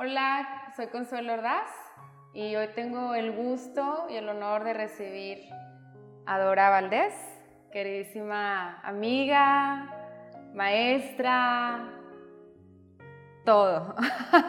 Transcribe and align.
Hola, 0.00 0.46
soy 0.76 0.86
Consuelo 0.86 1.32
Ordaz 1.32 1.68
y 2.32 2.54
hoy 2.54 2.68
tengo 2.76 3.16
el 3.16 3.32
gusto 3.32 4.06
y 4.08 4.14
el 4.14 4.28
honor 4.28 4.62
de 4.62 4.72
recibir 4.72 5.40
a 6.24 6.38
Dora 6.38 6.70
Valdés, 6.70 7.12
queridísima 7.72 8.80
amiga, 8.82 9.90
maestra, 10.54 11.90
todo. 13.44 13.96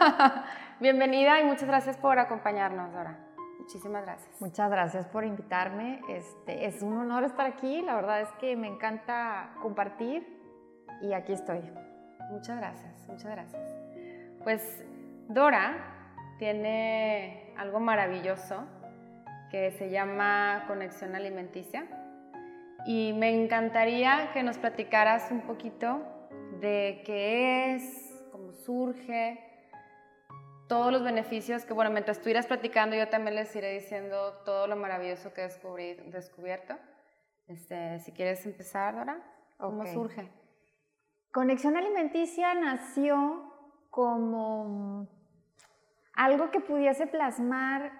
Bienvenida 0.78 1.40
y 1.40 1.44
muchas 1.44 1.66
gracias 1.66 1.96
por 1.96 2.20
acompañarnos, 2.20 2.92
Dora. 2.92 3.18
Muchísimas 3.58 4.04
gracias. 4.04 4.40
Muchas 4.40 4.70
gracias 4.70 5.08
por 5.08 5.24
invitarme. 5.24 6.00
Este, 6.10 6.66
es 6.66 6.80
un 6.80 6.96
honor 6.96 7.24
estar 7.24 7.46
aquí. 7.46 7.82
La 7.82 7.96
verdad 7.96 8.20
es 8.20 8.30
que 8.38 8.54
me 8.54 8.68
encanta 8.68 9.50
compartir 9.60 10.28
y 11.02 11.12
aquí 11.12 11.32
estoy. 11.32 11.60
Muchas 12.30 12.56
gracias, 12.56 13.08
muchas 13.08 13.32
gracias. 13.32 13.62
Pues 14.44 14.84
Dora 15.30 16.34
tiene 16.40 17.54
algo 17.56 17.78
maravilloso 17.78 18.66
que 19.48 19.70
se 19.70 19.88
llama 19.88 20.64
conexión 20.66 21.14
alimenticia 21.14 21.86
y 22.84 23.12
me 23.12 23.30
encantaría 23.30 24.32
que 24.32 24.42
nos 24.42 24.58
platicaras 24.58 25.30
un 25.30 25.42
poquito 25.42 26.02
de 26.60 27.02
qué 27.06 27.76
es, 27.76 28.24
cómo 28.32 28.52
surge, 28.52 29.38
todos 30.66 30.90
los 30.90 31.04
beneficios 31.04 31.64
que, 31.64 31.74
bueno, 31.74 31.92
mientras 31.92 32.16
estuvieras 32.16 32.48
platicando 32.48 32.96
yo 32.96 33.08
también 33.08 33.36
les 33.36 33.54
iré 33.54 33.72
diciendo 33.72 34.32
todo 34.44 34.66
lo 34.66 34.74
maravilloso 34.74 35.32
que 35.32 35.44
he 35.44 36.10
descubierto. 36.10 36.76
Este, 37.46 38.00
si 38.00 38.10
quieres 38.10 38.44
empezar, 38.46 38.96
Dora, 38.96 39.22
¿cómo 39.58 39.86
surge? 39.86 40.28
Conexión 41.30 41.76
alimenticia 41.76 42.52
nació 42.54 43.52
como 43.90 45.19
algo 46.20 46.50
que 46.50 46.60
pudiese 46.60 47.06
plasmar 47.06 47.92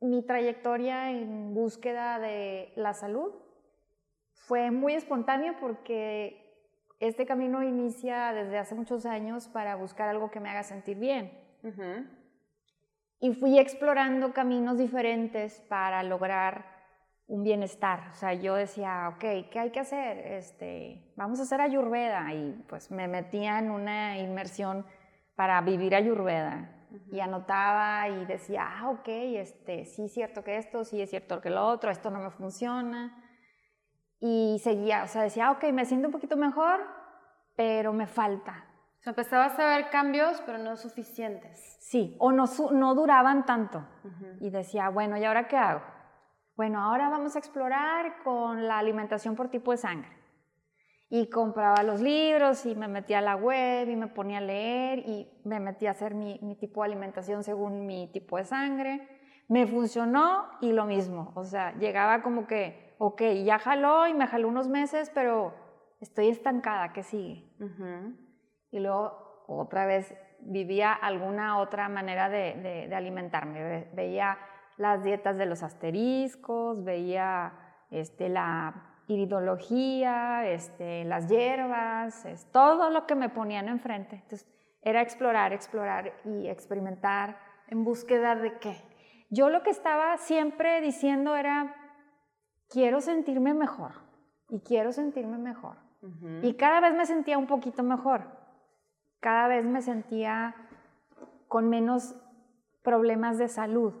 mi 0.00 0.22
trayectoria 0.22 1.10
en 1.10 1.54
búsqueda 1.54 2.18
de 2.18 2.74
la 2.76 2.92
salud. 2.92 3.32
Fue 4.34 4.70
muy 4.70 4.92
espontáneo 4.92 5.54
porque 5.58 6.44
este 7.00 7.24
camino 7.24 7.62
inicia 7.62 8.34
desde 8.34 8.58
hace 8.58 8.74
muchos 8.74 9.06
años 9.06 9.48
para 9.48 9.76
buscar 9.76 10.08
algo 10.08 10.30
que 10.30 10.40
me 10.40 10.50
haga 10.50 10.62
sentir 10.62 10.98
bien. 10.98 11.32
Y 13.18 13.32
fui 13.32 13.58
explorando 13.58 14.34
caminos 14.34 14.76
diferentes 14.76 15.62
para 15.70 16.02
lograr 16.02 16.66
un 17.28 17.42
bienestar. 17.42 18.10
O 18.10 18.14
sea, 18.14 18.34
yo 18.34 18.56
decía, 18.56 19.08
ok, 19.14 19.48
¿qué 19.50 19.58
hay 19.58 19.70
que 19.70 19.80
hacer? 19.80 20.18
Este, 20.18 21.14
vamos 21.16 21.40
a 21.40 21.44
hacer 21.44 21.62
ayurveda. 21.62 22.34
Y 22.34 22.62
pues 22.68 22.90
me 22.90 23.08
metía 23.08 23.58
en 23.58 23.70
una 23.70 24.18
inmersión 24.18 24.84
para 25.34 25.58
vivir 25.62 25.94
ayurveda. 25.94 26.75
Y 27.10 27.20
anotaba 27.20 28.08
y 28.08 28.24
decía, 28.26 28.66
ah, 28.66 28.90
ok, 28.90 29.06
este, 29.06 29.84
sí 29.84 30.04
es 30.04 30.12
cierto 30.12 30.42
que 30.42 30.56
esto, 30.56 30.84
sí 30.84 31.00
es 31.00 31.10
cierto 31.10 31.40
que 31.40 31.50
lo 31.50 31.66
otro, 31.66 31.90
esto 31.90 32.10
no 32.10 32.20
me 32.20 32.30
funciona. 32.30 33.22
Y 34.18 34.60
seguía, 34.62 35.04
o 35.04 35.06
sea, 35.06 35.22
decía, 35.22 35.50
ok, 35.50 35.64
me 35.72 35.84
siento 35.84 36.08
un 36.08 36.12
poquito 36.12 36.36
mejor, 36.36 36.80
pero 37.56 37.92
me 37.92 38.06
falta. 38.06 38.66
O 38.98 39.02
sea, 39.02 39.10
empezabas 39.10 39.58
a 39.58 39.76
ver 39.76 39.90
cambios, 39.90 40.42
pero 40.46 40.58
no 40.58 40.76
suficientes. 40.76 41.76
Sí, 41.80 42.16
o 42.18 42.32
no, 42.32 42.44
no 42.72 42.94
duraban 42.94 43.44
tanto. 43.44 43.86
Y 44.40 44.50
decía, 44.50 44.88
bueno, 44.88 45.16
¿y 45.16 45.24
ahora 45.24 45.48
qué 45.48 45.56
hago? 45.56 45.82
Bueno, 46.56 46.82
ahora 46.82 47.10
vamos 47.10 47.36
a 47.36 47.38
explorar 47.38 48.22
con 48.24 48.66
la 48.66 48.78
alimentación 48.78 49.36
por 49.36 49.50
tipo 49.50 49.72
de 49.72 49.76
sangre. 49.76 50.15
Y 51.08 51.30
compraba 51.30 51.82
los 51.84 52.00
libros 52.00 52.66
y 52.66 52.74
me 52.74 52.88
metía 52.88 53.18
a 53.18 53.22
la 53.22 53.36
web 53.36 53.88
y 53.88 53.94
me 53.94 54.08
ponía 54.08 54.38
a 54.38 54.40
leer 54.40 55.00
y 55.00 55.30
me 55.44 55.60
metía 55.60 55.90
a 55.90 55.92
hacer 55.92 56.14
mi, 56.14 56.56
tipo 56.58 56.82
de 56.82 56.86
alimentación 56.86 57.44
según 57.44 57.86
mi 57.86 58.10
tipo 58.12 58.38
de 58.38 58.44
sangre. 58.44 59.08
Me 59.48 59.66
funcionó 59.66 60.48
y 60.60 60.72
lo 60.72 60.84
mismo. 60.84 61.32
O 61.36 61.44
sea, 61.44 61.76
llegaba 61.78 62.22
como 62.22 62.48
que, 62.48 62.96
ok, 62.98 63.22
ya 63.44 63.58
jaló 63.60 64.08
y 64.08 64.14
me 64.14 64.26
jaló 64.26 64.48
unos 64.48 64.68
meses, 64.68 65.10
pero 65.14 65.54
estoy 66.00 66.28
estancada, 66.28 66.92
¿qué 66.92 67.04
sigue? 67.04 67.52
Y 68.72 68.80
luego 68.80 69.44
otra 69.46 69.86
vez 69.86 70.12
vivía 70.40 70.92
alguna 70.92 71.60
otra 71.60 71.88
manera 71.88 72.28
de, 72.28 72.86
de 72.88 72.94
alimentarme. 72.96 73.90
Veía 73.94 74.38
las 74.76 75.02
dietas 75.02 75.38
de 75.38 75.46
los 75.46 75.62
asteriscos, 75.62 76.84
veía 76.84 77.52
este, 77.90 78.28
la 78.28 78.95
iridología, 79.08 80.48
este, 80.48 81.04
las 81.04 81.28
hierbas, 81.28 82.24
es, 82.24 82.46
todo 82.50 82.90
lo 82.90 83.06
que 83.06 83.14
me 83.14 83.28
ponían 83.28 83.68
enfrente. 83.68 84.16
Entonces, 84.16 84.46
era 84.82 85.00
explorar, 85.02 85.52
explorar 85.52 86.12
y 86.24 86.48
experimentar. 86.48 87.38
¿En 87.68 87.84
búsqueda 87.84 88.36
de 88.36 88.58
qué? 88.58 88.76
Yo 89.30 89.50
lo 89.50 89.62
que 89.62 89.70
estaba 89.70 90.16
siempre 90.18 90.80
diciendo 90.80 91.34
era, 91.36 91.74
quiero 92.68 93.00
sentirme 93.00 93.54
mejor 93.54 93.92
y 94.48 94.60
quiero 94.60 94.92
sentirme 94.92 95.38
mejor. 95.38 95.76
Y 96.42 96.54
cada 96.54 96.80
vez 96.80 96.94
me 96.94 97.04
sentía 97.04 97.36
un 97.36 97.48
poquito 97.48 97.82
mejor. 97.82 98.22
Cada 99.18 99.48
vez 99.48 99.64
me 99.64 99.82
sentía 99.82 100.54
con 101.48 101.68
menos 101.68 102.14
problemas 102.82 103.38
de 103.38 103.48
salud. 103.48 103.92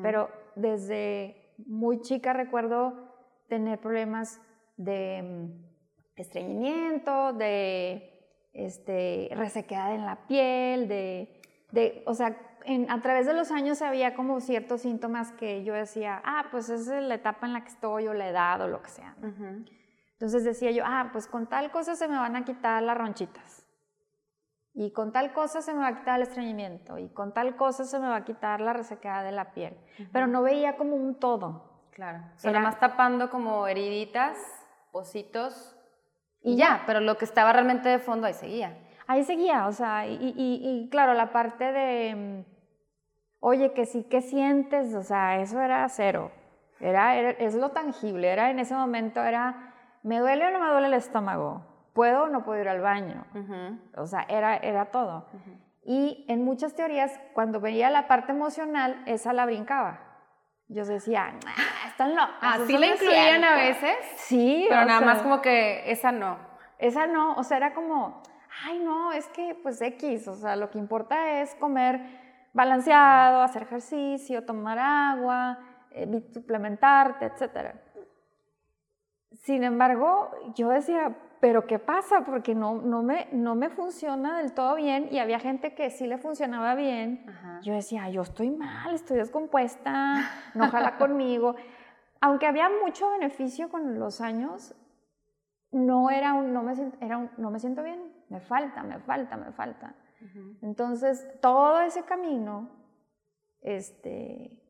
Pero 0.00 0.30
desde 0.54 1.52
muy 1.66 2.00
chica 2.00 2.32
recuerdo 2.32 3.10
tener 3.48 3.78
problemas 3.78 4.40
de 4.80 5.22
mm, 5.22 6.20
estreñimiento, 6.20 7.32
de 7.34 8.48
este, 8.52 9.28
resequedad 9.32 9.94
en 9.94 10.06
la 10.06 10.26
piel, 10.26 10.88
de, 10.88 11.40
de 11.72 12.02
o 12.06 12.14
sea, 12.14 12.36
a 12.88 13.00
través 13.00 13.26
de 13.26 13.34
los 13.34 13.50
años 13.50 13.82
había 13.82 14.14
como 14.14 14.40
ciertos 14.40 14.82
síntomas 14.82 15.32
que 15.32 15.64
yo 15.64 15.74
decía, 15.74 16.22
ah, 16.24 16.46
pues 16.50 16.68
esa 16.68 16.98
es 16.98 17.04
la 17.04 17.14
etapa 17.14 17.46
en 17.46 17.52
la 17.52 17.62
que 17.62 17.68
estoy 17.68 18.06
o 18.06 18.14
la 18.14 18.28
edad 18.28 18.60
o 18.60 18.68
lo 18.68 18.82
que 18.82 18.90
sea. 18.90 19.16
Entonces 20.12 20.44
decía 20.44 20.70
yo, 20.70 20.82
ah, 20.86 21.10
pues 21.12 21.26
con 21.26 21.46
tal 21.46 21.70
cosa 21.70 21.94
se 21.94 22.08
me 22.08 22.16
van 22.16 22.36
a 22.36 22.44
quitar 22.44 22.82
las 22.82 22.96
ronchitas. 22.96 23.66
Y 24.72 24.92
con 24.92 25.12
tal 25.12 25.32
cosa 25.32 25.62
se 25.62 25.72
me 25.72 25.80
va 25.80 25.88
a 25.88 25.98
quitar 25.98 26.16
el 26.16 26.28
estreñimiento. 26.28 26.96
Y 26.98 27.08
con 27.08 27.34
tal 27.34 27.56
cosa 27.56 27.84
se 27.84 27.98
me 27.98 28.08
va 28.08 28.16
a 28.16 28.24
quitar 28.24 28.60
la 28.60 28.72
resequedad 28.72 29.24
de 29.24 29.32
la 29.32 29.52
piel. 29.52 29.76
Pero 30.12 30.26
no 30.26 30.42
veía 30.42 30.76
como 30.76 30.96
un 30.96 31.18
todo. 31.18 31.88
Claro. 31.90 32.22
O 32.36 32.38
sea, 32.38 32.60
más 32.60 32.78
tapando 32.78 33.30
como 33.30 33.66
heriditas 33.66 34.59
pocitos 34.90 35.76
y 36.42 36.56
ya, 36.56 36.84
pero 36.86 37.00
lo 37.00 37.18
que 37.18 37.24
estaba 37.24 37.52
realmente 37.52 37.88
de 37.88 37.98
fondo 37.98 38.26
ahí 38.26 38.34
seguía. 38.34 38.78
Ahí 39.06 39.24
seguía, 39.24 39.66
o 39.66 39.72
sea, 39.72 40.06
y, 40.06 40.88
claro, 40.90 41.14
la 41.14 41.32
parte 41.32 41.72
de, 41.72 42.14
mm, 42.14 42.44
oye, 43.40 43.72
que 43.72 43.84
sí, 43.84 44.04
¿qué 44.04 44.22
sientes? 44.22 44.94
O 44.94 45.02
sea, 45.02 45.40
eso 45.40 45.60
era 45.60 45.88
cero. 45.88 46.30
Era, 46.78 47.18
es 47.18 47.54
lo 47.54 47.70
tangible, 47.70 48.28
era 48.28 48.50
en 48.50 48.58
ese 48.58 48.74
momento, 48.74 49.22
era, 49.22 49.74
¿me 50.02 50.18
duele 50.18 50.46
o 50.46 50.50
no 50.50 50.60
me 50.60 50.70
duele 50.70 50.86
el 50.86 50.94
estómago? 50.94 51.66
¿Puedo 51.92 52.24
o 52.24 52.28
no 52.28 52.44
puedo 52.44 52.60
ir 52.60 52.68
al 52.68 52.80
baño? 52.80 53.26
O 53.96 54.06
sea, 54.06 54.24
era, 54.28 54.56
era 54.56 54.86
todo. 54.86 55.26
Y 55.82 56.24
en 56.28 56.44
muchas 56.44 56.74
teorías, 56.74 57.20
cuando 57.34 57.60
veía 57.60 57.90
la 57.90 58.06
parte 58.08 58.32
emocional, 58.32 59.02
esa 59.06 59.32
la 59.32 59.44
brincaba. 59.44 60.09
Yo 60.72 60.84
decía, 60.84 61.34
están 61.88 62.14
locos. 62.14 62.36
Así 62.40 62.78
la 62.78 62.86
incluían 62.86 63.42
a 63.42 63.56
veces. 63.56 63.96
Sí. 64.18 64.66
Pero 64.68 64.84
nada 64.84 65.00
más 65.00 65.20
como 65.20 65.42
que 65.42 65.90
esa 65.90 66.12
no. 66.12 66.38
Esa 66.78 67.08
no, 67.08 67.34
o 67.34 67.42
sea, 67.42 67.56
era 67.56 67.74
como, 67.74 68.22
ay 68.64 68.78
no, 68.78 69.12
es 69.12 69.26
que 69.30 69.56
pues 69.60 69.82
X, 69.82 70.28
o 70.28 70.36
sea, 70.36 70.54
lo 70.54 70.70
que 70.70 70.78
importa 70.78 71.40
es 71.40 71.56
comer 71.56 72.00
balanceado, 72.52 73.42
hacer 73.42 73.64
ejercicio, 73.64 74.44
tomar 74.44 74.78
agua, 74.78 75.58
eh, 75.90 76.08
suplementarte, 76.32 77.26
etc. 77.26 77.74
Sin 79.42 79.64
embargo, 79.64 80.30
yo 80.54 80.68
decía, 80.68 81.16
pero 81.40 81.66
¿qué 81.66 81.78
pasa? 81.78 82.22
Porque 82.24 82.54
no, 82.54 82.74
no, 82.82 83.02
me, 83.02 83.28
no 83.32 83.54
me 83.54 83.70
funciona 83.70 84.38
del 84.38 84.52
todo 84.52 84.76
bien 84.76 85.08
y 85.10 85.18
había 85.18 85.40
gente 85.40 85.74
que 85.74 85.90
sí 85.90 86.06
le 86.06 86.18
funcionaba 86.18 86.74
bien. 86.74 87.24
Yo 87.62 87.72
decía, 87.72 88.10
yo 88.10 88.22
estoy 88.22 88.50
mal, 88.50 88.94
estoy 88.94 89.16
descompuesta, 89.16 90.30
no 90.54 90.70
jala 90.70 90.98
conmigo. 90.98 91.56
Aunque 92.20 92.46
había 92.46 92.68
mucho 92.84 93.10
beneficio 93.10 93.70
con 93.70 93.98
los 93.98 94.20
años, 94.20 94.74
no, 95.72 96.10
era 96.10 96.34
un, 96.34 96.52
no, 96.52 96.62
me, 96.62 96.74
era 97.00 97.30
no 97.38 97.50
me 97.50 97.58
siento 97.58 97.82
bien, 97.82 98.12
me 98.28 98.40
falta, 98.40 98.82
me 98.82 98.98
falta, 98.98 99.36
me 99.36 99.52
falta. 99.52 99.94
Entonces, 100.60 101.26
todo 101.40 101.80
ese 101.80 102.02
camino, 102.02 102.68
este, 103.62 104.60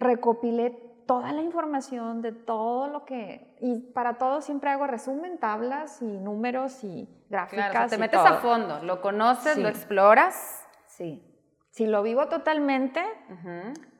recopilé 0.00 0.91
toda 1.06 1.32
la 1.32 1.42
información 1.42 2.22
de 2.22 2.32
todo 2.32 2.88
lo 2.88 3.04
que... 3.04 3.56
Y 3.60 3.78
para 3.92 4.14
todo 4.14 4.40
siempre 4.40 4.70
hago 4.70 4.86
resumen, 4.86 5.38
tablas 5.38 6.02
y 6.02 6.18
números 6.18 6.82
y 6.84 7.08
gráficas. 7.28 7.70
Claro, 7.70 7.88
te 7.88 7.98
metes 7.98 8.20
a 8.20 8.34
fondo, 8.34 8.80
lo 8.82 9.00
conoces, 9.00 9.56
lo 9.56 9.68
exploras. 9.68 10.66
Sí. 10.86 11.22
Si 11.70 11.86
lo 11.86 12.02
vivo 12.02 12.28
totalmente, 12.28 13.02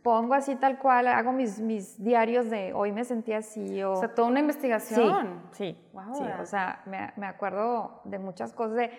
pongo 0.02 0.34
así 0.34 0.56
tal 0.56 0.78
cual, 0.78 1.06
hago 1.06 1.32
mis, 1.32 1.58
mis 1.58 2.02
diarios 2.02 2.50
de 2.50 2.72
hoy 2.74 2.92
me 2.92 3.04
sentí 3.04 3.32
así. 3.32 3.82
O, 3.82 3.92
o 3.92 3.96
sea, 3.96 4.14
toda 4.14 4.28
una 4.28 4.40
investigación. 4.40 5.42
Sí, 5.52 5.72
sí. 5.72 5.88
Wow, 5.92 6.14
sí 6.14 6.24
o 6.40 6.44
sea, 6.44 6.82
me, 6.84 7.12
me, 7.16 7.26
acuerdo 7.26 8.02
de 8.04 8.18
muchas 8.18 8.52
cosas 8.52 8.76
de 8.76 8.90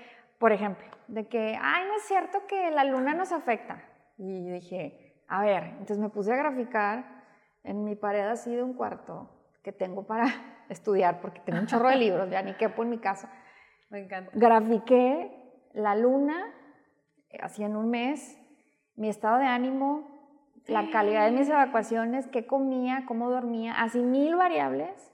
por 0.44 0.52
ejemplo, 0.52 0.86
de 1.08 1.26
que, 1.30 1.58
ay, 1.62 1.86
no 1.88 1.96
es 1.96 2.04
cierto 2.04 2.46
que 2.48 2.70
la 2.70 2.84
luna 2.84 3.14
nos 3.14 3.32
afecta. 3.32 3.82
Y 4.18 4.50
dije, 4.50 5.16
a 5.30 5.42
ver, 5.42 5.64
entonces 5.64 6.00
me 6.00 6.10
puse 6.10 6.34
a 6.34 6.36
graficar 6.36 7.23
en 7.64 7.84
mi 7.84 7.96
pared 7.96 8.28
así 8.28 8.56
de 8.56 8.64
un 8.64 8.74
cuarto 8.74 9.30
que 9.64 9.72
tengo 9.72 10.06
para 10.06 10.26
estudiar, 10.70 11.22
porque 11.22 11.42
tengo 11.42 11.60
un 11.60 11.68
chorro 11.68 11.90
de 11.90 11.98
libros, 11.98 12.30
ya 12.30 12.42
ni 12.42 12.54
quepo 12.54 12.84
en 12.84 12.90
mi 12.90 12.98
casa. 13.00 13.32
Me 13.90 14.00
encanta. 14.00 14.32
Grafiqué 14.34 15.32
la 15.74 15.96
luna, 15.96 16.54
así 17.42 17.64
en 17.64 17.76
un 17.76 17.90
mes, 17.90 18.38
mi 18.96 19.10
estado 19.10 19.40
de 19.40 19.46
ánimo, 19.46 20.14
la 20.68 20.90
calidad 20.92 21.26
de 21.26 21.32
mis 21.32 21.50
evacuaciones, 21.50 22.28
qué 22.28 22.46
comía, 22.46 23.04
cómo 23.08 23.30
dormía, 23.30 23.82
así 23.82 24.02
mil 24.02 24.36
variables, 24.36 25.14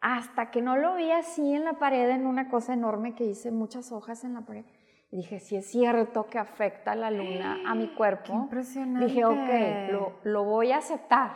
hasta 0.00 0.50
que 0.50 0.60
no 0.60 0.76
lo 0.76 0.96
vi 0.96 1.10
así 1.10 1.54
en 1.54 1.64
la 1.64 1.74
pared, 1.74 2.10
en 2.10 2.26
una 2.26 2.48
cosa 2.48 2.74
enorme 2.74 3.14
que 3.14 3.24
hice 3.24 3.50
muchas 3.50 3.92
hojas 3.92 4.24
en 4.24 4.34
la 4.34 4.42
pared. 4.42 4.64
Y 5.10 5.18
dije, 5.18 5.38
si 5.40 5.56
es 5.56 5.70
cierto 5.70 6.26
que 6.26 6.38
afecta 6.38 6.94
la 6.94 7.10
luna 7.10 7.58
a 7.66 7.74
mi 7.74 7.88
cuerpo. 7.96 8.32
impresionante. 8.32 9.06
Dije, 9.06 9.24
ok, 9.24 9.92
lo, 9.92 10.12
lo, 10.24 10.44
voy 10.44 10.72
a 10.72 10.78
aceptar. 10.78 11.30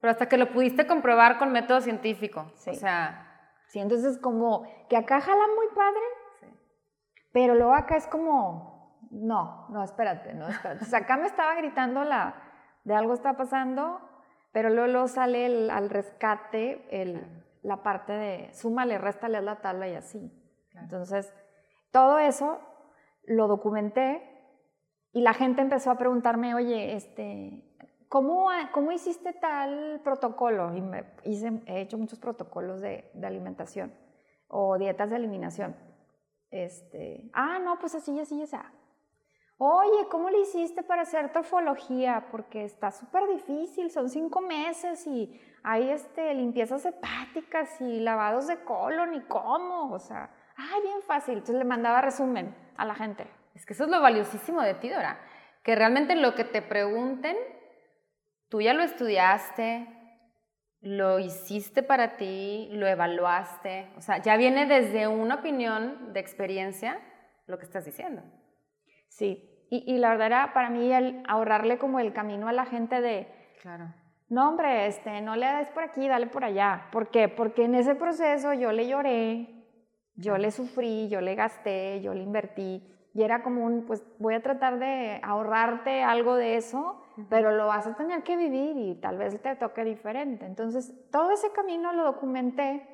Pero 0.00 0.10
hasta 0.10 0.28
que 0.28 0.38
lo 0.38 0.52
pudiste 0.52 0.86
comprobar 0.86 1.38
con 1.38 1.52
método 1.52 1.80
científico. 1.80 2.50
Sí. 2.56 2.70
O 2.70 2.74
sea. 2.74 3.24
Sí, 3.68 3.80
entonces 3.80 4.18
como 4.18 4.66
que 4.88 4.96
acá 4.96 5.20
jala 5.20 5.46
muy 5.54 5.66
padre, 5.74 6.00
sí. 6.40 6.46
pero 7.32 7.54
luego 7.54 7.74
acá 7.74 7.96
es 7.96 8.06
como, 8.06 9.06
no, 9.10 9.68
no, 9.68 9.84
espérate, 9.84 10.32
no, 10.32 10.48
espérate. 10.48 10.84
O 10.84 10.86
sea, 10.86 11.00
acá 11.00 11.18
me 11.18 11.26
estaba 11.26 11.54
gritando 11.54 12.02
la, 12.02 12.34
de 12.84 12.94
algo 12.94 13.12
está 13.12 13.36
pasando, 13.36 14.00
pero 14.52 14.70
luego, 14.70 14.86
luego 14.86 15.08
sale 15.08 15.44
el, 15.44 15.70
al 15.70 15.90
rescate 15.90 16.86
el, 16.90 17.44
la 17.62 17.82
parte 17.82 18.12
de 18.14 18.52
súmale, 18.54 18.96
réstale 18.96 19.42
la 19.42 19.56
tabla 19.56 19.88
y 19.88 19.94
así. 19.94 20.32
Entonces, 20.74 21.32
todo 21.90 22.18
eso 22.18 22.60
lo 23.24 23.48
documenté 23.48 24.22
y 25.12 25.20
la 25.20 25.34
gente 25.34 25.60
empezó 25.60 25.90
a 25.90 25.98
preguntarme, 25.98 26.54
oye, 26.54 26.94
este, 26.94 27.67
¿cómo, 28.08 28.48
cómo 28.72 28.92
hiciste 28.92 29.32
tal 29.34 30.00
protocolo? 30.02 30.74
Y 30.74 30.80
me 30.80 31.04
hice, 31.24 31.62
he 31.66 31.80
hecho 31.80 31.98
muchos 31.98 32.18
protocolos 32.18 32.80
de, 32.80 33.10
de, 33.14 33.26
alimentación 33.26 33.92
o 34.48 34.78
dietas 34.78 35.10
de 35.10 35.16
eliminación. 35.16 35.76
Este, 36.50 37.30
ah, 37.34 37.58
no, 37.58 37.78
pues 37.78 37.94
así, 37.94 38.18
así, 38.18 38.42
así. 38.42 38.56
Oye, 39.60 40.06
¿cómo 40.08 40.30
le 40.30 40.40
hiciste 40.40 40.84
para 40.84 41.02
hacer 41.02 41.32
trofología? 41.32 42.28
Porque 42.30 42.64
está 42.64 42.92
súper 42.92 43.26
difícil, 43.26 43.90
son 43.90 44.08
cinco 44.08 44.40
meses 44.40 45.04
y 45.04 45.40
hay 45.64 45.90
este, 45.90 46.32
limpiezas 46.34 46.86
hepáticas 46.86 47.80
y 47.80 47.98
lavados 47.98 48.46
de 48.46 48.62
colon 48.62 49.14
y 49.14 49.20
cómo, 49.22 49.92
o 49.92 49.98
sea, 49.98 50.30
ay, 50.56 50.82
bien 50.82 51.02
fácil. 51.02 51.34
Entonces 51.34 51.56
le 51.56 51.64
mandaba 51.64 52.00
resumen 52.00 52.54
a 52.76 52.84
la 52.84 52.94
gente. 52.94 53.26
Es 53.56 53.66
que 53.66 53.72
eso 53.72 53.84
es 53.84 53.90
lo 53.90 54.00
valiosísimo 54.00 54.62
de 54.62 54.74
ti, 54.74 54.90
Dora, 54.90 55.18
que 55.64 55.74
realmente 55.74 56.14
lo 56.14 56.36
que 56.36 56.44
te 56.44 56.62
pregunten, 56.62 57.36
tú 58.48 58.60
ya 58.60 58.74
lo 58.74 58.82
estudiaste, 58.82 59.86
lo 60.80 61.18
hiciste 61.18 61.82
para 61.82 62.16
ti, 62.16 62.68
lo 62.72 62.86
evaluaste, 62.86 63.90
o 63.96 64.00
sea, 64.00 64.18
ya 64.22 64.36
viene 64.36 64.66
desde 64.66 65.08
una 65.08 65.36
opinión 65.36 66.12
de 66.12 66.20
experiencia 66.20 67.00
lo 67.46 67.58
que 67.58 67.64
estás 67.64 67.84
diciendo. 67.84 68.22
Sí, 69.08 69.66
y, 69.70 69.92
y 69.92 69.98
la 69.98 70.10
verdad 70.10 70.26
era 70.26 70.52
para 70.54 70.70
mí 70.70 70.92
el 70.92 71.22
ahorrarle 71.26 71.78
como 71.78 71.98
el 71.98 72.12
camino 72.12 72.48
a 72.48 72.52
la 72.52 72.64
gente 72.64 73.00
de, 73.00 73.28
claro. 73.60 73.92
no 74.28 74.48
hombre, 74.48 74.86
este, 74.86 75.20
no 75.20 75.34
le 75.34 75.46
des 75.46 75.70
por 75.70 75.82
aquí, 75.82 76.06
dale 76.06 76.26
por 76.26 76.44
allá. 76.44 76.88
¿Por 76.92 77.10
qué? 77.10 77.28
Porque 77.28 77.64
en 77.64 77.74
ese 77.74 77.94
proceso 77.94 78.52
yo 78.52 78.70
le 78.72 78.86
lloré, 78.86 79.58
yo 80.14 80.38
le 80.38 80.50
sufrí, 80.50 81.08
yo 81.08 81.20
le 81.20 81.34
gasté, 81.34 82.00
yo 82.02 82.14
le 82.14 82.22
invertí. 82.22 82.82
Y 83.14 83.22
era 83.22 83.42
como 83.42 83.64
un, 83.64 83.86
pues 83.86 84.04
voy 84.18 84.34
a 84.34 84.42
tratar 84.42 84.78
de 84.78 85.20
ahorrarte 85.22 86.02
algo 86.02 86.36
de 86.36 86.56
eso, 86.56 87.02
pero 87.28 87.52
lo 87.52 87.66
vas 87.66 87.86
a 87.86 87.96
tener 87.96 88.22
que 88.22 88.36
vivir 88.36 88.76
y 88.76 89.00
tal 89.00 89.18
vez 89.18 89.40
te 89.40 89.56
toque 89.56 89.84
diferente. 89.84 90.46
Entonces, 90.46 90.92
todo 91.10 91.30
ese 91.32 91.50
camino 91.52 91.92
lo 91.92 92.04
documenté 92.04 92.86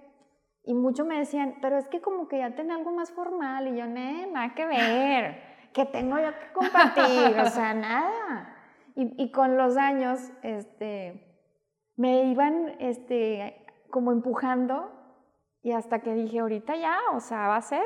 y 0.63 0.75
muchos 0.75 1.07
me 1.07 1.19
decían, 1.19 1.57
pero 1.61 1.77
es 1.77 1.87
que 1.89 2.01
como 2.01 2.27
que 2.27 2.39
ya 2.39 2.55
tenés 2.55 2.77
algo 2.77 2.93
más 2.93 3.13
formal. 3.13 3.69
Y 3.69 3.77
yo, 3.77 3.87
no, 3.87 4.27
nada 4.33 4.55
que 4.55 4.67
ver, 4.67 5.43
que 5.73 5.85
tengo 5.85 6.19
yo 6.19 6.31
que 6.39 6.53
compartir, 6.53 7.39
o 7.41 7.47
sea, 7.47 7.75
nada. 7.75 8.57
Y, 8.97 9.23
y, 9.23 9.31
con 9.31 9.57
los 9.57 9.77
años, 9.77 10.21
este, 10.43 11.43
me 11.97 12.25
iban, 12.25 12.77
este, 12.79 13.67
como 13.91 14.13
empujando 14.13 14.91
y 15.63 15.73
hasta 15.73 16.01
que 16.01 16.15
dije, 16.15 16.41
ahorita 16.41 16.77
ya, 16.77 16.99
o 17.13 17.21
sea, 17.21 17.49
va 17.49 17.57
a 17.57 17.63
ser. 17.63 17.85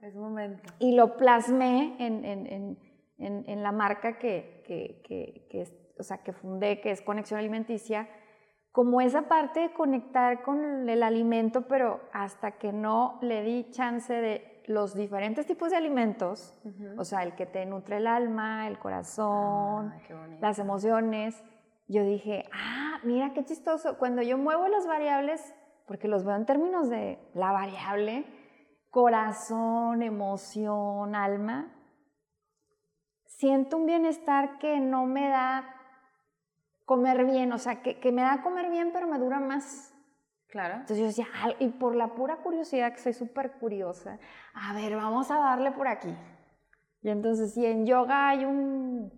Es 0.00 0.14
momento. 0.14 0.62
Y 0.78 0.94
lo 0.94 1.16
plasmé 1.16 1.96
en, 1.98 2.24
en, 2.24 2.46
en, 2.46 2.78
en 3.18 3.62
la 3.62 3.72
marca 3.72 4.18
que, 4.18 4.62
que, 4.66 5.02
que, 5.04 5.46
que, 5.50 5.62
es, 5.62 5.74
o 5.98 6.02
sea, 6.02 6.18
que 6.18 6.32
fundé, 6.32 6.80
que 6.80 6.90
es 6.90 7.02
Conexión 7.02 7.40
Alimenticia, 7.40 8.08
como 8.72 9.00
esa 9.00 9.22
parte 9.22 9.60
de 9.60 9.72
conectar 9.72 10.42
con 10.42 10.88
el 10.88 11.02
alimento, 11.02 11.62
pero 11.62 12.00
hasta 12.12 12.52
que 12.52 12.72
no 12.72 13.18
le 13.22 13.42
di 13.42 13.70
chance 13.70 14.12
de 14.12 14.62
los 14.66 14.94
diferentes 14.94 15.46
tipos 15.46 15.70
de 15.70 15.76
alimentos, 15.76 16.54
uh 16.64 16.68
-huh. 16.68 17.00
o 17.00 17.04
sea, 17.04 17.22
el 17.22 17.34
que 17.34 17.46
te 17.46 17.64
nutre 17.66 17.96
el 17.96 18.06
alma, 18.06 18.68
el 18.68 18.78
corazón, 18.78 19.92
ah, 19.92 20.26
las 20.40 20.58
emociones, 20.58 21.42
yo 21.88 22.04
dije, 22.04 22.44
ah, 22.52 23.00
mira 23.02 23.32
qué 23.32 23.44
chistoso, 23.44 23.98
cuando 23.98 24.22
yo 24.22 24.36
muevo 24.38 24.68
las 24.68 24.86
variables 24.86 25.54
porque 25.86 26.06
los 26.06 26.22
veo 26.22 26.36
en 26.36 26.44
términos 26.44 26.90
de 26.90 27.18
la 27.34 27.50
variable, 27.50 28.26
corazón, 28.90 30.02
emoción, 30.02 31.14
alma, 31.14 31.74
siento 33.38 33.76
un 33.76 33.86
bienestar 33.86 34.58
que 34.58 34.80
no 34.80 35.06
me 35.06 35.28
da 35.28 35.74
comer 36.84 37.24
bien, 37.24 37.52
o 37.52 37.58
sea, 37.58 37.82
que, 37.82 38.00
que 38.00 38.10
me 38.10 38.22
da 38.22 38.42
comer 38.42 38.68
bien, 38.68 38.90
pero 38.92 39.06
me 39.06 39.18
dura 39.18 39.38
más. 39.38 39.94
Claro. 40.48 40.74
Entonces 40.74 40.98
yo 40.98 41.06
decía, 41.06 41.26
y 41.58 41.68
por 41.68 41.94
la 41.94 42.14
pura 42.14 42.38
curiosidad, 42.38 42.92
que 42.92 42.98
soy 42.98 43.12
súper 43.12 43.52
curiosa, 43.52 44.18
a 44.54 44.72
ver, 44.74 44.96
vamos 44.96 45.30
a 45.30 45.38
darle 45.38 45.70
por 45.72 45.86
aquí. 45.86 46.12
Y 47.02 47.10
entonces, 47.10 47.54
si 47.54 47.64
en 47.64 47.86
yoga 47.86 48.30
hay 48.30 48.44
un 48.44 49.12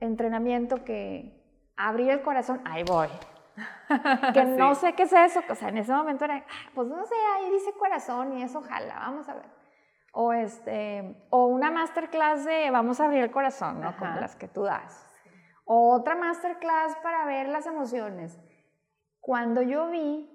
entrenamiento 0.00 0.84
que 0.84 1.72
abrir 1.76 2.10
el 2.10 2.22
corazón, 2.22 2.60
ahí 2.64 2.82
voy. 2.82 3.08
que 4.34 4.44
sí. 4.44 4.52
no 4.58 4.74
sé 4.74 4.92
qué 4.92 5.04
es 5.04 5.12
eso, 5.12 5.40
o 5.48 5.54
sea, 5.54 5.68
en 5.68 5.78
ese 5.78 5.92
momento 5.92 6.24
era, 6.24 6.44
pues 6.74 6.88
no 6.88 7.04
sé, 7.06 7.14
ahí 7.36 7.50
dice 7.50 7.72
corazón 7.78 8.36
y 8.36 8.42
eso, 8.42 8.58
ojalá, 8.58 8.96
vamos 8.96 9.28
a 9.28 9.34
ver. 9.34 9.59
O, 10.12 10.32
este, 10.32 11.26
o 11.30 11.46
una 11.46 11.70
masterclass 11.70 12.44
de 12.44 12.70
vamos 12.70 13.00
a 13.00 13.04
abrir 13.04 13.22
el 13.22 13.30
corazón, 13.30 13.80
¿no? 13.80 13.96
Como 13.96 14.14
las 14.16 14.34
que 14.36 14.48
tú 14.48 14.62
das. 14.62 15.06
O 15.64 15.94
otra 15.94 16.16
masterclass 16.16 16.96
para 17.02 17.24
ver 17.26 17.48
las 17.48 17.66
emociones. 17.66 18.38
Cuando 19.20 19.62
yo 19.62 19.88
vi 19.88 20.28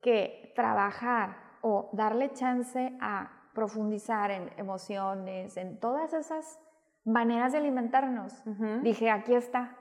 que 0.00 0.52
trabajar 0.54 1.36
o 1.62 1.90
darle 1.92 2.32
chance 2.32 2.96
a 3.00 3.50
profundizar 3.54 4.30
en 4.30 4.52
emociones, 4.56 5.56
en 5.56 5.80
todas 5.80 6.12
esas 6.12 6.60
maneras 7.04 7.52
de 7.52 7.58
alimentarnos, 7.58 8.40
uh 8.46 8.50
-huh. 8.50 8.82
dije, 8.82 9.10
aquí 9.10 9.34
está. 9.34 9.76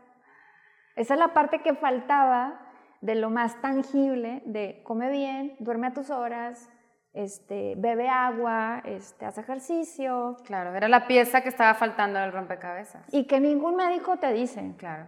Esa 0.96 1.14
es 1.14 1.20
la 1.20 1.34
parte 1.34 1.62
que 1.62 1.76
faltaba 1.76 2.62
de 3.02 3.16
lo 3.16 3.30
más 3.30 3.62
tangible, 3.62 4.42
de 4.46 4.82
come 4.84 5.12
bien, 5.12 5.56
duerme 5.60 5.88
a 5.88 5.94
tus 5.94 6.10
horas, 6.10 6.72
este, 7.16 7.76
bebe 7.78 8.10
agua, 8.10 8.82
este, 8.84 9.26
haz 9.26 9.38
ejercicio. 9.38 10.38
Claro, 10.46 10.76
era 10.76 10.88
la 10.90 11.08
pieza 11.08 11.42
que 11.42 11.50
estaba 11.50 11.74
faltando 11.74 12.20
en 12.20 12.26
el 12.26 12.34
rompecabezas. 12.34 13.12
Y 13.14 13.26
que 13.26 13.40
ningún 13.40 13.78
médico 13.78 14.18
te 14.18 14.34
dice. 14.34 14.76
Claro. 14.78 15.08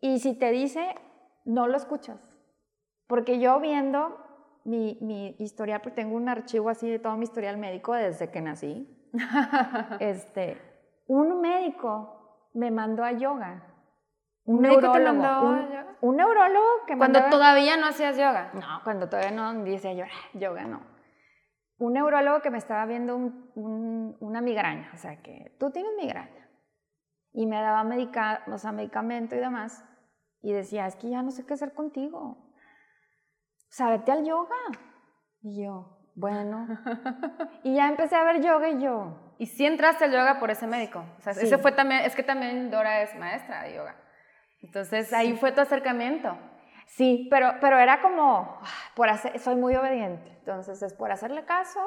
Y 0.00 0.18
si 0.18 0.34
te 0.34 0.50
dice, 0.50 0.94
no 1.44 1.68
lo 1.68 1.76
escuchas. 1.76 2.18
Porque 3.06 3.38
yo 3.38 3.60
viendo 3.60 4.18
mi, 4.64 4.98
mi 5.02 5.36
historial, 5.38 5.80
porque 5.82 5.96
tengo 5.96 6.16
un 6.16 6.28
archivo 6.28 6.70
así 6.70 6.88
de 6.88 6.98
todo 6.98 7.16
mi 7.16 7.24
historial 7.24 7.58
médico 7.58 7.92
desde 7.92 8.30
que 8.30 8.40
nací, 8.40 8.88
este, 10.00 10.60
un 11.06 11.40
médico 11.40 12.48
me 12.54 12.70
mandó 12.70 13.04
a 13.04 13.12
yoga. 13.12 13.62
Un, 14.44 14.62
neurólogo. 14.62 15.40
Un, 15.42 15.68
un, 16.00 16.16
neurólogo 16.16 16.66
que 16.86 16.96
Cuando 16.96 17.18
mandaba, 17.18 17.30
todavía 17.30 17.76
no 17.76 17.86
hacías 17.86 18.16
yoga. 18.16 18.50
No, 18.54 18.80
cuando 18.84 19.08
todavía 19.08 19.32
no 19.32 19.52
decía 19.64 19.92
yo, 19.92 20.04
yoga 20.34 20.64
no. 20.64 20.95
Un 21.78 21.92
neurólogo 21.92 22.40
que 22.40 22.50
me 22.50 22.58
estaba 22.58 22.86
viendo 22.86 23.16
un, 23.16 24.16
una 24.20 24.40
migraña, 24.40 24.90
o 24.94 24.96
sea, 24.96 25.20
que 25.22 25.54
tú 25.58 25.70
tienes 25.70 25.92
migraña. 25.96 26.50
Y 27.32 27.46
me 27.46 27.60
daba 27.60 27.84
medica, 27.84 28.42
o 28.50 28.56
sea, 28.56 28.72
medicamento 28.72 29.36
y 29.36 29.38
demás. 29.38 29.84
Y 30.40 30.52
decía, 30.52 30.86
es 30.86 30.96
que 30.96 31.10
ya 31.10 31.22
no 31.22 31.30
sé 31.30 31.44
qué 31.44 31.54
hacer 31.54 31.74
contigo. 31.74 32.18
O 32.18 33.72
sea, 33.72 33.90
vete 33.90 34.12
al 34.12 34.24
yoga. 34.24 34.56
Y 35.42 35.62
yo, 35.62 35.98
bueno. 36.14 36.66
y 37.62 37.74
ya 37.74 37.88
empecé 37.88 38.16
a 38.16 38.24
ver 38.24 38.42
yoga 38.42 38.70
y 38.70 38.82
yo. 38.82 39.34
¿Y 39.38 39.46
si 39.46 39.66
entraste 39.66 40.04
al 40.04 40.12
yoga 40.12 40.40
por 40.40 40.50
ese 40.50 40.66
médico? 40.66 41.04
O 41.18 41.20
sea, 41.20 41.34
sí. 41.34 41.44
ese 41.44 41.58
fue 41.58 41.72
también, 41.72 42.00
es 42.02 42.16
que 42.16 42.22
también 42.22 42.70
Dora 42.70 43.02
es 43.02 43.14
maestra 43.16 43.64
de 43.64 43.74
yoga. 43.74 43.96
Entonces 44.62 45.12
ahí 45.12 45.32
sí. 45.32 45.36
fue 45.36 45.52
tu 45.52 45.60
acercamiento. 45.60 46.36
Sí, 46.86 47.26
pero, 47.30 47.54
pero 47.60 47.78
era 47.78 48.00
como, 48.00 48.58
por 48.94 49.08
hacer, 49.08 49.38
soy 49.38 49.56
muy 49.56 49.74
obediente, 49.76 50.30
entonces 50.38 50.80
es 50.82 50.94
por 50.94 51.10
hacerle 51.10 51.44
caso 51.44 51.80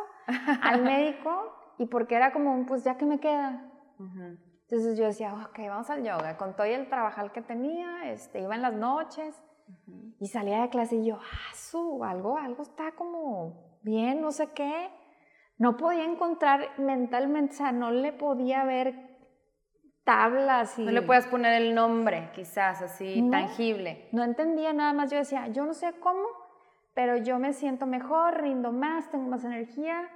al 0.62 0.84
médico 0.84 1.56
y 1.77 1.86
porque 1.86 2.15
era 2.15 2.32
como 2.32 2.53
un, 2.53 2.65
pues 2.65 2.84
ya 2.84 2.98
que 2.98 3.06
me 3.06 3.20
queda. 3.20 3.65
Entonces 3.98 4.98
yo 4.98 5.06
decía, 5.06 5.34
ok, 5.34 5.58
vamos 5.68 5.89
al 5.89 6.03
yoga, 6.03 6.38
con 6.38 6.56
todo 6.56 6.65
el 6.68 6.89
trabajar 6.89 7.32
que 7.32 7.41
tenía, 7.41 8.12
este, 8.12 8.41
iba 8.41 8.53
en 8.56 8.62
las 8.62 8.74
noches 8.74 9.41
y 10.20 10.27
salía 10.27 10.62
de 10.62 10.70
clase 10.70 10.98
y 10.98 11.06
yo, 11.06 11.15
ah, 11.15 11.56
su, 11.56 12.03
algo, 12.03 12.38
algo 12.38 12.62
está 12.63 12.91
como 12.91 13.79
bien, 13.82 14.22
no 14.22 14.32
sé 14.32 14.51
qué. 14.51 14.89
No 15.58 15.75
podía 15.75 16.06
encontrar 16.06 16.70
mentalmente, 16.77 17.53
o 17.53 17.58
sea, 17.58 17.72
no 17.72 17.91
le 17.91 18.13
podía 18.13 18.63
ver 18.63 19.08
tablas 20.09 20.79
y... 20.79 20.85
No 20.85 20.91
le 20.91 21.03
puedes 21.03 21.27
poner 21.27 21.61
el 21.61 21.75
nombre, 21.75 22.31
quizás, 22.33 22.81
así, 22.81 23.29
tangible. 23.29 24.09
No 24.11 24.23
entendía 24.23 24.73
nada 24.73 24.91
más, 24.91 25.11
yo 25.11 25.17
decía, 25.17 25.47
yo 25.49 25.65
no 25.65 25.75
sé 25.75 25.93
cómo, 25.99 26.23
pero 26.95 27.17
yo 27.17 27.37
me 27.37 27.53
siento 27.53 27.85
mejor, 27.85 28.41
rindo 28.41 28.71
más, 28.71 29.07
tengo 29.11 29.29
más 29.29 29.45
energía. 29.45 30.09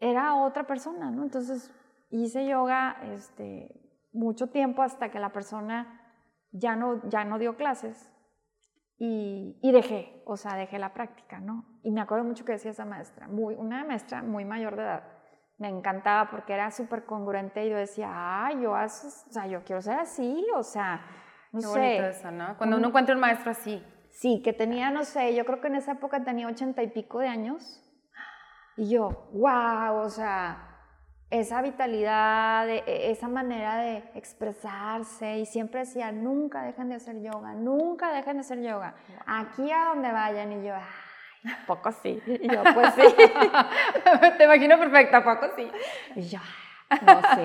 Era 0.00 0.34
otra 0.34 0.64
persona, 0.64 1.08
¿no? 1.12 1.22
Entonces 1.22 1.70
hice 2.10 2.48
yoga 2.48 2.96
este, 3.14 3.80
mucho 4.12 4.48
tiempo 4.48 4.82
hasta 4.82 5.08
que 5.08 5.20
la 5.20 5.32
persona 5.32 6.18
ya 6.50 6.74
no, 6.74 7.08
ya 7.08 7.24
no 7.24 7.38
dio 7.38 7.54
clases 7.56 8.10
y, 8.98 9.56
y, 9.62 9.70
dejé, 9.70 10.20
o 10.26 10.36
sea, 10.36 10.56
dejé 10.56 10.80
la 10.80 10.92
práctica, 10.92 11.38
¿no? 11.38 11.64
Y 11.84 11.92
me 11.92 12.00
acuerdo 12.00 12.24
mucho 12.24 12.44
que 12.44 12.52
decía 12.52 12.72
esa 12.72 12.84
maestra, 12.84 13.28
muy, 13.28 13.54
una 13.54 13.84
maestra 13.84 14.20
muy 14.24 14.44
mayor 14.44 14.74
de 14.74 14.82
edad. 14.82 15.19
Me 15.60 15.68
encantaba 15.68 16.30
porque 16.30 16.54
era 16.54 16.70
súper 16.70 17.04
congruente 17.04 17.66
y 17.66 17.68
yo 17.68 17.76
decía, 17.76 18.10
ay, 18.46 18.62
yo, 18.62 18.72
o 18.72 18.88
sea, 18.88 19.46
yo 19.46 19.62
quiero 19.62 19.82
ser 19.82 19.98
así, 19.98 20.46
o 20.56 20.62
sea, 20.62 21.02
no 21.52 21.60
Qué 21.60 21.66
sé. 21.66 21.78
Bonito 21.78 22.06
eso, 22.06 22.30
¿no? 22.30 22.56
Cuando 22.56 22.78
uno 22.78 22.88
encuentra 22.88 23.14
un 23.14 23.20
maestro 23.20 23.50
así. 23.50 23.84
Sí, 24.10 24.40
que 24.42 24.54
tenía, 24.54 24.90
no 24.90 25.04
sé, 25.04 25.34
yo 25.34 25.44
creo 25.44 25.60
que 25.60 25.66
en 25.68 25.74
esa 25.76 25.92
época 25.92 26.24
tenía 26.24 26.48
ochenta 26.48 26.82
y 26.82 26.88
pico 26.88 27.18
de 27.18 27.28
años. 27.28 27.86
Y 28.78 28.88
yo, 28.88 29.28
wow, 29.34 29.98
o 29.98 30.08
sea, 30.08 30.70
esa 31.28 31.60
vitalidad, 31.60 32.66
e, 32.66 32.82
e, 32.86 33.10
esa 33.10 33.28
manera 33.28 33.76
de 33.76 33.98
expresarse 34.14 35.40
y 35.40 35.44
siempre 35.44 35.80
decía, 35.80 36.10
nunca 36.10 36.62
dejen 36.62 36.88
de 36.88 36.94
hacer 36.94 37.20
yoga, 37.20 37.52
nunca 37.52 38.10
dejen 38.14 38.36
de 38.36 38.40
hacer 38.40 38.62
yoga, 38.62 38.94
aquí 39.26 39.70
a 39.70 39.90
donde 39.90 40.10
vayan 40.10 40.52
y 40.52 40.66
yo, 40.66 40.74
ay, 40.74 40.82
poco 41.66 41.92
sí, 41.92 42.22
y 42.26 42.48
yo, 42.48 42.62
pues 42.74 42.94
sí, 42.94 43.02
te 44.38 44.44
imagino 44.44 44.78
perfecta, 44.78 45.22
poco 45.24 45.46
sí, 45.56 45.70
y 46.16 46.22
yo, 46.22 46.40
no 46.90 47.20
sé, 47.22 47.42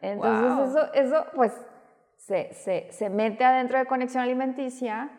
entonces 0.00 0.68
eso, 0.68 0.92
eso 0.94 1.26
pues 1.34 1.52
se, 2.16 2.52
se, 2.54 2.92
se 2.92 3.10
mete 3.10 3.44
adentro 3.44 3.78
de 3.78 3.86
conexión 3.86 4.22
alimenticia 4.22 5.10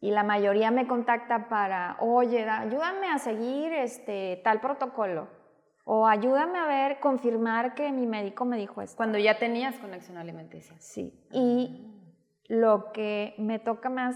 y 0.00 0.10
la 0.12 0.22
mayoría 0.22 0.70
me 0.70 0.86
contacta 0.86 1.48
para, 1.48 1.96
oye, 2.00 2.48
ayúdame 2.48 3.08
a 3.08 3.18
seguir 3.18 3.72
este, 3.72 4.40
tal 4.44 4.60
protocolo. 4.60 5.28
O 5.84 6.06
ayúdame 6.06 6.58
a 6.58 6.66
ver, 6.66 7.00
confirmar 7.00 7.74
que 7.74 7.90
mi 7.90 8.06
médico 8.06 8.44
me 8.44 8.58
dijo 8.58 8.82
esto. 8.82 8.96
Cuando 8.96 9.18
ya 9.18 9.38
tenías 9.38 9.76
conexión 9.78 10.18
alimenticia. 10.18 10.76
Sí. 10.78 11.18
Y 11.32 12.14
lo 12.46 12.92
que 12.92 13.34
me 13.38 13.58
toca 13.58 13.88
más 13.88 14.14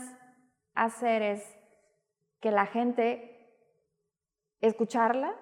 hacer 0.74 1.22
es 1.22 1.58
que 2.42 2.50
la 2.50 2.66
gente, 2.66 3.56
escucharla. 4.60 5.34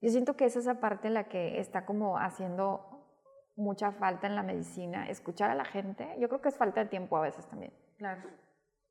Yo 0.00 0.10
siento 0.10 0.36
que 0.36 0.46
es 0.46 0.56
esa 0.56 0.80
parte 0.80 1.08
la 1.10 1.28
que 1.28 1.60
está 1.60 1.86
como 1.86 2.18
haciendo 2.18 3.06
mucha 3.54 3.92
falta 3.92 4.26
en 4.26 4.34
la 4.34 4.42
medicina, 4.42 5.08
escuchar 5.08 5.50
a 5.50 5.54
la 5.54 5.64
gente. 5.64 6.16
Yo 6.18 6.28
creo 6.28 6.40
que 6.40 6.48
es 6.48 6.56
falta 6.56 6.82
de 6.82 6.90
tiempo 6.90 7.16
a 7.16 7.20
veces 7.20 7.46
también. 7.46 7.72
Claro. 7.98 8.28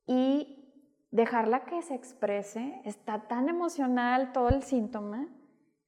Y 0.06 1.04
dejarla 1.12 1.66
que 1.66 1.82
se 1.82 1.96
exprese. 1.96 2.82
Está 2.86 3.28
tan 3.28 3.50
emocional 3.50 4.32
todo 4.32 4.48
el 4.48 4.64
síntoma. 4.64 5.28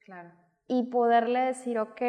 Claro 0.00 0.44
y 0.66 0.84
poderle 0.84 1.40
decir, 1.40 1.78
ok, 1.78 2.02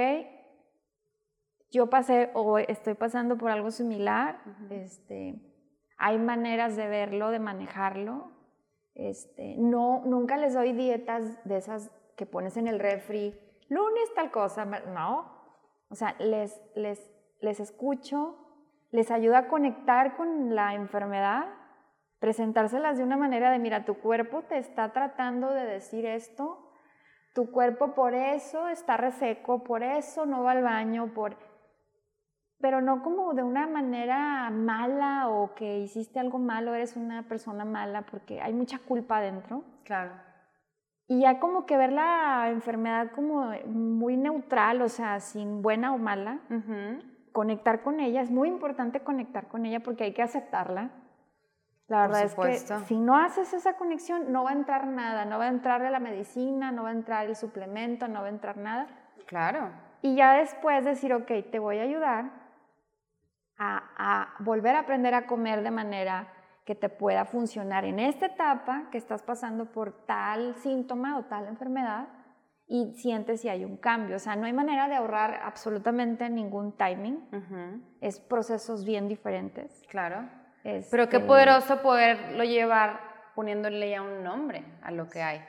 yo 1.71 1.89
pasé 1.89 2.31
o 2.33 2.57
estoy 2.57 2.93
pasando 2.93 3.37
por 3.37 3.51
algo 3.51 3.71
similar, 3.71 4.41
este, 4.69 5.35
hay 5.97 6.17
maneras 6.17 6.75
de 6.75 6.87
verlo, 6.87 7.31
de 7.31 7.39
manejarlo. 7.39 8.31
Este, 8.95 9.55
no, 9.57 10.01
nunca 10.05 10.37
les 10.37 10.53
doy 10.53 10.71
dietas 10.71 11.43
de 11.45 11.57
esas 11.57 11.91
que 12.15 12.25
pones 12.25 12.55
en 12.55 12.67
el 12.67 12.79
refri, 12.79 13.37
lunes 13.67 14.13
tal 14.15 14.31
cosa, 14.31 14.65
no. 14.65 15.35
O 15.89 15.95
sea, 15.95 16.15
les, 16.19 16.59
les, 16.75 17.11
les 17.41 17.59
escucho, 17.59 18.37
les 18.91 19.11
ayuda 19.11 19.39
a 19.39 19.47
conectar 19.47 20.15
con 20.15 20.55
la 20.55 20.73
enfermedad, 20.73 21.45
presentárselas 22.19 22.97
de 22.97 23.03
una 23.03 23.17
manera 23.17 23.51
de, 23.51 23.59
mira, 23.59 23.85
tu 23.85 23.95
cuerpo 23.95 24.43
te 24.43 24.57
está 24.57 24.93
tratando 24.93 25.51
de 25.51 25.65
decir 25.65 26.05
esto, 26.05 26.71
tu 27.33 27.51
cuerpo 27.51 27.93
por 27.93 28.13
eso 28.13 28.69
está 28.69 28.95
reseco, 28.95 29.63
por 29.63 29.83
eso 29.83 30.25
no 30.25 30.43
va 30.43 30.53
al 30.53 30.63
baño, 30.63 31.13
por... 31.13 31.35
pero 32.65 32.81
no 32.81 33.03
como 33.03 33.35
de 33.35 33.43
una 33.43 33.67
manera 33.67 34.49
mala 34.49 35.29
o 35.29 35.53
que 35.53 35.81
hiciste 35.81 36.19
algo 36.19 36.39
malo, 36.39 36.73
eres 36.73 36.95
una 36.95 37.21
persona 37.21 37.63
mala, 37.63 38.01
porque 38.01 38.41
hay 38.41 38.53
mucha 38.53 38.79
culpa 38.79 39.17
adentro. 39.17 39.61
Claro. 39.83 40.13
Y 41.07 41.21
ya 41.21 41.39
como 41.39 41.67
que 41.67 41.77
ver 41.77 41.93
la 41.93 42.49
enfermedad 42.49 43.11
como 43.11 43.51
muy 43.67 44.17
neutral, 44.17 44.81
o 44.81 44.89
sea, 44.89 45.19
sin 45.19 45.61
buena 45.61 45.93
o 45.93 45.99
mala, 45.99 46.39
conectar 47.33 47.83
con 47.83 47.99
ella, 47.99 48.21
es 48.21 48.31
muy 48.31 48.49
importante 48.49 49.01
conectar 49.01 49.47
con 49.47 49.67
ella 49.67 49.81
porque 49.81 50.05
hay 50.05 50.13
que 50.13 50.23
aceptarla 50.23 50.89
la 51.87 52.07
verdad 52.07 52.23
es 52.23 52.33
que 52.33 52.57
si 52.87 52.97
no 52.97 53.15
haces 53.15 53.53
esa 53.53 53.73
conexión, 53.73 54.31
no 54.31 54.43
va 54.43 54.49
a 54.49 54.53
entrar 54.53 54.87
nada, 54.87 55.23
no 55.23 55.37
va 55.37 55.45
a 55.45 55.49
entrar 55.49 55.81
la 55.81 55.99
medicina, 55.99 56.71
no 56.71 56.81
va 56.81 56.89
a 56.89 56.93
entrar 56.93 57.27
el 57.27 57.35
suplemento, 57.35 58.07
no 58.07 58.21
va 58.21 58.25
a 58.25 58.29
entrar 58.29 58.57
nada. 58.57 58.87
Claro. 59.27 59.69
Y 60.01 60.15
ya 60.15 60.33
después 60.33 60.83
decir, 60.83 61.13
ok, 61.13 61.31
te 61.51 61.59
voy 61.59 61.77
a 61.77 61.83
ayudar 61.83 62.44
a, 63.57 63.83
a 63.97 64.43
volver 64.43 64.75
a 64.75 64.79
aprender 64.79 65.13
a 65.13 65.27
comer 65.27 65.63
de 65.63 65.71
manera 65.71 66.31
que 66.65 66.75
te 66.75 66.89
pueda 66.89 67.25
funcionar 67.25 67.85
en 67.85 67.99
esta 67.99 68.25
etapa 68.25 68.89
que 68.91 68.97
estás 68.97 69.21
pasando 69.21 69.71
por 69.71 70.05
tal 70.05 70.55
síntoma 70.55 71.17
o 71.17 71.25
tal 71.25 71.47
enfermedad 71.47 72.07
y 72.67 72.93
sientes 72.95 73.41
si 73.41 73.49
hay 73.49 73.63
un 73.63 73.77
cambio. 73.77 74.15
O 74.15 74.19
sea, 74.19 74.35
no 74.35 74.45
hay 74.45 74.53
manera 74.53 74.87
de 74.87 74.95
ahorrar 74.95 75.41
absolutamente 75.43 76.29
ningún 76.29 76.75
timing. 76.75 77.19
Es 78.01 78.19
procesos 78.19 78.85
bien 78.85 79.07
diferentes. 79.07 79.83
Claro. 79.89 80.27
Pero 80.63 81.09
qué 81.09 81.17
este, 81.17 81.19
poderoso 81.19 81.81
poderlo 81.83 82.43
llevar 82.43 82.99
poniéndole 83.35 83.91
ya 83.91 84.01
un 84.01 84.23
nombre 84.23 84.65
a 84.81 84.89
lo 84.89 85.07
que 85.07 85.21
hay. 85.21 85.45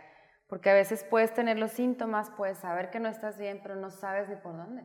Porque 0.49 0.71
a 0.71 0.75
veces 0.75 1.05
puedes 1.05 1.33
tener 1.33 1.59
los 1.59 1.73
síntomas, 1.73 2.31
puedes 2.31 2.59
saber 2.59 2.91
que 2.91 3.01
no 3.01 3.09
estás 3.09 3.39
bien, 3.39 3.61
pero 3.63 3.77
no 3.77 3.91
sabes 3.91 4.29
ni 4.29 4.37
por 4.37 4.57
dónde. 4.57 4.83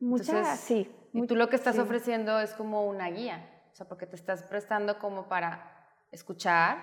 Muchas, 0.00 0.60
sí. 0.60 0.94
Y 1.12 1.26
tú 1.26 1.36
lo 1.36 1.48
que 1.48 1.56
estás 1.56 1.78
ofreciendo 1.78 2.38
es 2.40 2.54
como 2.54 2.86
una 2.86 3.08
guía, 3.08 3.48
o 3.72 3.74
sea, 3.74 3.88
porque 3.88 4.06
te 4.06 4.16
estás 4.16 4.42
prestando 4.44 4.98
como 4.98 5.28
para 5.28 5.88
escuchar, 6.10 6.78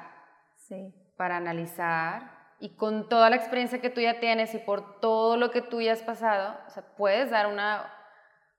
sí. 0.57 0.93
para 1.15 1.38
analizar, 1.38 2.36
y 2.60 2.75
con 2.75 3.10
toda 3.10 3.29
la 3.29 3.36
experiencia 3.36 3.81
que 3.81 3.89
tú 3.89 4.01
ya 4.01 4.19
tienes 4.19 4.53
y 4.53 4.60
por 4.60 5.00
todo 5.00 5.38
lo 5.38 5.51
que 5.51 5.62
tú 5.62 5.81
ya 5.81 5.93
has 5.93 6.01
pasado, 6.01 6.57
o 6.67 6.69
sea, 6.69 6.84
puedes 6.95 7.29
dar 7.29 7.48
una, 7.48 7.84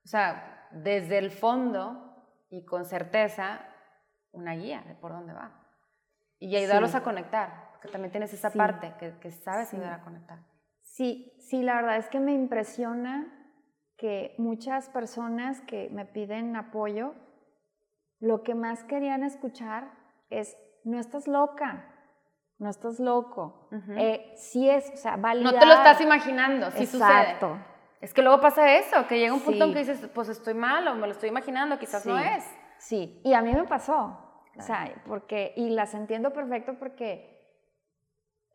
o 0.03 0.07
sea, 0.07 0.67
desde 0.71 1.17
el 1.17 1.31
fondo 1.31 2.03
y 2.49 2.65
con 2.65 2.85
certeza, 2.85 3.59
una 4.31 4.53
guía 4.53 4.83
de 4.87 4.95
por 4.95 5.11
dónde 5.11 5.33
va. 5.33 5.63
Y 6.39 6.55
ayudarlos 6.55 6.93
a 6.93 7.03
conectar, 7.03 7.71
porque 7.71 7.87
también 7.87 8.11
tienes 8.11 8.33
esa 8.33 8.51
parte 8.51 8.93
que, 8.99 9.17
que 9.19 9.31
sabes 9.31 9.73
ayudar 9.73 9.93
a 9.93 10.03
conectar. 10.03 10.39
Sí, 10.83 11.33
sí, 11.39 11.63
la 11.63 11.75
verdad 11.75 11.97
es 11.97 12.07
que 12.07 12.19
me 12.19 12.33
impresiona 12.33 13.33
que 13.97 14.35
muchas 14.37 14.89
personas 14.89 15.61
que 15.61 15.89
me 15.91 16.05
piden 16.05 16.55
apoyo, 16.55 17.13
lo 18.19 18.43
que 18.43 18.55
más 18.55 18.83
querían 18.83 19.23
escuchar 19.23 19.91
es, 20.29 20.55
no 20.83 20.99
estás 20.99 21.27
loca, 21.27 21.93
no 22.59 22.69
estás 22.69 22.99
loco. 22.99 23.69
Eh, 23.97 24.33
sí 24.35 24.69
es, 24.69 24.89
o 24.93 24.97
sea, 24.97 25.17
validar. 25.17 25.53
No 25.53 25.59
te 25.59 25.65
lo 25.65 25.73
estás 25.73 26.01
imaginando, 26.01 26.71
sí 26.71 26.83
Exacto. 26.83 27.57
Es 27.99 28.13
que 28.13 28.21
luego 28.21 28.39
pasa 28.39 28.75
eso, 28.77 29.07
que 29.07 29.19
llega 29.19 29.33
un 29.33 29.41
punto 29.41 29.65
en 29.65 29.73
que 29.73 29.79
dices, 29.79 30.07
pues 30.13 30.29
estoy 30.29 30.53
mal 30.53 30.87
o 30.87 30.95
me 30.95 31.07
lo 31.07 31.13
estoy 31.13 31.29
imaginando, 31.29 31.79
quizás 31.79 32.05
no 32.05 32.17
es. 32.17 32.45
Sí, 32.77 33.19
y 33.23 33.33
a 33.33 33.41
mí 33.41 33.51
me 33.53 33.63
pasó. 33.63 34.23
O 34.55 34.61
sea, 34.61 34.91
porque, 35.05 35.53
y 35.55 35.69
las 35.69 35.93
entiendo 35.93 36.31
perfecto 36.33 36.77
porque 36.79 37.36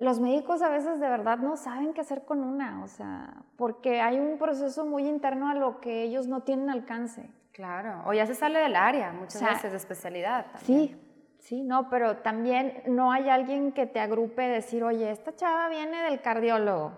los 0.02 0.18
médicos 0.18 0.62
a 0.62 0.68
veces 0.68 0.98
de 0.98 1.08
verdad 1.08 1.38
no 1.38 1.56
saben 1.56 1.94
qué 1.94 2.00
hacer 2.00 2.24
con 2.24 2.42
una, 2.42 2.82
o 2.82 2.88
sea, 2.88 3.44
porque 3.56 4.00
hay 4.00 4.18
un 4.18 4.36
proceso 4.36 4.84
muy 4.84 5.06
interno 5.06 5.48
a 5.48 5.54
lo 5.54 5.80
que 5.80 6.02
ellos 6.02 6.26
no 6.26 6.42
tienen 6.42 6.70
alcance. 6.70 7.30
Claro, 7.52 8.02
o 8.06 8.12
ya 8.12 8.26
se 8.26 8.34
sale 8.34 8.58
del 8.58 8.74
área 8.74 9.12
muchas 9.12 9.42
veces 9.42 9.70
de 9.70 9.76
especialidad. 9.76 10.46
Sí, 10.56 10.96
sí, 11.38 11.62
no, 11.62 11.88
pero 11.88 12.16
también 12.16 12.82
no 12.86 13.12
hay 13.12 13.28
alguien 13.28 13.70
que 13.70 13.86
te 13.86 14.00
agrupe 14.00 14.42
decir, 14.42 14.82
oye, 14.82 15.08
esta 15.08 15.36
chava 15.36 15.68
viene 15.68 16.02
del 16.02 16.20
cardiólogo, 16.20 16.92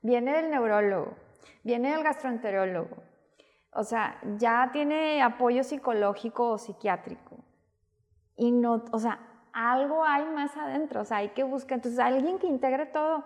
viene 0.00 0.32
del 0.32 0.50
neurólogo, 0.50 1.16
viene 1.64 1.92
del 1.92 2.02
gastroenterólogo. 2.02 2.96
O 3.72 3.84
sea, 3.84 4.18
ya 4.38 4.70
tiene 4.72 5.20
apoyo 5.20 5.62
psicológico 5.64 6.52
o 6.52 6.58
psiquiátrico 6.58 7.44
y 8.36 8.52
no, 8.52 8.84
o 8.92 8.98
sea, 8.98 9.18
algo 9.52 10.04
hay 10.04 10.24
más 10.26 10.56
adentro, 10.56 11.00
o 11.02 11.04
sea, 11.04 11.18
hay 11.18 11.28
que 11.30 11.42
buscar, 11.44 11.78
entonces 11.78 11.98
alguien 12.00 12.38
que 12.38 12.46
integre 12.46 12.86
todo. 12.86 13.24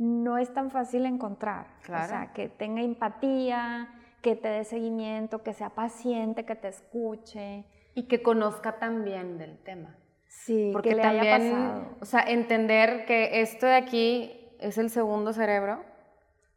no 0.00 0.38
es 0.38 0.52
tan 0.54 0.70
fácil 0.70 1.06
encontrar. 1.06 1.66
Claro. 1.82 2.04
O 2.04 2.08
sea, 2.08 2.32
que 2.32 2.48
tenga 2.48 2.82
empatía, 2.82 3.88
que 4.22 4.36
te 4.36 4.48
dé 4.48 4.62
seguimiento, 4.64 5.42
que 5.42 5.52
sea 5.52 5.70
paciente, 5.70 6.44
que 6.44 6.54
te 6.54 6.68
escuche. 6.68 7.64
Y 7.94 8.04
que 8.04 8.22
conozca 8.22 8.78
también 8.78 9.38
del 9.38 9.58
tema. 9.64 9.96
Sí, 10.28 10.70
Porque 10.72 10.90
que 10.90 10.94
le 10.96 11.02
también, 11.02 11.34
haya 11.34 11.38
pasado. 11.54 11.96
o 12.00 12.04
sea, 12.04 12.20
entender 12.20 13.06
que 13.06 13.40
esto 13.40 13.66
de 13.66 13.74
aquí 13.74 14.50
es 14.60 14.78
el 14.78 14.90
segundo 14.90 15.32
cerebro. 15.32 15.82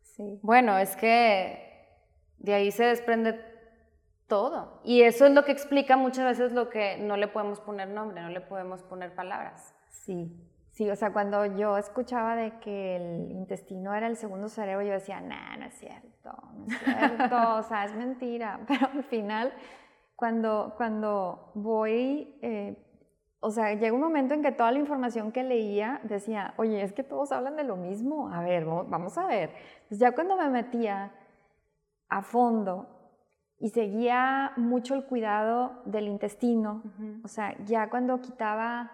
Sí. 0.01 0.39
Bueno, 0.43 0.77
es 0.77 0.95
que 0.95 1.87
de 2.37 2.53
ahí 2.53 2.69
se 2.71 2.83
desprende 2.83 3.33
todo. 4.31 4.79
Y 4.85 5.01
eso 5.01 5.25
es 5.25 5.33
lo 5.33 5.43
que 5.43 5.51
explica 5.51 5.97
muchas 5.97 6.23
veces 6.23 6.53
lo 6.53 6.69
que 6.69 6.97
no 6.97 7.17
le 7.17 7.27
podemos 7.27 7.59
poner 7.59 7.89
nombre, 7.89 8.21
no 8.21 8.29
le 8.29 8.39
podemos 8.39 8.81
poner 8.81 9.13
palabras. 9.13 9.75
Sí, 9.89 10.31
sí, 10.69 10.89
o 10.89 10.95
sea, 10.95 11.11
cuando 11.11 11.45
yo 11.45 11.77
escuchaba 11.77 12.37
de 12.37 12.57
que 12.59 12.95
el 12.95 13.31
intestino 13.31 13.93
era 13.93 14.07
el 14.07 14.15
segundo 14.15 14.47
cerebro, 14.47 14.85
yo 14.85 14.93
decía, 14.93 15.19
nah, 15.19 15.57
no 15.57 15.65
es 15.65 15.73
cierto, 15.73 16.31
no 16.55 16.65
es 16.65 16.79
cierto, 16.79 17.55
o 17.57 17.63
sea, 17.63 17.83
es 17.83 17.93
mentira. 17.93 18.61
Pero 18.69 18.87
al 18.93 19.03
final, 19.03 19.51
cuando, 20.15 20.75
cuando 20.77 21.51
voy, 21.53 22.39
eh, 22.41 22.77
o 23.41 23.51
sea, 23.51 23.73
llega 23.73 23.93
un 23.93 23.99
momento 23.99 24.33
en 24.33 24.43
que 24.43 24.53
toda 24.53 24.71
la 24.71 24.79
información 24.79 25.33
que 25.33 25.43
leía 25.43 25.99
decía, 26.03 26.53
oye, 26.55 26.81
es 26.81 26.93
que 26.93 27.03
todos 27.03 27.33
hablan 27.33 27.57
de 27.57 27.65
lo 27.65 27.75
mismo, 27.75 28.29
a 28.29 28.41
ver, 28.41 28.63
vamos, 28.63 28.89
vamos 28.89 29.17
a 29.17 29.25
ver. 29.25 29.49
Entonces 29.73 29.99
ya 29.99 30.13
cuando 30.13 30.37
me 30.37 30.47
metía 30.47 31.11
a 32.07 32.21
fondo 32.21 33.00
y 33.61 33.69
seguía 33.69 34.53
mucho 34.57 34.95
el 34.95 35.05
cuidado 35.05 35.83
del 35.85 36.07
intestino, 36.07 36.81
o 37.23 37.27
sea, 37.27 37.55
ya 37.63 37.91
cuando 37.91 38.19
quitaba 38.19 38.91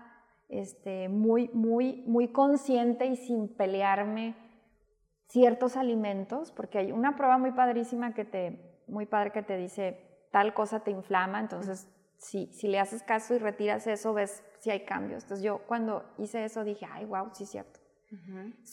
este, 0.49 1.07
muy, 1.07 1.49
muy, 1.53 2.03
muy 2.05 2.27
consciente 2.27 3.05
y 3.05 3.15
sin 3.15 3.47
pelearme 3.47 4.35
ciertos 5.27 5.77
alimentos, 5.77 6.51
porque 6.51 6.79
hay 6.79 6.91
una 6.91 7.15
prueba 7.15 7.37
muy 7.37 7.51
padrísima 7.51 8.13
que 8.13 8.25
te, 8.25 8.83
muy 8.87 9.05
padre 9.05 9.31
que 9.31 9.41
te 9.41 9.55
dice 9.55 10.27
tal 10.31 10.53
cosa 10.53 10.81
te 10.81 10.91
inflama, 10.91 11.39
entonces 11.39 11.89
si, 12.17 12.47
si 12.47 12.67
le 12.67 12.79
haces 12.79 13.03
caso 13.03 13.35
y 13.35 13.37
retiras 13.37 13.87
eso, 13.87 14.13
ves 14.13 14.43
si 14.59 14.69
hay 14.69 14.83
cambios. 14.83 15.23
Entonces 15.23 15.45
yo 15.45 15.59
cuando 15.59 16.03
hice 16.17 16.43
eso 16.43 16.65
dije, 16.65 16.85
ay, 16.91 17.05
wow, 17.05 17.29
sí 17.31 17.43
es 17.43 17.51
cierto. 17.51 17.79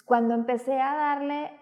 Cuando 0.04 0.34
empecé 0.34 0.80
a 0.80 0.94
darle 0.94 1.52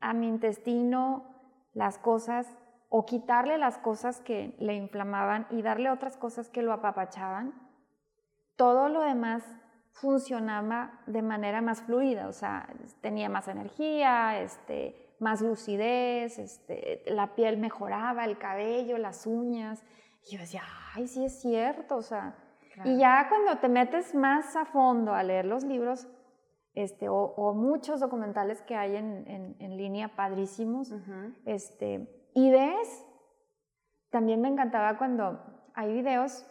a 0.00 0.12
mi 0.12 0.28
intestino 0.28 1.24
las 1.72 1.98
cosas 1.98 2.46
o 2.88 3.06
quitarle 3.06 3.58
las 3.58 3.78
cosas 3.78 4.20
que 4.20 4.54
le 4.58 4.74
inflamaban 4.74 5.46
y 5.50 5.62
darle 5.62 5.90
otras 5.90 6.16
cosas 6.16 6.48
que 6.48 6.62
lo 6.62 6.72
apapachaban, 6.72 7.54
todo 8.56 8.88
lo 8.88 9.00
demás 9.02 9.42
funcionaba 9.92 11.00
de 11.06 11.22
manera 11.22 11.62
más 11.62 11.82
fluida, 11.82 12.28
o 12.28 12.32
sea, 12.32 12.68
tenía 13.00 13.28
más 13.28 13.48
energía, 13.48 14.40
este, 14.40 15.14
más 15.20 15.40
lucidez, 15.40 16.38
este, 16.38 17.02
la 17.06 17.34
piel 17.34 17.58
mejoraba, 17.58 18.24
el 18.24 18.38
cabello, 18.38 18.98
las 18.98 19.26
uñas. 19.26 19.84
Y 20.26 20.34
yo 20.34 20.40
decía, 20.40 20.62
ay, 20.94 21.06
sí 21.06 21.24
es 21.24 21.40
cierto, 21.40 21.96
o 21.96 22.02
sea. 22.02 22.36
Y 22.84 22.98
ya 22.98 23.26
cuando 23.28 23.58
te 23.58 23.68
metes 23.68 24.14
más 24.14 24.56
a 24.56 24.64
fondo 24.64 25.14
a 25.14 25.22
leer 25.22 25.44
los 25.44 25.62
libros, 25.62 26.08
este, 26.74 27.08
o, 27.08 27.54
muchos 27.54 28.00
documentales 28.00 28.60
que 28.62 28.74
hay 28.74 28.96
en, 28.96 29.56
en, 29.60 29.76
línea 29.76 30.16
padrísimos, 30.16 30.92
este, 31.44 32.23
y 32.34 32.50
ves, 32.50 33.06
también 34.10 34.40
me 34.40 34.48
encantaba 34.48 34.98
cuando 34.98 35.40
hay 35.74 35.92
videos 35.92 36.46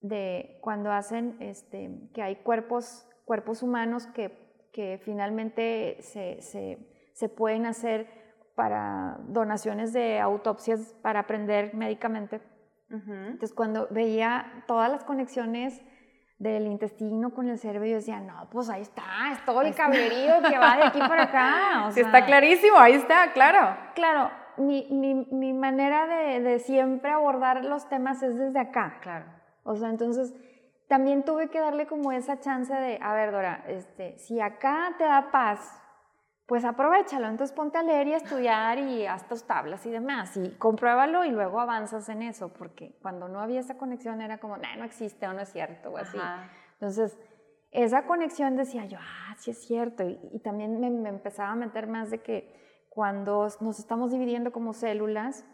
de 0.00 0.58
cuando 0.62 0.90
hacen, 0.90 1.36
este, 1.40 1.90
que 2.14 2.22
hay 2.22 2.36
cuerpos, 2.36 3.06
cuerpos 3.24 3.62
humanos 3.62 4.06
que, 4.08 4.68
que 4.72 5.00
finalmente 5.04 5.98
se, 6.00 6.40
se, 6.40 6.78
se, 7.12 7.28
pueden 7.28 7.66
hacer 7.66 8.08
para 8.54 9.18
donaciones 9.28 9.92
de 9.92 10.18
autopsias 10.20 10.94
para 11.02 11.20
aprender 11.20 11.74
médicamente. 11.74 12.40
Entonces, 12.88 13.54
cuando 13.54 13.86
veía 13.90 14.64
todas 14.66 14.90
las 14.90 15.04
conexiones 15.04 15.80
del 16.38 16.66
intestino 16.66 17.32
con 17.32 17.48
el 17.48 17.58
cerebro, 17.58 17.86
yo 17.86 17.96
decía, 17.96 18.18
no, 18.18 18.48
pues 18.50 18.68
ahí 18.68 18.82
está, 18.82 19.30
es 19.32 19.44
todo 19.44 19.62
el 19.62 19.74
cablerío 19.74 20.42
que 20.42 20.58
va 20.58 20.76
de 20.76 20.82
aquí 20.84 20.98
para 20.98 21.22
acá. 21.24 21.84
O 21.86 21.92
sí, 21.92 22.00
está 22.00 22.24
clarísimo, 22.24 22.76
ahí 22.78 22.94
está, 22.94 23.32
claro. 23.32 23.76
Claro, 23.94 24.30
mi, 24.60 24.88
mi, 24.90 25.14
mi 25.30 25.52
manera 25.52 26.06
de, 26.06 26.40
de, 26.40 26.58
siempre 26.58 27.10
abordar 27.10 27.64
los 27.64 27.88
temas 27.88 28.22
es 28.22 28.38
desde 28.38 28.58
acá. 28.58 28.98
Claro. 29.00 29.26
O 29.64 29.76
sea, 29.76 29.90
entonces 29.90 30.34
también 30.88 31.24
tuve 31.24 31.50
que 31.50 31.60
darle 31.60 31.86
como 31.86 32.10
esa 32.12 32.40
chance 32.40 32.74
de, 32.74 32.98
a 33.00 33.14
ver, 33.14 33.30
Dora, 33.30 33.64
este, 33.68 34.18
si 34.18 34.40
acá 34.40 34.94
te 34.98 35.04
da 35.04 35.30
paz, 35.30 35.80
pues 36.46 36.64
aprovechalo, 36.64 37.28
entonces 37.28 37.54
ponte 37.54 37.78
a 37.78 37.84
leer 37.84 38.08
y 38.08 38.14
a 38.14 38.16
estudiar 38.16 38.78
y 38.80 39.06
haz 39.06 39.28
tus 39.28 39.44
tablas 39.44 39.86
y 39.86 39.90
demás, 39.90 40.36
y 40.36 40.50
compruébalo 40.56 41.24
y 41.24 41.30
luego 41.30 41.60
avanzas 41.60 42.08
en 42.08 42.22
eso, 42.22 42.52
porque 42.52 42.98
cuando 43.02 43.28
no 43.28 43.38
había 43.38 43.60
esa 43.60 43.78
conexión 43.78 44.20
era 44.20 44.38
como, 44.38 44.56
no 44.56 44.84
existe 44.84 45.28
o 45.28 45.32
no 45.32 45.42
es 45.42 45.52
cierto, 45.52 45.90
o 45.90 45.96
así. 45.96 46.18
Entonces, 46.72 47.16
esa 47.70 48.04
conexión 48.04 48.56
decía 48.56 48.84
yo, 48.86 48.98
ah, 49.00 49.36
sí 49.38 49.52
es 49.52 49.64
cierto, 49.64 50.02
y, 50.02 50.40
también 50.40 50.80
me, 50.80 50.90
me, 50.90 51.08
empezaba 51.08 51.50
a 51.50 51.54
meter 51.54 51.86
más 51.86 52.10
de 52.10 52.18
que 52.18 52.52
cuando 52.90 53.48
nos 53.60 53.78
estamos 53.78 54.10
dividiendo 54.10 54.52
como 54.52 54.74
células, 54.74 55.46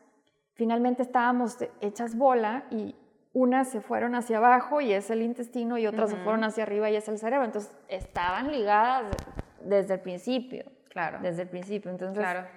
finalmente 0.54 1.02
estábamos 1.02 1.58
hechas 1.80 2.16
bola 2.16 2.64
y 2.70 2.96
unas 3.32 3.68
se 3.68 3.82
fueron 3.82 4.14
hacia 4.14 4.38
abajo 4.38 4.80
y 4.80 4.92
es 4.92 5.10
el 5.10 5.20
intestino 5.20 5.76
y 5.76 5.86
otras 5.86 6.10
se 6.10 6.16
fueron 6.16 6.42
hacia 6.42 6.64
arriba 6.64 6.90
y 6.90 6.96
es 6.96 7.06
el 7.06 7.18
cerebro. 7.18 7.44
Entonces, 7.44 7.70
estaban 7.88 8.50
ligadas 8.50 9.14
desde 9.60 9.94
el 9.94 10.00
principio. 10.00 10.64
Claro. 10.88 11.18
Desde 11.20 11.42
el 11.42 11.48
principio. 11.48 11.90
Entonces, 11.90 12.18
claro. 12.18 12.48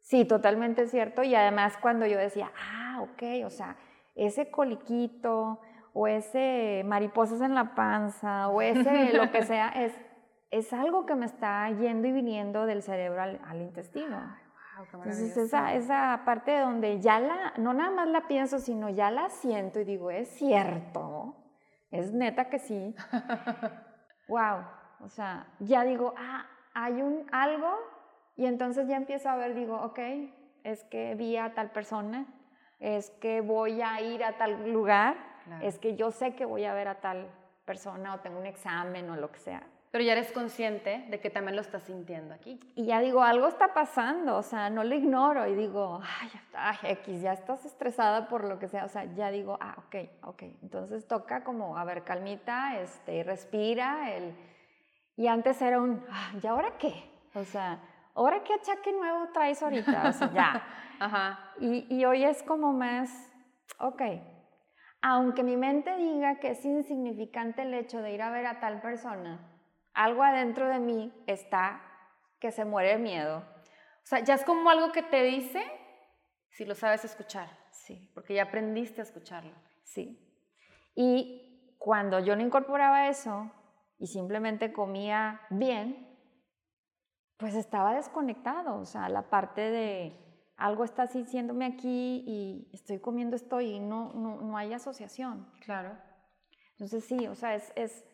sí, 0.00 0.24
totalmente 0.24 0.86
cierto. 0.86 1.22
Y 1.22 1.34
además 1.34 1.76
cuando 1.76 2.06
yo 2.06 2.16
decía, 2.16 2.50
ah, 2.58 3.02
ok, 3.02 3.44
o 3.44 3.50
sea, 3.50 3.76
ese 4.14 4.50
coliquito 4.50 5.60
o 5.92 6.06
ese 6.06 6.82
mariposas 6.86 7.42
en 7.42 7.54
la 7.54 7.74
panza 7.74 8.48
o 8.48 8.62
ese 8.62 9.12
lo 9.14 9.30
que 9.30 9.42
sea, 9.44 9.68
es, 9.68 9.92
es 10.54 10.72
algo 10.72 11.04
que 11.04 11.16
me 11.16 11.26
está 11.26 11.68
yendo 11.70 12.06
y 12.06 12.12
viniendo 12.12 12.64
del 12.64 12.82
cerebro 12.82 13.22
al, 13.22 13.40
al 13.44 13.60
intestino. 13.60 14.36
Entonces 14.78 15.36
esa, 15.36 15.74
esa 15.74 16.22
parte 16.24 16.58
donde 16.58 17.00
ya 17.00 17.18
la, 17.18 17.52
no 17.56 17.74
nada 17.74 17.90
más 17.90 18.08
la 18.08 18.28
pienso, 18.28 18.60
sino 18.60 18.88
ya 18.88 19.10
la 19.10 19.30
siento 19.30 19.80
y 19.80 19.84
digo, 19.84 20.10
es 20.12 20.28
cierto, 20.28 21.34
es 21.90 22.12
neta 22.12 22.48
que 22.48 22.60
sí. 22.60 22.94
wow, 24.28 24.64
o 25.00 25.08
sea, 25.08 25.48
ya 25.58 25.82
digo, 25.82 26.14
ah, 26.16 26.46
hay 26.72 27.02
un 27.02 27.26
algo 27.32 27.76
y 28.36 28.46
entonces 28.46 28.86
ya 28.86 28.96
empiezo 28.96 29.28
a 29.28 29.36
ver, 29.36 29.54
digo, 29.54 29.80
ok, 29.82 29.98
es 30.62 30.84
que 30.84 31.16
vi 31.16 31.36
a 31.36 31.54
tal 31.54 31.70
persona, 31.70 32.26
es 32.78 33.10
que 33.10 33.40
voy 33.40 33.82
a 33.82 34.00
ir 34.00 34.22
a 34.22 34.38
tal 34.38 34.72
lugar, 34.72 35.16
es 35.62 35.78
que 35.78 35.96
yo 35.96 36.10
sé 36.12 36.34
que 36.34 36.44
voy 36.44 36.64
a 36.64 36.74
ver 36.74 36.88
a 36.88 37.00
tal 37.00 37.28
persona 37.64 38.14
o 38.14 38.20
tengo 38.20 38.38
un 38.38 38.46
examen 38.46 39.10
o 39.10 39.16
lo 39.16 39.30
que 39.32 39.38
sea. 39.38 39.62
Pero 39.94 40.02
ya 40.02 40.14
eres 40.14 40.32
consciente 40.32 41.04
de 41.08 41.20
que 41.20 41.30
también 41.30 41.54
lo 41.54 41.62
estás 41.62 41.84
sintiendo 41.84 42.34
aquí. 42.34 42.58
Y 42.74 42.86
ya 42.86 42.98
digo, 42.98 43.22
algo 43.22 43.46
está 43.46 43.74
pasando, 43.74 44.36
o 44.36 44.42
sea, 44.42 44.68
no 44.68 44.82
lo 44.82 44.92
ignoro 44.92 45.46
y 45.46 45.54
digo, 45.54 46.00
ay, 46.02 46.30
ay, 46.52 46.78
X, 46.94 47.22
ya 47.22 47.32
estás 47.32 47.64
estresada 47.64 48.26
por 48.26 48.42
lo 48.42 48.58
que 48.58 48.66
sea, 48.66 48.86
o 48.86 48.88
sea, 48.88 49.04
ya 49.04 49.30
digo, 49.30 49.56
ah, 49.60 49.76
ok, 49.86 49.94
ok. 50.24 50.42
Entonces 50.62 51.06
toca 51.06 51.44
como, 51.44 51.78
a 51.78 51.84
ver, 51.84 52.02
calmita, 52.02 52.80
este, 52.80 53.22
respira, 53.22 54.12
el... 54.16 54.34
y 55.14 55.28
antes 55.28 55.62
era 55.62 55.80
un, 55.80 56.04
ah, 56.10 56.32
¿y 56.42 56.44
ahora 56.44 56.72
qué? 56.76 56.92
O 57.36 57.44
sea, 57.44 57.78
¿ahora 58.16 58.42
qué 58.42 58.54
achaque 58.54 58.92
nuevo 58.92 59.28
traes 59.32 59.62
ahorita? 59.62 60.08
O 60.08 60.12
sea, 60.12 60.32
ya. 60.32 60.66
Ajá. 60.98 61.52
Y, 61.60 61.86
y 61.88 62.04
hoy 62.04 62.24
es 62.24 62.42
como 62.42 62.72
más, 62.72 63.30
ok, 63.78 64.02
aunque 65.02 65.44
mi 65.44 65.56
mente 65.56 65.96
diga 65.98 66.40
que 66.40 66.50
es 66.50 66.64
insignificante 66.64 67.62
el 67.62 67.74
hecho 67.74 68.02
de 68.02 68.12
ir 68.12 68.22
a 68.22 68.30
ver 68.30 68.46
a 68.46 68.58
tal 68.58 68.80
persona, 68.80 69.52
algo 69.94 70.22
adentro 70.22 70.68
de 70.68 70.78
mí 70.78 71.12
está 71.26 71.80
que 72.40 72.50
se 72.50 72.64
muere 72.64 72.90
de 72.90 72.98
miedo. 72.98 73.38
O 73.38 74.06
sea, 74.06 74.20
ya 74.20 74.34
es 74.34 74.44
como 74.44 74.68
algo 74.68 74.92
que 74.92 75.02
te 75.02 75.22
dice 75.22 75.64
si 76.50 76.64
lo 76.64 76.74
sabes 76.74 77.04
escuchar. 77.04 77.48
Sí. 77.70 78.10
Porque 78.14 78.34
ya 78.34 78.44
aprendiste 78.44 79.00
a 79.00 79.04
escucharlo. 79.04 79.54
Sí. 79.82 80.20
Y 80.94 81.76
cuando 81.78 82.20
yo 82.20 82.36
no 82.36 82.42
incorporaba 82.42 83.08
eso 83.08 83.50
y 83.98 84.06
simplemente 84.06 84.72
comía 84.72 85.40
bien, 85.50 86.18
pues 87.36 87.54
estaba 87.54 87.94
desconectado. 87.94 88.78
O 88.78 88.84
sea, 88.84 89.08
la 89.08 89.30
parte 89.30 89.60
de 89.60 90.24
algo 90.56 90.84
está 90.84 91.06
diciéndome 91.06 91.66
aquí 91.66 92.24
y 92.26 92.70
estoy 92.72 93.00
comiendo 93.00 93.36
esto 93.36 93.60
y 93.60 93.80
no, 93.80 94.12
no, 94.14 94.40
no 94.40 94.56
hay 94.56 94.72
asociación. 94.72 95.50
Claro. 95.64 95.96
Entonces 96.72 97.04
sí, 97.04 97.26
o 97.26 97.34
sea, 97.34 97.54
es, 97.54 97.72
es 97.76 98.04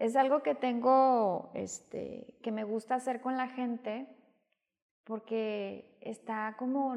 es 0.00 0.16
algo 0.16 0.42
que 0.42 0.54
tengo, 0.54 1.50
este, 1.52 2.38
que 2.42 2.50
me 2.50 2.64
gusta 2.64 2.94
hacer 2.94 3.20
con 3.20 3.36
la 3.36 3.48
gente 3.48 4.06
porque 5.04 5.98
está 6.00 6.56
como 6.58 6.96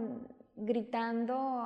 gritando 0.56 1.66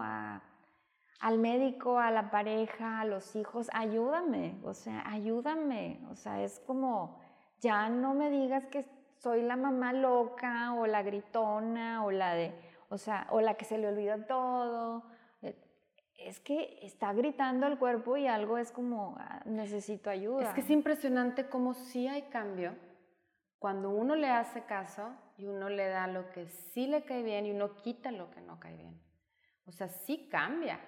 al 1.20 1.38
médico, 1.38 2.00
a 2.00 2.10
la 2.10 2.32
pareja, 2.32 3.02
a 3.02 3.06
los 3.06 3.36
hijos, 3.36 3.70
ayúdame, 3.72 4.60
o 4.64 4.74
sea, 4.74 5.04
ayúdame, 5.08 6.02
o 6.10 6.16
sea, 6.16 6.42
es 6.42 6.60
como, 6.66 7.20
ya 7.62 7.88
no 7.88 8.16
me 8.16 8.32
digas 8.32 8.66
que 8.66 8.88
soy 9.20 9.44
la 9.44 9.58
mamá 9.58 9.94
loca 9.94 10.74
o 10.74 10.88
la 10.88 11.04
gritona 11.04 12.04
o 12.04 12.10
la 12.10 12.34
de, 12.34 12.52
o 12.90 12.98
sea, 12.98 13.28
o 13.30 13.42
la 13.42 13.54
que 13.54 13.66
se 13.66 13.78
le 13.78 13.90
olvida 13.90 14.26
todo. 14.26 15.04
Es 16.18 16.40
que 16.40 16.80
está 16.82 17.14
gritando 17.14 17.68
el 17.68 17.78
cuerpo 17.78 18.18
y 18.18 18.28
algo 18.28 18.58
es 18.58 18.72
como, 18.72 19.16
ah, 19.20 19.42
necesito 19.46 20.10
ayuda. 20.10 20.44
Es 20.44 20.54
que 20.54 20.62
es 20.62 20.70
impresionante 20.70 21.48
cómo 21.48 21.74
sí 21.74 22.08
hay 22.08 22.24
cambio 22.24 22.76
cuando 23.60 23.90
uno 23.90 24.16
le 24.16 24.30
hace 24.30 24.64
caso 24.64 25.14
y 25.38 25.46
uno 25.46 25.70
le 25.70 25.88
da 25.88 26.08
lo 26.08 26.30
que 26.32 26.48
sí 26.48 26.88
le 26.88 27.04
cae 27.04 27.24
bien 27.24 27.46
y 27.46 27.52
uno 27.52 27.76
quita 27.76 28.12
lo 28.12 28.30
que 28.32 28.42
no 28.42 28.60
cae 28.60 28.76
bien. 28.76 29.00
O 29.66 29.72
sea, 29.72 29.88
sí 29.88 30.28
cambia 30.30 30.80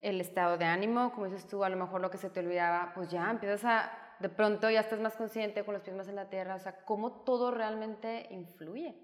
el 0.00 0.20
estado 0.20 0.56
de 0.58 0.64
ánimo, 0.64 1.12
como 1.12 1.26
dices 1.26 1.46
tú, 1.46 1.64
a 1.64 1.68
lo 1.68 1.76
mejor 1.76 2.00
lo 2.00 2.10
que 2.10 2.18
se 2.18 2.30
te 2.30 2.40
olvidaba, 2.40 2.92
pues 2.94 3.10
ya 3.10 3.30
empiezas 3.30 3.64
a, 3.64 3.92
de 4.20 4.28
pronto 4.28 4.70
ya 4.70 4.80
estás 4.80 5.00
más 5.00 5.16
consciente 5.16 5.64
con 5.64 5.74
los 5.74 5.82
pies 5.82 5.96
más 5.96 6.08
en 6.08 6.16
la 6.16 6.28
tierra, 6.28 6.54
o 6.54 6.58
sea, 6.58 6.84
cómo 6.84 7.22
todo 7.22 7.50
realmente 7.50 8.28
influye. 8.30 8.94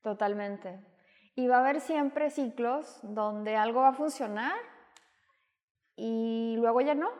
Totalmente. 0.00 0.80
Y 1.34 1.48
va 1.48 1.56
a 1.56 1.60
haber 1.60 1.80
siempre 1.80 2.30
ciclos 2.30 3.00
donde 3.02 3.56
algo 3.56 3.80
va 3.80 3.88
a 3.88 3.92
funcionar 3.94 4.54
y 5.96 6.56
luego 6.58 6.80
ya 6.80 6.94
no. 6.94 7.10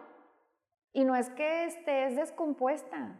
Y 0.92 1.04
no 1.04 1.16
es 1.16 1.30
que 1.30 1.64
estés 1.64 2.16
descompuesta, 2.16 3.18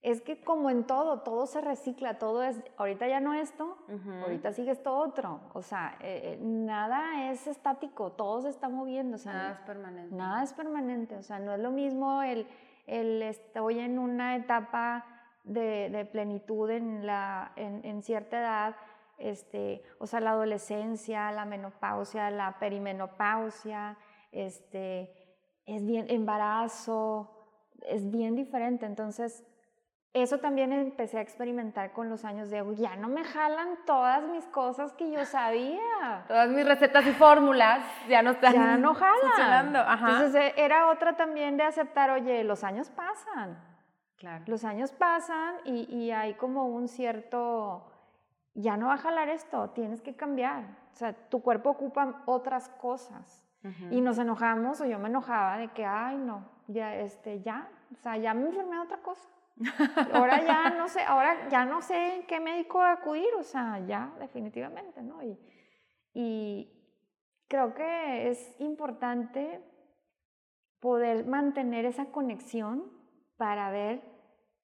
es 0.00 0.20
que 0.20 0.40
como 0.40 0.70
en 0.70 0.84
todo, 0.84 1.20
todo 1.20 1.46
se 1.46 1.60
recicla, 1.60 2.18
todo 2.18 2.44
es, 2.44 2.62
ahorita 2.76 3.08
ya 3.08 3.20
no 3.20 3.34
esto, 3.34 3.76
ahorita 4.22 4.52
sigue 4.52 4.70
esto 4.70 4.96
otro. 4.96 5.40
O 5.54 5.62
sea, 5.62 5.96
eh, 6.00 6.34
eh, 6.34 6.38
nada 6.40 7.30
es 7.30 7.46
estático, 7.48 8.12
todo 8.12 8.42
se 8.42 8.50
está 8.50 8.68
moviendo. 8.68 9.16
O 9.16 9.18
sea, 9.18 9.32
nada 9.32 9.52
es 9.52 9.60
permanente. 9.60 10.14
Nada 10.14 10.42
es 10.44 10.52
permanente, 10.52 11.16
o 11.16 11.22
sea, 11.22 11.40
no 11.40 11.52
es 11.52 11.60
lo 11.60 11.72
mismo 11.72 12.22
el, 12.22 12.46
el 12.86 13.22
estoy 13.22 13.80
en 13.80 13.98
una 13.98 14.36
etapa 14.36 15.04
de, 15.42 15.90
de 15.90 16.04
plenitud 16.04 16.70
en, 16.70 17.04
la, 17.04 17.52
en, 17.56 17.84
en, 17.84 18.02
cierta 18.02 18.38
edad, 18.38 18.76
este, 19.18 19.82
o 19.98 20.06
sea, 20.06 20.20
la 20.20 20.30
adolescencia, 20.30 21.30
la 21.32 21.44
menopausia, 21.44 22.30
la 22.30 22.58
perimenopausia, 22.58 23.96
este, 24.32 25.12
es 25.66 25.84
bien, 25.84 26.06
embarazo, 26.08 27.30
es 27.82 28.10
bien 28.10 28.34
diferente. 28.34 28.86
Entonces, 28.86 29.44
eso 30.14 30.38
también 30.38 30.72
empecé 30.72 31.18
a 31.18 31.20
experimentar 31.20 31.92
con 31.92 32.08
los 32.08 32.24
años 32.24 32.50
de, 32.50 32.64
ya 32.76 32.96
no 32.96 33.08
me 33.08 33.24
jalan 33.24 33.78
todas 33.86 34.22
mis 34.24 34.44
cosas 34.46 34.92
que 34.94 35.10
yo 35.10 35.24
sabía. 35.24 36.24
Todas 36.26 36.48
mis 36.48 36.66
recetas 36.66 37.06
y 37.06 37.12
fórmulas 37.12 37.84
ya 38.08 38.22
no 38.22 38.30
están 38.30 38.54
ya 38.54 38.76
no 38.78 38.94
jalan. 38.94 39.20
funcionando. 39.20 39.80
Entonces 39.80 40.34
eh, 40.34 40.54
era 40.56 40.88
otra 40.88 41.16
también 41.16 41.56
de 41.56 41.64
aceptar, 41.64 42.10
oye, 42.10 42.42
los 42.44 42.64
años 42.64 42.90
pasan. 42.90 43.62
Claro. 44.16 44.44
Los 44.48 44.64
años 44.64 44.92
pasan 44.92 45.56
y, 45.64 45.82
y 45.94 46.10
hay 46.10 46.34
como 46.34 46.66
un 46.66 46.88
cierto, 46.88 47.86
ya 48.60 48.76
no 48.76 48.88
va 48.88 48.94
a 48.94 48.98
jalar 48.98 49.28
esto, 49.28 49.70
tienes 49.70 50.02
que 50.02 50.16
cambiar. 50.16 50.64
O 50.92 50.96
sea, 50.96 51.12
tu 51.12 51.40
cuerpo 51.42 51.70
ocupa 51.70 52.22
otras 52.26 52.68
cosas. 52.68 53.44
Y 53.90 54.00
nos 54.00 54.18
enojamos, 54.18 54.80
o 54.80 54.86
yo 54.86 54.98
me 54.98 55.08
enojaba 55.08 55.58
de 55.58 55.68
que, 55.68 55.84
ay, 55.84 56.16
no, 56.16 56.48
ya, 56.68 56.94
este, 56.94 57.42
ya, 57.42 57.68
o 57.92 57.96
sea, 57.96 58.16
ya 58.16 58.32
me 58.32 58.46
enfermé 58.46 58.76
de 58.76 58.82
otra 58.82 58.98
cosa. 58.98 59.28
Ahora 60.14 60.42
ya 60.42 60.70
no 60.70 60.88
sé, 60.88 61.02
ahora 61.02 61.48
ya 61.50 61.64
no 61.64 61.82
sé 61.82 62.14
en 62.14 62.26
qué 62.26 62.38
médico 62.38 62.80
acudir, 62.80 63.28
o 63.36 63.42
sea, 63.42 63.80
ya 63.80 64.12
definitivamente, 64.20 65.02
¿no? 65.02 65.22
Y, 65.22 65.36
y 66.14 66.72
creo 67.48 67.74
que 67.74 68.30
es 68.30 68.54
importante 68.60 69.60
poder 70.78 71.26
mantener 71.26 71.84
esa 71.84 72.06
conexión 72.06 72.84
para 73.36 73.70
ver 73.70 74.17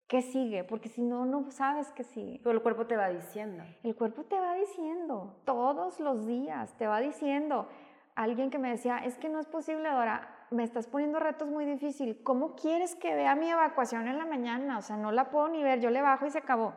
qué 0.07 0.23
sigue, 0.23 0.64
porque 0.64 0.88
si 0.88 1.03
no, 1.03 1.25
no 1.25 1.51
sabes 1.51 1.90
qué 1.93 2.05
sigue. 2.05 2.40
Pero 2.43 2.57
el 2.57 2.62
cuerpo 2.62 2.87
te 2.87 2.97
va 2.97 3.09
diciendo. 3.09 3.64
El 3.83 3.97
cuerpo 3.97 4.25
te 4.25 4.38
va 4.38 4.55
diciendo, 4.55 5.37
todos 5.45 6.01
los 6.01 6.27
días, 6.27 6.77
te 6.77 6.87
va 6.87 7.01
diciendo. 7.01 7.69
Alguien 8.14 8.51
que 8.51 8.59
me 8.59 8.71
decía, 8.71 8.99
es 8.99 9.19
que 9.19 9.29
no 9.29 9.40
es 9.40 9.47
posible, 9.47 9.90
Dora, 9.90 10.47
me 10.51 10.62
estás 10.62 10.87
poniendo 10.87 11.19
retos 11.19 11.49
muy 11.49 11.64
difíciles. 11.64 12.17
¿Cómo 12.23 12.55
quieres 12.55 12.95
que 12.95 13.14
vea 13.14 13.35
mi 13.35 13.51
evacuación 13.51 14.07
en 14.07 14.19
la 14.19 14.27
mañana? 14.27 14.79
O 14.79 14.83
sea, 14.83 14.97
no 14.97 15.11
la 15.11 15.31
puedo 15.31 15.49
ni 15.49 15.62
ver, 15.62 15.81
yo 15.81 15.90
le 15.90 16.01
bajo 16.01 16.27
y 16.27 16.31
se 16.31 16.38
acabó. 16.38 16.75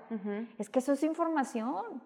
Es 0.57 0.69
que 0.69 0.79
eso 0.79 0.93
es 0.93 1.03
información. 1.03 2.01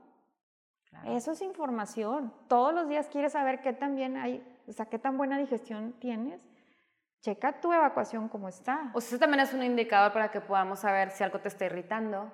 Eso 1.06 1.32
es 1.32 1.42
información. 1.42 2.34
Todos 2.48 2.74
los 2.74 2.90
días 2.90 3.08
quieres 3.08 3.32
saber 3.32 3.62
qué 3.62 3.72
tan 3.74 3.96
bien 3.96 4.18
hay, 4.18 4.46
o 4.68 4.74
sea, 4.74 4.88
qué 4.88 5.00
tan 5.00 5.18
buena 5.18 5.38
digestión 5.38 5.94
tienes. 6.00 6.46
Checa 7.22 7.60
tu 7.60 7.72
evacuación 7.72 8.30
cómo 8.30 8.50
está. 8.50 8.92
O 8.94 9.02
sea, 9.02 9.10
eso 9.10 9.20
también 9.20 9.42
es 9.42 9.54
un 9.54 9.64
indicador 9.64 10.12
para 10.12 10.32
que 10.32 10.42
podamos 10.42 10.80
saber 10.80 11.12
si 11.12 11.24
algo 11.24 11.40
te 11.40 11.48
está 11.48 11.66
irritando. 11.66 12.32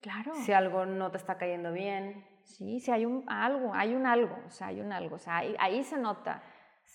Claro. 0.00 0.34
Si 0.34 0.52
algo 0.52 0.86
no 0.86 1.10
te 1.10 1.16
está 1.16 1.36
cayendo 1.36 1.72
bien. 1.72 2.26
Sí, 2.44 2.80
si 2.80 2.90
hay 2.90 3.06
un 3.06 3.24
algo, 3.28 3.72
hay 3.74 3.94
un 3.94 4.06
algo, 4.06 4.36
o 4.46 4.50
sea, 4.50 4.68
hay 4.68 4.80
un 4.80 4.92
algo, 4.92 5.16
o 5.16 5.18
sea, 5.18 5.38
ahí 5.58 5.84
se 5.84 5.98
nota. 5.98 6.42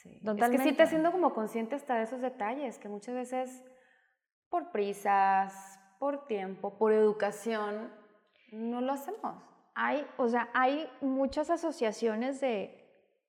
Es 0.03 0.49
que 0.49 0.57
sí 0.59 0.73
te 0.73 0.83
haciendo 0.83 1.11
como 1.11 1.33
consciente 1.33 1.75
hasta 1.75 1.95
de 1.95 2.03
esos 2.03 2.21
detalles, 2.21 2.77
que 2.77 2.89
muchas 2.89 3.15
veces 3.15 3.63
por 4.49 4.71
prisas, 4.71 5.79
por 5.99 6.27
tiempo, 6.27 6.77
por 6.77 6.91
educación, 6.93 7.91
no 8.51 8.81
lo 8.81 8.93
hacemos. 8.93 9.41
Hay, 9.73 10.05
o 10.17 10.27
sea, 10.27 10.49
hay 10.53 10.89
muchas 11.01 11.49
asociaciones 11.49 12.39
de 12.41 12.81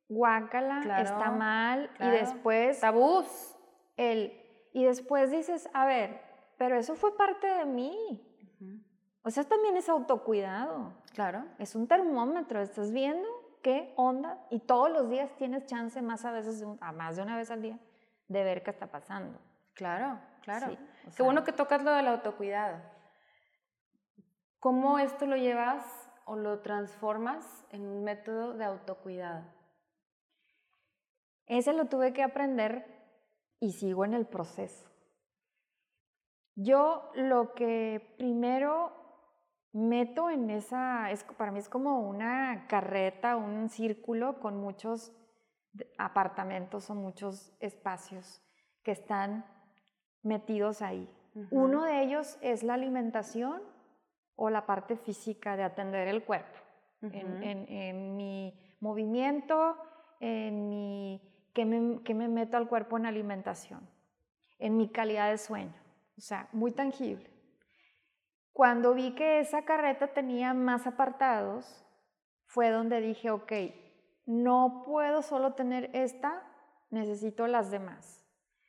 guácala, 0.09 1.01
está 1.01 1.31
mal, 1.31 1.91
y 1.99 2.09
después... 2.09 2.81
Tabús. 2.81 3.56
El, 3.97 4.33
y 4.73 4.85
después 4.85 5.31
dices, 5.31 5.69
a 5.73 5.87
ver, 5.87 6.21
pero 6.59 6.77
eso 6.77 6.95
fue 6.95 7.17
parte 7.17 7.47
de 7.47 7.65
mí. 7.65 8.23
O 9.23 9.31
sea, 9.31 9.45
también 9.45 9.77
es 9.77 9.89
autocuidado. 9.89 10.93
Claro. 11.13 11.45
Es 11.59 11.75
un 11.75 11.89
termómetro, 11.89 12.61
estás 12.61 12.93
viendo 12.93 13.29
qué 13.63 13.93
onda 13.97 14.39
y 14.51 14.61
todos 14.61 14.91
los 14.91 15.11
días 15.11 15.35
tienes 15.37 15.67
chance 15.67 16.01
más 16.01 16.25
a 16.25 16.31
veces, 16.31 16.65
a 16.81 16.93
más 16.93 17.17
de 17.17 17.23
una 17.23 17.37
vez 17.37 17.51
al 17.51 17.63
día, 17.63 17.79
de 18.29 18.45
ver 18.45 18.63
qué 18.63 18.71
está 18.71 18.87
pasando. 18.87 19.41
Claro, 19.75 20.21
claro. 20.43 20.77
qué 21.17 21.23
bueno 21.23 21.43
que 21.43 21.53
tocas 21.53 21.83
lo 21.83 21.93
del 21.93 22.07
autocuidado. 22.07 22.81
¿Cómo 24.61 24.99
esto 24.99 25.27
lo 25.27 25.37
llevas 25.37 25.85
o 26.25 26.37
lo 26.37 26.61
transformas 26.61 27.67
en 27.71 27.87
un 27.87 28.05
método 28.05 28.55
de 28.55 28.65
autocuidado? 28.65 29.45
Ese 31.47 31.73
lo 31.73 31.87
tuve 31.87 32.13
que 32.13 32.23
aprender 32.23 32.96
y 33.61 33.73
sigo 33.73 34.05
en 34.05 34.15
el 34.15 34.27
proceso. 34.27 34.89
Yo 36.55 37.11
lo 37.15 37.55
que 37.55 38.15
primero 38.17 38.93
meto 39.73 40.31
en 40.31 40.49
esa, 40.49 41.11
es, 41.11 41.23
para 41.25 41.53
mí 41.53 41.59
es 41.59 41.69
como 41.69 42.01
una 42.01 42.67
carreta, 42.67 43.37
un 43.37 43.69
círculo 43.69 44.41
con 44.41 44.59
muchos 44.59 45.13
apartamentos 45.99 46.89
o 46.89 46.95
muchos 46.95 47.53
espacios 47.61 48.43
que 48.83 48.93
están 48.93 49.45
metidos 50.23 50.81
ahí. 50.81 51.11
Uno 51.51 51.85
de 51.85 52.03
ellos 52.03 52.39
es 52.41 52.63
la 52.63 52.73
alimentación 52.75 53.63
o 54.37 54.49
la 54.49 54.65
parte 54.65 54.97
física 54.97 55.57
de 55.57 55.65
atender 55.65 56.09
el 56.09 56.25
cuerpo. 56.25 56.59
en, 57.03 58.17
mi 58.17 58.59
movimiento, 58.81 59.77
en 60.21 60.71
mi, 60.71 61.21
que 61.57 61.65
me, 61.65 62.03
que 62.03 62.13
me 62.13 62.29
meto 62.29 62.59
al 62.59 62.69
cuerpo 62.69 62.99
en 62.99 63.07
alimentación, 63.07 63.89
en 64.59 64.77
mi 64.77 64.91
calidad 64.91 65.31
de 65.31 65.39
sueño, 65.39 65.73
o 66.19 66.21
sea, 66.21 66.51
muy 66.53 66.71
tangible. 66.71 67.31
Cuando 68.53 68.93
vi 68.93 69.15
que 69.15 69.41
esa 69.41 69.65
carreta 69.65 70.09
tenía 70.09 70.53
más 70.53 70.87
apartados, 70.87 71.83
fue 72.45 72.69
donde 72.69 73.01
dije, 73.01 73.31
ok, 73.31 73.53
no 74.27 74.83
puedo 74.85 75.23
solo 75.23 75.55
tener 75.55 75.89
esta, 75.95 76.43
necesito 76.91 77.47
las 77.47 77.71
demás. 77.71 78.23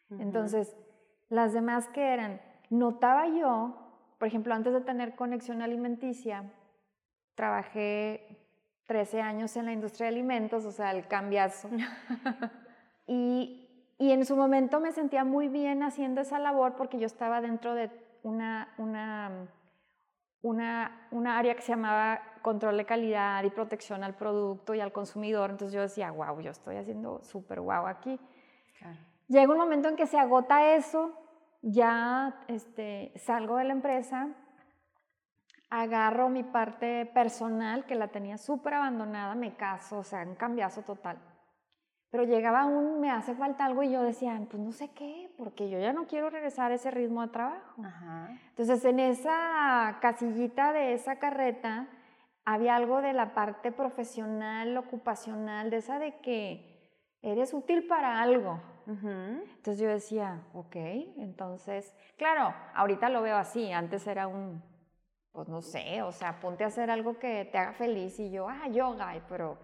Entonces, 0.09 0.73
las 1.27 1.51
demás 1.51 1.89
que 1.89 2.13
eran, 2.13 2.41
notaba 2.69 3.27
yo, 3.27 4.15
por 4.17 4.29
ejemplo, 4.29 4.53
antes 4.53 4.71
de 4.71 4.79
tener 4.79 5.17
conexión 5.17 5.61
alimenticia, 5.61 6.53
trabajé 7.35 8.47
13 8.85 9.21
años 9.21 9.57
en 9.57 9.65
la 9.65 9.73
industria 9.73 10.05
de 10.05 10.13
alimentos, 10.13 10.63
o 10.63 10.71
sea, 10.71 10.91
el 10.91 11.05
cambiazo. 11.09 11.69
y, 13.07 13.93
y, 13.97 14.11
en 14.11 14.25
su 14.25 14.35
momento 14.35 14.79
me 14.79 14.91
sentía 14.91 15.23
muy 15.23 15.47
bien 15.47 15.81
haciendo 15.81 16.21
esa 16.21 16.39
labor 16.39 16.75
porque 16.75 16.99
yo 16.99 17.05
estaba 17.05 17.41
dentro 17.41 17.73
de 17.73 17.89
una, 18.23 18.73
una 18.77 19.47
una, 20.41 21.07
una 21.11 21.37
área 21.37 21.55
que 21.55 21.61
se 21.61 21.71
llamaba 21.71 22.21
control 22.41 22.77
de 22.77 22.85
calidad 22.85 23.43
y 23.43 23.49
protección 23.49 24.03
al 24.03 24.15
producto 24.15 24.73
y 24.73 24.79
al 24.79 24.91
consumidor. 24.91 25.49
Entonces 25.49 25.73
yo 25.73 25.81
decía, 25.81 26.11
wow, 26.11 26.39
yo 26.39 26.51
estoy 26.51 26.77
haciendo 26.77 27.21
súper 27.23 27.59
wow 27.59 27.87
aquí. 27.87 28.19
Llega 29.27 29.51
un 29.51 29.57
momento 29.57 29.89
en 29.89 29.95
que 29.95 30.07
se 30.07 30.17
agota 30.17 30.75
eso, 30.75 31.11
ya 31.61 32.43
este, 32.47 33.11
salgo 33.17 33.57
de 33.57 33.65
la 33.65 33.73
empresa, 33.73 34.29
agarro 35.69 36.29
mi 36.29 36.43
parte 36.43 37.05
personal 37.07 37.85
que 37.85 37.95
la 37.95 38.07
tenía 38.07 38.37
súper 38.37 38.75
abandonada, 38.75 39.35
me 39.35 39.55
caso, 39.55 39.99
o 39.99 40.03
sea, 40.03 40.21
un 40.21 40.35
cambiazo 40.35 40.83
total. 40.83 41.17
Pero 42.09 42.23
llegaba 42.23 42.65
un, 42.65 42.99
me 43.01 43.11
hace 43.11 43.35
falta 43.35 43.65
algo 43.65 43.83
y 43.83 43.91
yo 43.91 44.01
decía, 44.01 44.39
pues 44.49 44.61
no 44.61 44.71
sé 44.71 44.89
qué, 44.91 45.29
porque 45.37 45.69
yo 45.69 45.79
ya 45.79 45.91
no 45.93 46.07
quiero 46.07 46.29
regresar 46.29 46.71
a 46.71 46.75
ese 46.75 46.89
ritmo 46.89 47.21
de 47.21 47.27
trabajo. 47.29 47.81
Entonces, 48.49 48.83
en 48.85 48.99
esa 48.99 49.97
casillita 50.01 50.71
de 50.71 50.93
esa 50.93 51.17
carreta 51.17 51.87
había 52.45 52.77
algo 52.77 53.01
de 53.01 53.11
la 53.11 53.33
parte 53.33 53.73
profesional, 53.73 54.77
ocupacional, 54.77 55.69
de 55.69 55.77
esa 55.77 55.99
de 55.99 56.17
que 56.19 56.77
eres 57.21 57.53
útil 57.53 57.87
para 57.87 58.21
algo. 58.21 58.61
Entonces 58.87 59.79
yo 59.79 59.89
decía, 59.89 60.45
ok, 60.53 60.77
entonces, 61.17 61.93
claro, 62.15 62.55
ahorita 62.73 63.09
lo 63.09 63.21
veo 63.21 63.35
así, 63.35 63.69
antes 63.73 64.07
era 64.07 64.27
un, 64.27 64.63
pues 65.33 65.49
no 65.49 65.61
sé, 65.61 66.01
o 66.03 66.13
sea, 66.13 66.39
ponte 66.39 66.63
a 66.63 66.67
hacer 66.67 66.89
algo 66.89 67.19
que 67.19 67.43
te 67.51 67.57
haga 67.57 67.73
feliz 67.73 68.17
y 68.17 68.31
yo, 68.31 68.47
ah, 68.47 68.69
yoga, 68.69 69.13
pero, 69.27 69.57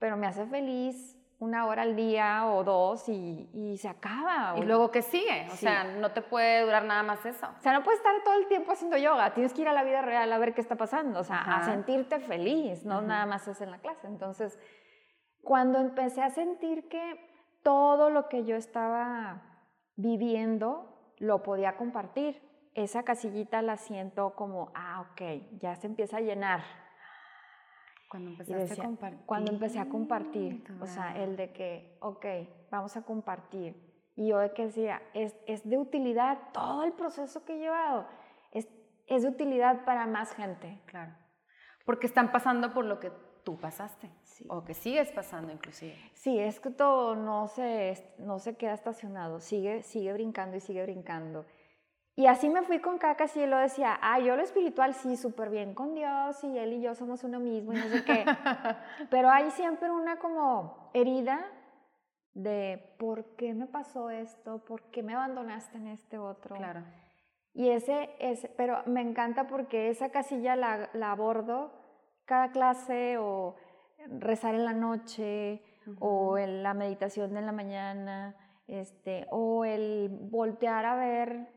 pero 0.00 0.16
me 0.16 0.26
hace 0.26 0.46
feliz 0.46 1.15
una 1.38 1.66
hora 1.66 1.82
al 1.82 1.96
día 1.96 2.46
o 2.46 2.64
dos 2.64 3.08
y, 3.08 3.76
se 3.78 3.88
acaba. 3.88 4.54
Y 4.56 4.62
luego 4.62 4.90
que 4.90 5.02
sigue, 5.02 5.48
o 5.52 5.56
sea, 5.56 5.84
no 5.84 6.10
te 6.12 6.22
puede 6.22 6.62
durar 6.62 6.84
nada 6.84 7.02
más 7.02 7.24
eso. 7.26 7.46
O 7.58 7.60
sea, 7.60 7.72
no 7.72 7.82
puedes 7.82 8.00
estar 8.00 8.14
todo 8.24 8.34
el 8.38 8.46
tiempo 8.48 8.72
haciendo 8.72 8.96
yoga, 8.96 9.34
tienes 9.34 9.52
que 9.52 9.62
ir 9.62 9.68
a 9.68 9.72
la 9.72 9.84
vida 9.84 10.00
real 10.00 10.32
a 10.32 10.38
ver 10.38 10.54
qué 10.54 10.60
está 10.60 10.76
pasando, 10.76 11.20
o 11.20 11.24
sea, 11.24 11.40
a 11.42 11.64
sentirte 11.64 12.20
feliz, 12.20 12.84
no 12.84 13.02
nada 13.02 13.26
más 13.26 13.46
es 13.48 13.60
en 13.60 13.70
la 13.70 13.78
clase. 13.78 14.06
Entonces, 14.06 14.58
cuando 15.42 15.78
empecé 15.78 16.22
a 16.22 16.30
sentir 16.30 16.88
que 16.88 17.20
todo 17.62 18.08
lo 18.10 18.28
que 18.28 18.44
yo 18.44 18.56
estaba 18.56 19.42
viviendo 19.96 21.14
lo 21.18 21.42
podía 21.42 21.76
compartir, 21.76 22.42
esa 22.74 23.02
casillita 23.02 23.62
la 23.62 23.76
siento 23.76 24.34
como, 24.34 24.70
ah, 24.74 25.06
ok, 25.10 25.58
ya 25.58 25.74
se 25.76 25.86
empieza 25.86 26.18
a 26.18 26.20
llenar 26.20 26.85
cuando 28.08 28.30
empezaste 28.30 28.80
a 28.80 28.84
compartir. 28.84 29.26
Cuando 29.26 29.52
empecé 29.52 29.78
a 29.78 29.88
compartir, 29.88 30.64
o 30.80 30.86
sea, 30.86 31.16
el 31.22 31.36
de 31.36 31.52
que, 31.52 31.98
ok, 32.00 32.24
vamos 32.70 32.96
a 32.96 33.02
compartir. 33.02 33.74
Y 34.14 34.28
yo 34.28 34.38
de 34.38 34.52
que 34.52 34.66
decía, 34.66 35.02
es, 35.12 35.36
es 35.46 35.68
de 35.68 35.78
utilidad, 35.78 36.38
todo 36.52 36.84
el 36.84 36.92
proceso 36.92 37.44
que 37.44 37.54
he 37.54 37.58
llevado 37.58 38.06
es, 38.52 38.68
es 39.06 39.22
de 39.22 39.28
utilidad 39.28 39.84
para 39.84 40.06
más 40.06 40.32
gente. 40.34 40.80
Claro. 40.86 41.12
Porque 41.84 42.06
están 42.06 42.32
pasando 42.32 42.72
por 42.72 42.84
lo 42.84 42.98
que 42.98 43.12
tú 43.44 43.58
pasaste. 43.58 44.10
O 44.48 44.64
que 44.64 44.74
sigues 44.74 45.12
pasando 45.12 45.52
inclusive. 45.52 45.96
Sí, 46.14 46.38
es 46.38 46.58
que 46.58 46.70
todo 46.70 47.14
no 47.14 47.46
se, 47.46 48.14
no 48.18 48.38
se 48.38 48.56
queda 48.56 48.74
estacionado, 48.74 49.40
sigue, 49.40 49.82
sigue 49.82 50.12
brincando 50.12 50.56
y 50.56 50.60
sigue 50.60 50.82
brincando. 50.82 51.46
Y 52.18 52.26
así 52.26 52.48
me 52.48 52.62
fui 52.62 52.80
con 52.80 52.96
cacas 52.96 53.36
y 53.36 53.42
él 53.42 53.50
lo 53.50 53.58
decía, 53.58 53.98
ah, 54.00 54.18
yo 54.18 54.36
lo 54.36 54.42
espiritual 54.42 54.94
sí, 54.94 55.18
súper 55.18 55.50
bien 55.50 55.74
con 55.74 55.94
Dios 55.94 56.42
y 56.44 56.58
él 56.58 56.72
y 56.72 56.80
yo 56.80 56.94
somos 56.94 57.22
uno 57.24 57.40
mismo 57.40 57.74
y 57.74 57.76
no 57.76 57.88
sé 57.88 58.04
qué. 58.04 58.24
Pero 59.10 59.28
hay 59.30 59.50
siempre 59.50 59.90
una 59.90 60.18
como 60.18 60.90
herida 60.94 61.46
de 62.32 62.94
por 62.98 63.36
qué 63.36 63.52
me 63.52 63.66
pasó 63.66 64.08
esto, 64.08 64.64
por 64.64 64.82
qué 64.84 65.02
me 65.02 65.14
abandonaste 65.14 65.76
en 65.76 65.88
este 65.88 66.16
otro. 66.16 66.56
Claro. 66.56 66.82
Y 67.52 67.70
ese, 67.70 68.10
ese 68.18 68.50
pero 68.50 68.82
me 68.84 69.00
encanta 69.00 69.46
porque 69.46 69.88
esa 69.88 70.10
casilla 70.10 70.56
la, 70.56 70.90
la 70.92 71.12
abordo 71.12 71.72
cada 72.26 72.50
clase 72.50 73.16
o 73.16 73.56
rezar 74.08 74.54
en 74.54 74.66
la 74.66 74.74
noche 74.74 75.62
o 76.00 76.36
en 76.36 76.62
la 76.62 76.74
meditación 76.74 77.34
en 77.36 77.46
la 77.46 77.52
mañana, 77.52 78.36
este, 78.66 79.26
o 79.30 79.64
el 79.64 80.10
voltear 80.10 80.84
a 80.84 80.96
ver 80.96 81.55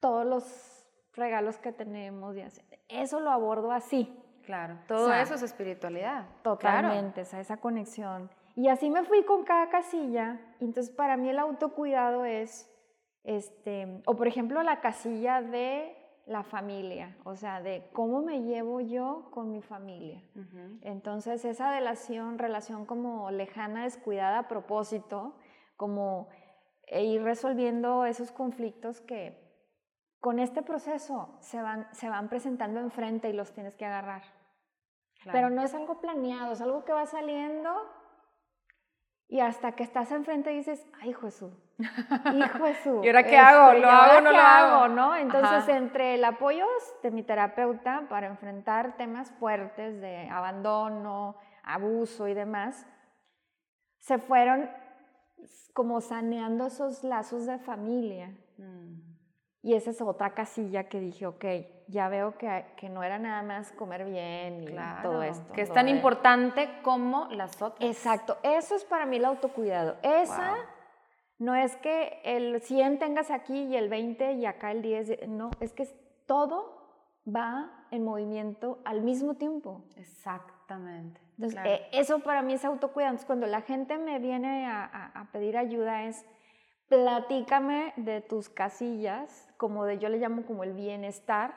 todos 0.00 0.26
los 0.26 0.86
regalos 1.14 1.58
que 1.58 1.72
tenemos 1.72 2.36
y 2.36 2.42
así. 2.42 2.62
Eso 2.88 3.20
lo 3.20 3.30
abordo 3.30 3.72
así. 3.72 4.14
Claro, 4.44 4.78
todo 4.86 5.12
eso 5.12 5.34
es 5.34 5.42
espiritualidad. 5.42 6.26
Totalmente, 6.42 7.20
esa 7.20 7.58
conexión. 7.58 8.30
Y 8.56 8.68
así 8.68 8.88
me 8.88 9.04
fui 9.04 9.22
con 9.24 9.44
cada 9.44 9.68
casilla. 9.68 10.40
Entonces, 10.58 10.90
para 10.90 11.16
mí 11.16 11.28
el 11.28 11.38
autocuidado 11.38 12.24
es, 12.24 12.68
este, 13.24 14.02
o 14.06 14.16
por 14.16 14.26
ejemplo, 14.26 14.62
la 14.62 14.80
casilla 14.80 15.42
de 15.42 15.94
la 16.26 16.42
familia, 16.42 17.16
o 17.24 17.36
sea, 17.36 17.62
de 17.62 17.88
cómo 17.92 18.20
me 18.20 18.42
llevo 18.42 18.80
yo 18.80 19.28
con 19.30 19.50
mi 19.50 19.62
familia. 19.62 20.22
Entonces, 20.82 21.44
esa 21.44 21.70
relación, 21.70 22.38
relación 22.38 22.84
como 22.84 23.30
lejana, 23.30 23.84
descuidada 23.84 24.40
a 24.40 24.48
propósito, 24.48 25.34
como 25.76 26.28
e 26.86 27.04
ir 27.04 27.22
resolviendo 27.22 28.04
esos 28.06 28.32
conflictos 28.32 29.00
que 29.00 29.47
con 30.20 30.38
este 30.38 30.62
proceso 30.62 31.36
se 31.40 31.62
van, 31.62 31.88
se 31.92 32.08
van 32.08 32.28
presentando 32.28 32.80
enfrente 32.80 33.28
y 33.28 33.32
los 33.32 33.52
tienes 33.52 33.76
que 33.76 33.86
agarrar. 33.86 34.22
Pero 35.32 35.50
no 35.50 35.62
es 35.62 35.74
algo 35.74 36.00
planeado, 36.00 36.52
es 36.52 36.60
algo 36.60 36.84
que 36.84 36.92
va 36.92 37.06
saliendo 37.06 37.70
y 39.28 39.40
hasta 39.40 39.72
que 39.72 39.82
estás 39.82 40.10
enfrente 40.10 40.50
dices, 40.50 40.86
ay, 41.00 41.12
Jesús, 41.12 41.52
hijo 41.78 42.64
Jesús. 42.64 43.00
¿Y 43.04 43.08
ahora 43.08 43.24
qué 43.24 43.36
hago? 43.36 43.72
Este, 43.72 43.80
¿Lo 43.80 43.90
hago 43.90 44.18
o 44.18 44.20
no 44.22 44.32
lo 44.32 44.38
hago? 44.38 44.88
¿no? 44.88 45.16
Entonces, 45.16 45.68
entre 45.68 46.14
el 46.14 46.24
apoyo 46.24 46.64
de 47.02 47.10
mi 47.10 47.22
terapeuta 47.22 48.06
para 48.08 48.26
enfrentar 48.26 48.96
temas 48.96 49.30
fuertes 49.32 50.00
de 50.00 50.30
abandono, 50.30 51.36
abuso 51.62 52.26
y 52.26 52.32
demás, 52.32 52.86
se 53.98 54.18
fueron 54.18 54.70
como 55.74 56.00
saneando 56.00 56.66
esos 56.66 57.04
lazos 57.04 57.44
de 57.44 57.58
familia. 57.58 58.34
Mm. 58.56 59.07
Y 59.62 59.74
esa 59.74 59.90
es 59.90 60.00
otra 60.00 60.34
casilla 60.34 60.84
que 60.84 61.00
dije, 61.00 61.26
ok, 61.26 61.44
ya 61.88 62.08
veo 62.08 62.38
que, 62.38 62.64
que 62.76 62.88
no 62.88 63.02
era 63.02 63.18
nada 63.18 63.42
más 63.42 63.72
comer 63.72 64.04
bien 64.04 64.62
y 64.62 64.76
todo 65.02 65.22
esto. 65.22 65.52
Que 65.52 65.62
es 65.62 65.72
tan 65.72 65.88
importante 65.88 66.68
como 66.82 67.26
las 67.30 67.60
otras. 67.60 67.88
Exacto, 67.88 68.36
eso 68.42 68.76
es 68.76 68.84
para 68.84 69.04
mí 69.04 69.16
el 69.16 69.24
autocuidado. 69.24 69.96
Esa 70.02 70.56
no 71.38 71.54
es 71.54 71.76
que 71.76 72.20
el 72.24 72.60
100 72.60 72.98
tengas 72.98 73.30
aquí 73.30 73.64
y 73.64 73.76
el 73.76 73.88
20 73.88 74.34
y 74.34 74.46
acá 74.46 74.70
el 74.70 74.82
10, 74.82 75.28
no, 75.28 75.50
es 75.60 75.72
que 75.72 75.88
todo 76.26 76.78
va 77.26 77.86
en 77.90 78.04
movimiento 78.04 78.80
al 78.84 79.02
mismo 79.02 79.34
tiempo. 79.34 79.84
Exactamente. 79.96 81.20
Entonces, 81.36 81.60
eh, 81.64 81.86
eso 81.92 82.20
para 82.20 82.42
mí 82.42 82.54
es 82.54 82.64
autocuidado. 82.64 83.12
Entonces, 83.12 83.26
cuando 83.26 83.46
la 83.46 83.62
gente 83.62 83.98
me 83.98 84.18
viene 84.18 84.66
a, 84.66 85.12
a 85.14 85.24
pedir 85.32 85.56
ayuda 85.56 86.04
es, 86.04 86.24
platícame 86.88 87.92
de 87.96 88.20
tus 88.20 88.48
casillas 88.48 89.48
como 89.56 89.84
de, 89.84 89.98
yo 89.98 90.08
le 90.08 90.18
llamo 90.18 90.44
como 90.44 90.64
el 90.64 90.72
bienestar. 90.72 91.54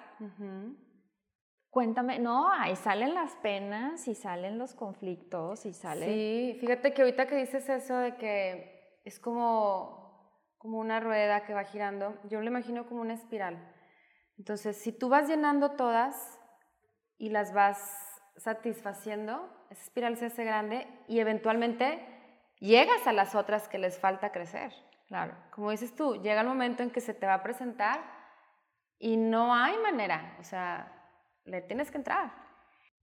Cuéntame, 1.70 2.20
no, 2.20 2.52
ahí 2.52 2.76
salen 2.76 3.14
las 3.14 3.36
penas 3.38 4.08
y 4.08 4.16
salen 4.16 4.58
los 4.58 4.74
conflictos 4.74 5.66
y 5.66 5.74
salen... 5.74 6.10
Sí, 6.10 6.58
fíjate 6.60 6.94
que 6.94 7.02
ahorita 7.02 7.28
que 7.28 7.38
dices 7.38 7.70
eso 7.70 7.96
de 7.98 8.18
que 8.18 9.00
es 9.06 9.20
como, 9.20 10.52
como 10.58 10.80
una 10.80 11.00
rueda 11.00 11.46
que 11.46 11.54
va 11.54 11.64
girando, 11.64 12.20
yo 12.30 12.42
lo 12.42 12.48
imagino 12.48 12.86
como 12.88 13.02
una 13.02 13.14
espiral. 13.14 13.74
Entonces, 14.38 14.76
si 14.76 14.92
tú 14.92 15.08
vas 15.08 15.30
llenando 15.30 15.72
todas 15.72 16.40
y 17.18 17.30
las 17.30 17.54
vas 17.54 17.80
satisfaciendo, 18.36 19.50
esa 19.70 19.84
espiral 19.84 20.18
se 20.18 20.26
hace 20.26 20.44
grande 20.44 20.88
y 21.08 21.20
eventualmente 21.20 22.06
llegas 22.60 23.08
a 23.08 23.14
las 23.14 23.34
otras 23.36 23.70
que 23.70 23.78
les 23.78 23.98
falta 23.98 24.32
crecer. 24.32 24.74
Claro, 25.12 25.36
como 25.54 25.72
dices 25.72 25.94
tú, 25.94 26.16
llega 26.22 26.40
el 26.40 26.48
momento 26.48 26.84
en 26.84 26.90
que 26.90 27.02
se 27.02 27.14
te 27.14 27.26
va 27.26 27.34
a 27.34 27.44
presentar 27.44 28.00
y 28.98 29.18
no 29.18 29.54
hay 29.54 29.78
manera, 29.80 30.38
o 30.40 30.44
sea, 30.46 30.90
le 31.44 31.62
tienes 31.62 31.92
que 31.92 31.98
entrar. 31.98 32.32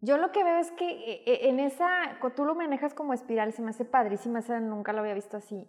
Yo 0.01 0.17
lo 0.17 0.33
que 0.33 0.43
veo 0.43 0.57
es 0.57 0.71
que 0.71 0.89
eh, 0.89 1.23
eh, 1.27 1.51
en 1.51 1.61
esa, 1.61 2.19
tú 2.35 2.47
lo 2.47 2.55
manejas 2.55 2.95
como 2.95 3.13
espiral, 3.13 3.53
se 3.53 3.61
me 3.61 3.73
hace 3.73 3.85
padrísima, 3.85 4.39
esa 4.39 4.59
nunca 4.59 4.95
lo 4.95 5.01
había 5.01 5.13
visto 5.13 5.37
así. 5.37 5.69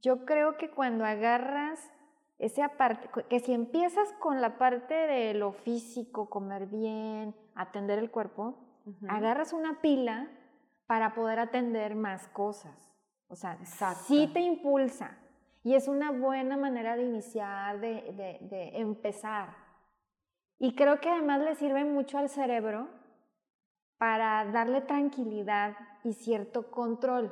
Yo 0.00 0.24
creo 0.24 0.56
que 0.56 0.70
cuando 0.70 1.04
agarras 1.04 1.92
esa 2.38 2.70
parte, 2.78 3.10
que 3.28 3.38
si 3.38 3.52
empiezas 3.52 4.10
con 4.20 4.40
la 4.40 4.56
parte 4.56 4.94
de 4.94 5.34
lo 5.34 5.52
físico, 5.52 6.30
comer 6.30 6.64
bien, 6.64 7.36
atender 7.54 7.98
el 7.98 8.10
cuerpo, 8.10 8.58
agarras 9.06 9.52
una 9.52 9.82
pila 9.82 10.30
para 10.86 11.12
poder 11.12 11.40
atender 11.40 11.94
más 11.94 12.26
cosas. 12.28 12.90
O 13.26 13.36
sea, 13.36 13.58
sí 14.06 14.30
te 14.32 14.40
impulsa, 14.40 15.18
y 15.68 15.74
es 15.74 15.86
una 15.86 16.12
buena 16.12 16.56
manera 16.56 16.96
de 16.96 17.02
iniciar, 17.02 17.78
de, 17.78 18.70
empezar. 18.72 19.54
Y 20.58 20.74
creo 20.74 20.98
que 20.98 21.10
además 21.10 21.42
le 21.42 21.54
sirve 21.56 21.84
mucho 21.84 22.16
al 22.16 22.30
cerebro 22.30 22.88
para 23.98 24.46
darle 24.46 24.80
tranquilidad 24.80 25.76
y 26.04 26.14
cierto 26.14 26.70
control. 26.70 27.30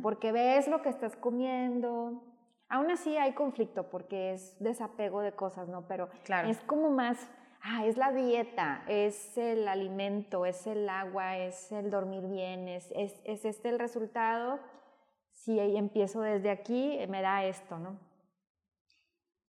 Porque 0.00 0.30
ves 0.30 0.68
lo 0.68 0.80
que 0.80 0.90
estás 0.90 1.16
comiendo. 1.16 2.22
Aún 2.68 2.92
así 2.92 3.16
hay 3.16 3.32
conflicto 3.32 3.90
porque 3.90 4.34
es 4.34 4.56
desapego 4.60 5.20
de 5.20 5.32
cosas, 5.32 5.66
¿no? 5.66 5.88
Pero 5.88 6.10
es 6.46 6.60
como 6.60 6.90
más, 6.90 7.28
ah, 7.62 7.84
es 7.84 7.96
la 7.96 8.12
dieta, 8.12 8.84
es 8.86 9.36
el 9.36 9.66
alimento, 9.66 10.46
es 10.46 10.68
el 10.68 10.88
agua, 10.88 11.36
es 11.38 11.72
el 11.72 11.90
dormir 11.90 12.28
bien, 12.28 12.68
es, 12.68 12.92
es, 12.94 13.20
es 13.24 13.44
este 13.44 13.70
el 13.70 13.80
resultado 13.80 14.60
si 15.44 15.60
empiezo 15.60 16.22
desde 16.22 16.50
aquí, 16.50 16.96
eh, 16.98 17.06
me 17.06 17.20
da 17.20 17.44
esto, 17.44 17.78
¿no? 17.78 17.98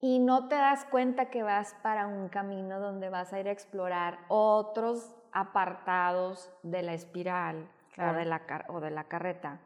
Y 0.02 0.20
no 0.20 0.50
te 0.50 0.56
das 0.56 0.84
cuenta 0.86 1.30
que 1.30 1.42
vas 1.42 1.74
para 1.82 2.08
un 2.08 2.28
camino 2.28 2.80
donde 2.80 3.10
vas 3.10 3.32
a 3.32 3.40
ir 3.40 3.48
a 3.48 3.52
explorar 3.52 4.20
otros 4.28 5.16
apartados 5.32 6.52
de 6.64 6.84
la 6.84 6.94
espiral 6.94 7.72
o, 7.98 8.14
de 8.14 8.26
la, 8.26 8.42
o 8.68 8.82
de 8.82 8.92
la 8.92 9.06
carreta. 9.06 9.62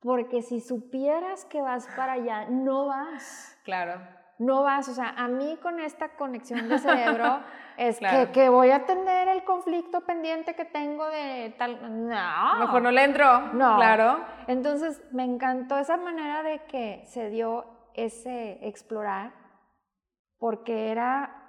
porque 0.00 0.42
si 0.42 0.60
supieras 0.60 1.46
que 1.46 1.62
vas 1.62 1.86
para 1.96 2.14
allá, 2.14 2.46
no 2.48 2.86
vas. 2.86 3.58
Claro. 3.64 4.21
No 4.38 4.62
vas, 4.62 4.88
o 4.88 4.94
sea, 4.94 5.14
a 5.16 5.28
mí 5.28 5.58
con 5.62 5.78
esta 5.78 6.16
conexión 6.16 6.68
de 6.68 6.78
cerebro 6.78 7.40
es 7.76 7.98
que, 7.98 8.30
que, 8.32 8.48
voy 8.48 8.70
a 8.70 8.76
atender 8.76 9.28
el 9.28 9.44
conflicto 9.44 10.00
pendiente 10.00 10.54
que 10.54 10.64
tengo 10.64 11.06
de 11.08 11.54
tal... 11.58 12.08
No. 12.08 12.58
Mejor 12.58 12.82
no 12.82 12.90
le 12.90 13.04
entro. 13.04 13.52
No. 13.52 13.76
Claro. 13.76 14.24
Entonces, 14.48 15.02
me 15.12 15.24
encantó 15.24 15.78
esa 15.78 15.96
manera 15.96 16.42
de 16.42 16.64
que 16.64 17.04
se 17.06 17.30
dio 17.30 17.66
ese 17.94 18.66
explorar, 18.66 19.32
porque 20.38 20.90
era 20.90 21.42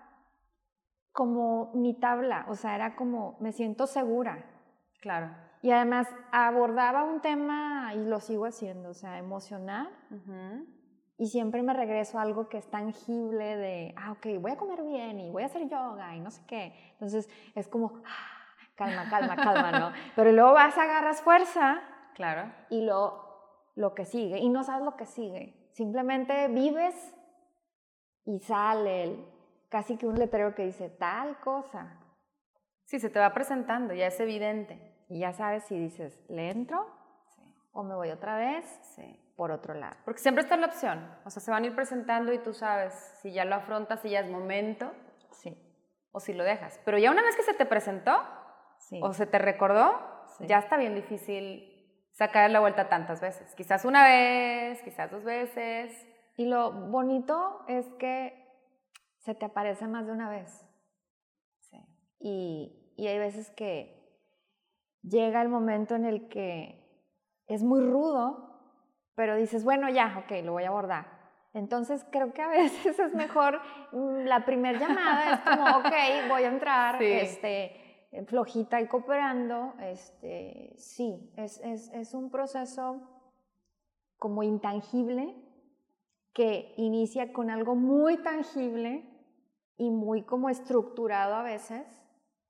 como 1.12 1.72
mi 1.76 1.94
tabla, 2.00 2.46
o 2.50 2.56
sea, 2.56 2.76
era 2.76 2.96
como, 2.96 3.38
me 3.40 3.52
siento 3.52 3.88
segura. 3.88 4.46
Claro. 5.00 5.30
Y 5.62 5.72
además 5.72 6.08
abordaba 6.32 7.04
un 7.04 7.22
tema, 7.22 7.94
y 7.96 8.04
lo 8.04 8.20
sigo 8.20 8.46
haciendo, 8.46 8.90
o 8.90 8.94
sea, 8.94 9.18
emocional. 9.18 9.90
Y 11.18 11.28
siempre 11.28 11.62
me 11.62 11.74
regreso 11.74 12.18
a 12.18 12.24
algo 12.24 12.50
que 12.50 12.58
es 12.58 12.70
tangible 12.70 13.56
de, 13.56 13.94
ah, 13.98 14.14
ok, 14.14 14.40
voy 14.40 14.52
a 14.52 14.58
comer 14.58 14.84
bien 14.84 15.20
y 15.20 15.30
voy 15.30 15.44
a 15.44 15.46
hacer 15.46 15.70
yoga 15.70 16.16
y 16.16 16.20
no 16.20 16.32
sé 16.32 16.42
qué. 16.48 16.74
Entonces 16.94 17.30
es 17.54 17.68
como, 17.68 18.02
ah, 18.06 18.44
calma, 18.76 19.10
calma, 19.10 19.36
calma, 19.36 19.80
¿no? 19.80 19.92
Pero 20.16 20.32
luego 20.32 20.54
vas, 20.54 20.78
agarras 20.78 21.22
fuerza. 21.22 21.82
Claro. 22.16 22.52
Y 22.70 22.82
lo, 22.82 23.24
lo 23.76 23.94
que 23.94 24.06
sigue. 24.06 24.40
Y 24.40 24.50
no 24.50 24.64
sabes 24.64 24.84
lo 24.84 24.96
que 24.96 25.06
sigue. 25.06 25.70
Simplemente 25.74 26.48
vives 26.48 27.16
y 28.26 28.40
sale 28.40 29.04
el, 29.04 29.26
casi 29.70 29.98
que 29.98 30.08
un 30.08 30.18
letrero 30.18 30.56
que 30.56 30.66
dice 30.66 30.90
tal 30.90 31.40
cosa. 31.40 32.00
Sí, 32.86 33.00
se 33.00 33.10
te 33.10 33.20
va 33.20 33.34
presentando, 33.34 33.94
ya 33.94 34.08
es 34.08 34.20
evidente. 34.20 34.80
Y 35.10 35.20
ya 35.20 35.34
sabes 35.34 35.64
si 35.66 35.78
dices, 35.78 36.20
¿le 36.30 36.50
entro? 36.50 36.88
¿O 37.72 37.84
me 37.84 37.96
voy 37.96 38.10
otra 38.10 38.38
vez? 38.38 38.66
Sí. 38.96 39.20
Por 39.36 39.52
otro 39.52 39.74
lado. 39.74 39.96
Porque 40.06 40.22
siempre 40.22 40.44
está 40.44 40.58
la 40.58 40.68
opción. 40.68 41.10
O 41.26 41.30
sea, 41.30 41.42
se 41.42 41.50
van 41.50 41.64
a 41.64 41.68
ir 41.68 41.76
presentando 41.76 42.32
y 42.34 42.40
tú 42.40 42.54
sabes 42.54 42.94
si 43.22 43.34
ya 43.34 43.46
lo 43.46 43.56
afrontas, 43.56 44.02
si 44.02 44.10
ya 44.10 44.20
es 44.20 44.30
momento. 44.30 44.92
Sí. 45.32 45.58
O 46.12 46.20
si 46.20 46.34
lo 46.34 46.44
dejas. 46.44 46.80
Pero 46.86 47.00
ya 47.00 47.10
una 47.10 47.24
vez 47.24 47.36
que 47.36 47.42
se 47.42 47.56
te 47.56 47.66
presentó, 47.66 48.12
sí. 48.78 49.00
o 49.02 49.12
se 49.14 49.26
te 49.26 49.40
recordó, 49.40 49.92
ya 50.42 50.60
está 50.60 50.78
bien 50.78 50.94
difícil 50.94 51.70
sacar 52.12 52.50
la 52.52 52.60
vuelta 52.60 52.90
tantas 52.90 53.22
veces. 53.22 53.56
Quizás 53.56 53.86
una 53.86 54.04
vez, 54.04 54.82
quizás 54.84 55.10
dos 55.10 55.24
veces. 55.24 55.92
Y 56.38 56.46
lo 56.46 56.72
bonito 56.72 57.66
es 57.68 57.88
que 58.00 58.40
se 59.18 59.34
te 59.34 59.46
aparece 59.46 59.88
más 59.88 60.06
de 60.06 60.12
una 60.12 60.30
vez. 60.30 60.66
Sí. 61.62 61.78
Y, 62.20 62.94
y 62.98 63.08
hay 63.08 63.18
veces 63.18 63.50
que 63.52 64.04
llega 65.02 65.42
el 65.42 65.50
momento 65.50 65.96
en 65.96 66.06
el 66.06 66.28
que 66.30 66.84
es 67.48 67.64
muy 67.64 67.82
rudo, 67.82 68.53
pero 69.16 69.36
dices, 69.36 69.64
bueno, 69.64 69.90
ya, 69.90 70.24
ok, 70.24 70.44
lo 70.44 70.54
voy 70.54 70.64
a 70.64 70.70
abordar. 70.70 71.06
Entonces 71.54 72.06
creo 72.12 72.34
que 72.34 72.42
a 72.42 72.48
veces 72.50 72.98
es 72.98 73.14
mejor 73.14 73.60
mm, 73.92 74.26
la 74.26 74.46
primera 74.46 74.80
llamada, 74.80 75.36
es 75.36 75.40
como, 75.42 75.78
ok, 75.78 76.30
voy 76.30 76.44
a 76.44 76.50
entrar, 76.50 77.02
este, 77.02 78.06
flojita 78.28 78.82
y 78.82 78.88
cooperando. 78.88 79.74
Este, 79.80 80.74
sí, 80.78 81.32
es, 81.38 81.60
es, 81.64 81.90
es 81.94 82.14
un 82.14 82.30
proceso 82.30 83.02
como 84.18 84.44
intangible 84.44 85.36
que 86.34 86.74
inicia 86.78 87.32
con 87.32 87.50
algo 87.50 87.76
muy 87.76 88.18
tangible 88.18 89.06
y 89.78 89.90
muy 89.92 90.24
como 90.24 90.50
estructurado 90.50 91.36
a 91.36 91.44
veces, 91.44 91.86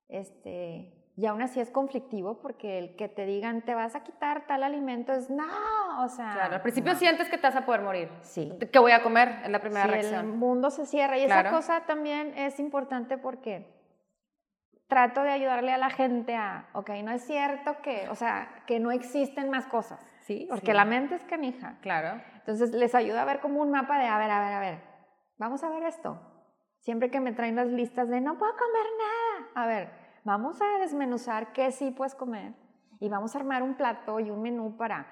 este, 0.08 1.03
y 1.16 1.28
aún 1.28 1.42
así 1.42 1.60
es 1.60 1.70
conflictivo 1.70 2.42
porque 2.42 2.80
el 2.80 2.96
que 2.96 3.08
te 3.08 3.26
digan 3.26 3.62
te 3.62 3.76
vas 3.76 3.96
a 3.96 4.04
quitar 4.04 4.48
tal 4.48 4.64
alimento 4.64 5.14
es 5.14 5.30
no, 5.30 6.04
o 6.04 6.10
sea. 6.10 6.32
Claro, 6.34 6.56
al 6.56 6.62
principio 6.62 6.96
sientes 6.96 7.30
que 7.30 7.38
te 7.38 7.44
vas 7.44 7.56
a 7.56 7.66
poder 7.66 7.82
morir. 7.82 8.10
Sí. 8.22 8.52
¿Qué 8.72 8.80
voy 8.80 8.94
a 8.94 9.04
comer? 9.04 9.42
Es 9.44 9.50
la 9.50 9.60
primera 9.60 9.86
reacción. 9.86 10.26
El 10.26 10.34
mundo 10.34 10.72
se 10.72 10.86
cierra 10.86 11.18
y 11.18 11.24
esa 11.24 11.52
cosa 11.52 11.82
también 11.86 12.36
es 12.38 12.60
importante 12.60 13.18
porque 13.18 13.68
trato 14.88 15.22
de 15.22 15.32
ayudarle 15.32 15.72
a 15.72 15.78
la 15.78 15.90
gente 15.90 16.36
a, 16.36 16.70
ok, 16.74 16.90
no 17.04 17.12
es 17.12 17.26
cierto 17.26 17.78
que, 17.82 18.10
o 18.10 18.16
sea, 18.16 18.64
que 18.66 18.80
no 18.80 18.92
existen 18.92 19.50
más 19.50 19.68
cosas, 19.68 20.00
¿sí? 20.22 20.48
Porque 20.50 20.74
la 20.74 20.86
mente 20.86 21.16
es 21.16 21.24
canija. 21.24 21.78
Claro. 21.82 22.22
Entonces 22.38 22.72
les 22.72 22.94
ayuda 22.96 23.22
a 23.22 23.26
ver 23.26 23.40
como 23.40 23.62
un 23.62 23.72
mapa 23.72 24.00
de, 24.00 24.08
a 24.08 24.18
ver, 24.18 24.32
a 24.32 24.44
ver, 24.44 24.54
a 24.54 24.60
ver, 24.60 24.80
vamos 25.38 25.64
a 25.64 25.70
ver 25.70 25.84
esto. 25.84 26.20
Siempre 26.80 27.10
que 27.10 27.20
me 27.20 27.32
traen 27.32 27.56
las 27.56 27.68
listas 27.68 28.10
de 28.10 28.20
no 28.20 28.38
puedo 28.38 28.52
comer 28.54 28.86
nada, 29.00 29.52
a 29.56 29.68
ver, 29.68 30.03
vamos 30.24 30.62
a 30.62 30.80
desmenuzar 30.80 31.54
qué 31.54 31.72
sí 31.72 31.92
puedes 31.92 32.16
comer 32.16 32.54
y 33.00 33.10
vamos 33.10 33.36
a 33.36 33.40
armar 33.40 33.64
un 33.64 33.76
plato 33.76 34.20
y 34.20 34.32
un 34.32 34.42
menú 34.42 34.78
para, 34.78 35.06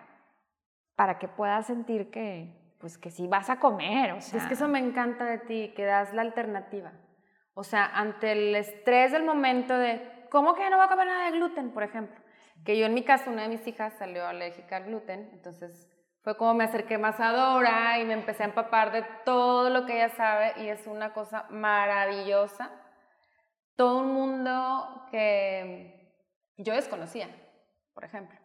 para 0.96 1.20
que 1.20 1.28
puedas 1.28 1.66
sentir 1.66 2.10
que, 2.10 2.76
pues 2.80 2.98
que 2.98 3.12
sí 3.12 3.28
vas 3.28 3.50
a 3.50 3.60
comer. 3.60 4.14
O 4.14 4.22
sea. 4.22 4.40
Es 4.40 4.48
que 4.48 4.54
eso 4.54 4.68
me 4.68 4.80
encanta 4.80 5.26
de 5.26 5.38
ti, 5.40 5.74
que 5.76 5.86
das 5.86 6.14
la 6.14 6.22
alternativa. 6.22 6.94
O 7.54 7.64
sea, 7.64 7.86
ante 7.86 8.32
el 8.32 8.56
estrés 8.56 9.12
del 9.12 9.24
momento 9.24 9.78
de, 9.78 10.28
¿cómo 10.30 10.56
que 10.56 10.70
no 10.70 10.78
voy 10.78 10.86
a 10.86 10.90
comer 10.90 11.08
nada 11.08 11.26
de 11.26 11.32
gluten, 11.32 11.72
por 11.72 11.84
ejemplo? 11.84 12.18
Que 12.64 12.78
yo 12.78 12.86
en 12.86 12.94
mi 12.94 13.04
caso, 13.04 13.30
una 13.30 13.44
de 13.44 13.50
mis 13.50 13.68
hijas 13.68 13.94
salió 13.98 14.26
alérgica 14.26 14.78
al 14.78 14.86
gluten, 14.86 15.30
entonces 15.34 15.90
fue 16.24 16.38
como 16.38 16.54
me 16.54 16.64
acerqué 16.64 16.98
más 16.98 17.20
a 17.20 17.32
Dora 17.32 18.00
y 18.00 18.06
me 18.06 18.14
empecé 18.14 18.44
a 18.44 18.46
empapar 18.46 18.92
de 18.92 19.04
todo 19.26 19.70
lo 19.70 19.86
que 19.86 19.96
ella 19.96 20.10
sabe 20.10 20.54
y 20.58 20.70
es 20.70 20.86
una 20.86 21.14
cosa 21.14 21.48
maravillosa 21.50 22.72
todo 23.82 23.98
un 23.98 24.14
mundo 24.14 25.08
que 25.10 26.14
yo 26.58 26.76
desconocía, 26.76 27.28
por 27.96 28.06
ejemplo. 28.06 28.38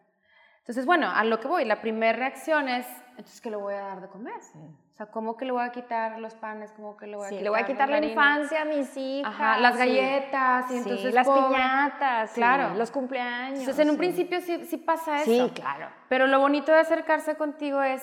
Entonces, 0.61 0.83
bueno, 0.87 1.11
a 1.11 1.23
lo 1.25 1.39
que 1.39 1.47
voy, 1.47 1.63
la 1.63 1.79
primera 1.79 2.17
reacción 2.17 2.67
es, 2.67 2.87
entonces, 3.11 3.39
¿qué 3.39 3.51
le 3.51 3.55
voy 3.55 3.75
a 3.75 3.81
dar 3.81 4.01
de 4.01 4.07
comer? 4.07 4.33
O 4.33 4.93
sea, 4.95 5.05
¿cómo 5.05 5.37
que 5.37 5.45
le 5.45 5.51
voy 5.51 5.63
a 5.63 5.71
quitar 5.71 6.17
los 6.17 6.33
panes? 6.33 6.71
¿Cómo 6.71 6.97
que 6.97 7.05
le 7.05 7.17
voy 7.17 7.27
a 7.27 7.29
sí, 7.29 7.35
quitar 7.35 7.43
le 7.43 7.49
voy 7.51 7.59
a 7.59 7.65
quitar 7.67 7.87
la, 7.87 8.03
infancia 8.03 8.63
a 8.63 8.65
mis 8.65 8.97
hijas. 8.97 9.31
Ajá, 9.31 9.59
las 9.59 9.77
galletas, 9.77 10.71
y 10.71 10.77
entonces 10.77 11.13
las 11.13 11.27
piñatas, 11.29 12.31
claro. 12.31 12.73
los 12.73 12.89
cumpleaños. 12.89 13.59
Entonces, 13.59 13.85
en 13.85 13.91
un 13.91 13.97
principio 13.97 14.41
sí, 14.41 14.65
sí 14.65 14.77
pasa 14.77 15.21
eso. 15.21 15.31
Sí, 15.31 15.51
claro. 15.53 15.91
Pero 16.09 16.25
lo 16.25 16.39
bonito 16.39 16.71
de 16.71 16.79
acercarse 16.79 17.35
contigo 17.35 17.83
es, 17.83 18.01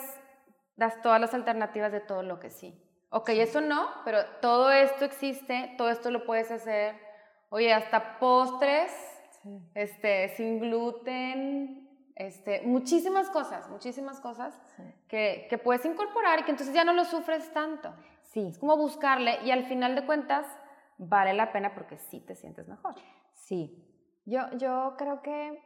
das 0.77 1.01
todas 1.01 1.19
las 1.19 1.33
alternativas 1.33 1.91
de 1.91 1.99
todo 1.99 2.23
lo 2.23 2.39
que 2.39 2.49
sí. 2.49 2.81
Ok, 3.09 3.29
eso 3.29 3.59
no, 3.59 3.89
pero 4.05 4.25
todo 4.41 4.71
esto 4.71 5.03
existe, 5.03 5.75
todo 5.77 5.89
esto 5.89 6.11
lo 6.11 6.25
puedes 6.25 6.49
hacer, 6.49 7.04
Oye, 7.55 7.73
hasta 7.73 8.19
postres, 8.19 8.91
este, 9.75 10.27
sin 10.35 10.59
gluten, 10.59 11.87
este, 12.13 12.63
muchísimas 12.63 13.29
cosas, 13.29 13.69
muchísimas 13.69 14.19
cosas 14.19 14.53
que, 15.07 15.47
que, 15.49 15.57
puedes 15.57 15.85
incorporar 15.85 16.41
y 16.41 16.43
que 16.43 16.51
entonces 16.51 16.75
ya 16.75 16.83
no 16.83 16.91
lo 16.91 17.05
sufres 17.05 17.53
tanto. 17.53 17.93
Sí. 18.23 18.47
Es 18.49 18.57
como 18.57 18.75
buscarle 18.75 19.39
y 19.45 19.51
al 19.51 19.63
final 19.67 19.95
de 19.95 20.05
cuentas 20.05 20.45
vale 20.97 21.33
la 21.33 21.53
pena 21.53 21.73
porque 21.73 21.97
sí 21.97 22.19
te 22.19 22.35
sientes 22.35 22.67
mejor. 22.67 22.95
Sí. 23.35 23.81
Yo, 24.25 24.41
yo 24.57 24.95
creo 24.97 25.21
que 25.21 25.63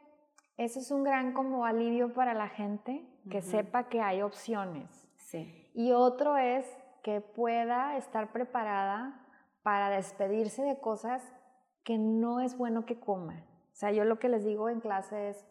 eso 0.58 0.78
es 0.78 0.92
un 0.92 1.02
gran 1.02 1.32
como 1.32 1.66
alivio 1.66 2.12
para 2.12 2.34
la 2.34 2.46
gente, 2.46 3.04
que 3.28 3.42
sepa 3.42 3.88
que 3.88 4.00
hay 4.00 4.22
opciones. 4.22 5.08
Sí. 5.16 5.68
Y 5.74 5.90
otro 5.90 6.36
es 6.36 6.64
que 7.02 7.20
pueda 7.20 7.96
estar 7.96 8.30
preparada 8.30 9.26
para 9.64 9.90
despedirse 9.90 10.62
de 10.62 10.78
cosas 10.78 11.20
que 11.84 11.98
no 11.98 12.40
es 12.40 12.56
bueno 12.56 12.86
que 12.86 12.98
coma. 12.98 13.44
O 13.72 13.74
sea, 13.74 13.92
yo 13.92 14.04
lo 14.04 14.18
que 14.18 14.28
les 14.28 14.44
digo 14.44 14.68
en 14.68 14.80
clase 14.80 15.30
es, 15.30 15.46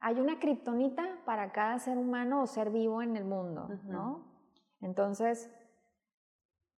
hay 0.00 0.20
una 0.20 0.38
kriptonita 0.38 1.18
para 1.24 1.52
cada 1.52 1.78
ser 1.78 1.98
humano 1.98 2.42
o 2.42 2.46
ser 2.46 2.70
vivo 2.70 3.02
en 3.02 3.16
el 3.16 3.24
mundo, 3.24 3.68
¿no? 3.84 4.24
Entonces, 4.80 5.50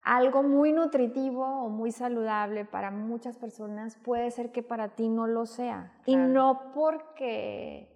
algo 0.02 0.44
muy 0.44 0.72
nutritivo 0.72 1.44
o 1.44 1.70
muy 1.70 1.92
saludable 1.92 2.66
para 2.66 2.92
muchas 2.92 3.38
personas 3.38 3.98
puede 3.98 4.30
ser 4.30 4.52
que 4.52 4.62
para 4.62 4.90
ti 4.90 5.10
no 5.10 5.26
lo 5.26 5.48
sea. 5.48 5.94
Y 6.06 6.16
no 6.16 6.72
porque 6.76 7.92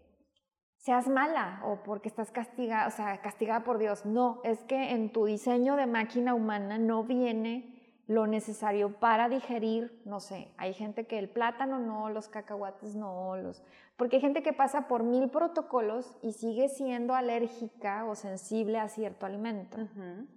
seas 0.78 1.08
mala 1.08 1.62
o 1.64 1.84
porque 1.84 2.10
estás 2.10 2.32
castigada, 2.32 2.88
o 2.88 2.92
sea, 2.92 3.22
castigada 3.22 3.64
por 3.64 3.78
Dios. 3.78 4.06
No, 4.06 4.42
es 4.44 4.64
que 4.64 4.92
en 4.92 5.12
tu 5.12 5.26
diseño 5.26 5.76
de 5.76 5.86
máquina 5.86 6.34
humana 6.34 6.80
no 6.80 7.04
viene 7.04 7.79
lo 8.10 8.26
necesario 8.26 8.94
para 8.94 9.30
digerir, 9.30 10.02
no 10.04 10.20
sé, 10.20 10.52
hay 10.58 10.74
gente 10.74 11.06
que 11.06 11.20
el 11.20 11.30
plátano 11.30 11.78
no, 11.78 12.10
los 12.10 12.28
cacahuates 12.28 12.96
no, 12.96 13.38
los... 13.38 13.64
Porque 13.98 14.16
hay 14.16 14.22
gente 14.24 14.42
que 14.42 14.52
pasa 14.52 14.88
por 14.88 15.04
mil 15.04 15.30
protocolos 15.30 16.18
y 16.24 16.32
sigue 16.32 16.70
siendo 16.70 17.14
alérgica 17.14 18.06
o 18.06 18.16
sensible 18.16 18.80
a 18.80 18.88
cierto 18.88 19.28
alimento 19.28 19.78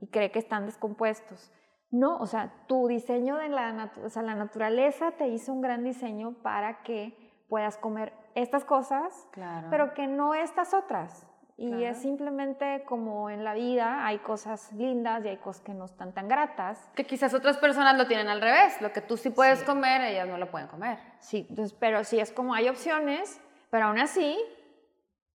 y 0.03 0.09
cree 0.09 0.31
que 0.31 0.39
están 0.39 0.67
descompuestos. 0.67 1.51
No, 1.91 2.19
o 2.19 2.27
sea, 2.27 2.53
tu 2.67 2.89
diseño 2.89 3.39
de 3.39 3.49
la, 3.49 3.91
o 4.05 4.11
sea, 4.11 4.21
la 4.21 4.35
naturaleza 4.35 5.13
te 5.13 5.29
hizo 5.29 5.51
un 5.55 5.63
gran 5.63 5.83
diseño 5.83 6.35
para 6.43 6.83
que 6.83 7.17
puedas 7.49 7.79
comer 7.79 8.13
estas 8.35 8.67
cosas, 8.67 9.29
pero 9.71 9.95
que 9.95 10.09
no 10.09 10.35
estas 10.35 10.75
otras. 10.75 11.27
Y 11.63 11.85
es 11.85 11.99
simplemente 11.99 12.83
como 12.87 13.31
en 13.31 13.45
la 13.45 13.55
vida 13.55 14.05
hay 14.05 14.19
cosas 14.19 14.73
lindas 14.73 15.25
y 15.25 15.29
hay 15.29 15.37
cosas 15.37 15.63
que 15.63 15.73
no 15.73 15.85
están 15.85 16.13
tan 16.13 16.27
gratas. 16.27 16.91
Que 16.97 17.05
quizás 17.05 17.33
otras 17.35 17.57
personas 17.57 17.97
lo 17.97 18.09
tienen 18.09 18.27
al 18.27 18.41
revés, 18.41 18.81
lo 18.81 18.93
que 18.93 19.01
tú 19.01 19.17
sí 19.17 19.31
puedes 19.31 19.63
comer, 19.63 20.01
ellas 20.01 20.27
no 20.27 20.39
lo 20.39 20.51
pueden 20.51 20.67
comer. 20.67 20.99
Sí, 21.21 21.47
entonces, 21.49 21.77
pero 21.79 22.03
sí 22.03 22.19
es 22.19 22.33
como 22.33 22.53
hay 22.53 22.69
opciones, 22.69 23.41
pero 23.71 23.87
aún 23.87 24.01
así 24.01 24.37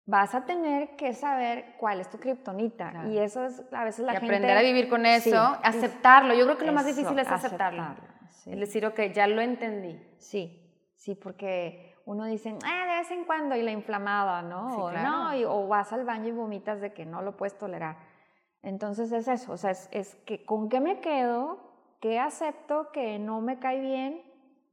vas 0.08 0.34
a 0.34 0.46
tener 0.46 0.96
que 0.96 1.14
saber 1.14 1.76
cuál 1.78 2.00
es 2.00 2.10
tu 2.10 2.18
kriptonita. 2.20 3.06
Y 3.08 3.20
eso 3.20 3.46
es, 3.46 3.62
a 3.72 3.84
veces 3.84 4.06
la 4.06 4.14
y 4.14 4.16
gente... 4.16 4.26
aprender 4.26 4.58
a 4.58 4.62
vivir 4.62 4.90
con 4.90 5.06
eso, 5.06 5.38
aceptarlo. 5.62 6.34
Yo 6.34 6.46
creo 6.46 6.58
que 6.58 6.66
lo 6.66 6.74
más 6.74 6.88
difícil 6.88 7.20
es 7.20 7.28
aceptarlo. 7.28 7.84
Es 8.48 8.60
decir, 8.60 8.84
ok, 8.86 9.00
ya 9.14 9.28
lo 9.28 9.42
entendí. 9.42 10.00
Sí, 10.18 10.74
sí, 10.96 11.14
porque 11.14 11.95
uno 12.06 12.26
dice, 12.26 12.58
ah, 12.64 12.86
de 12.86 12.98
vez 12.98 13.12
en 13.12 13.26
cuando, 13.26 13.56
y 13.56 13.64
la 13.64 13.72
inflamada, 13.72 14.42
¿no? 14.42 14.78
o, 14.78 14.92
no 14.92 15.32
o 15.48 15.68
vas 15.68 15.92
al 15.92 16.06
baño 16.06 16.30
y 16.30 16.32
vomitas 16.32 16.80
de 16.80 16.94
que 16.94 17.06
no 17.06 17.22
lo 17.22 17.36
puedes 17.36 17.58
tolerar. 17.58 17.98
Entonces 18.62 19.12
es 19.12 19.28
eso, 19.28 19.52
o 19.52 19.58
sea, 19.58 19.72
es, 19.72 19.90
es 19.92 20.16
que 20.26 20.46
con 20.46 20.70
qué 20.70 20.80
me 20.80 21.00
quedo, 21.00 21.60
qué 22.00 22.20
acepto, 22.20 22.92
que 22.92 23.20
no 23.20 23.42
me 23.42 23.60
cae 23.60 23.80
bien, 23.80 24.22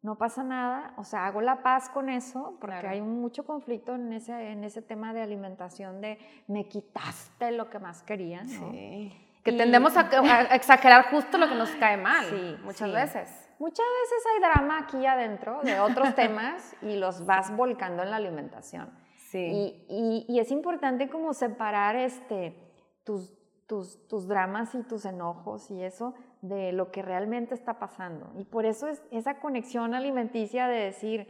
no 0.03 0.16
pasa 0.16 0.43
nada, 0.43 0.95
o 0.97 1.05
sea, 1.05 1.26
hago 1.26 1.41
la 1.41 1.62
paz 1.62 1.89
con 1.89 2.09
eso, 2.09 2.57
porque 2.61 2.87
hay 2.89 3.01
mucho 3.01 3.47
conflicto 3.47 3.95
en 3.95 4.12
ese, 4.12 4.51
en 4.51 4.64
ese 4.64 4.83
tema 4.83 5.14
de 5.14 5.22
alimentación, 5.22 6.01
de 6.01 6.18
me 6.49 6.68
quitaste 6.68 7.53
lo 7.53 7.70
que 7.70 7.78
más 7.78 8.03
quería, 8.03 8.43
¿no? 8.43 8.72
Sí. 8.72 9.12
Que 9.45 9.53
tendemos 9.53 9.97
a, 9.97 10.09
exagerar 10.55 11.11
justo 11.11 11.39
lo 11.39 11.49
que 11.49 11.55
nos 11.55 11.70
cae 11.76 11.97
mal, 11.97 12.26
sí, 12.26 12.57
muchas 12.64 12.93
veces. 12.93 13.49
Muchas 13.63 13.87
veces 14.03 14.25
hay 14.27 14.41
drama 14.41 14.79
aquí 14.81 15.07
adentro 15.07 15.61
de 15.63 15.79
otros 15.79 16.13
temas 16.17 16.75
y 16.83 16.97
los 16.97 17.25
vas 17.27 17.57
volcando 17.57 18.03
en 18.03 18.11
la 18.11 18.17
alimentación. 18.17 18.91
Sí. 19.31 19.85
Y, 19.89 20.27
y, 20.29 20.41
es 20.41 20.51
importante 20.51 21.09
como 21.09 21.33
separar 21.33 21.95
este, 21.95 22.57
tus, 23.05 23.33
tus, 23.69 24.09
tus 24.09 24.27
dramas 24.27 24.75
y 24.75 24.83
tus 24.83 25.05
enojos 25.05 25.71
y 25.71 25.81
eso 25.81 26.13
de 26.41 26.73
lo 26.73 26.91
que 26.91 27.03
realmente 27.03 27.55
está 27.55 27.79
pasando. 27.79 28.33
Y 28.37 28.43
por 28.43 28.67
eso 28.67 28.89
es 28.89 29.01
esa 29.13 29.39
conexión 29.39 29.95
alimenticia 29.95 30.67
de 30.67 30.81
decir, 30.81 31.29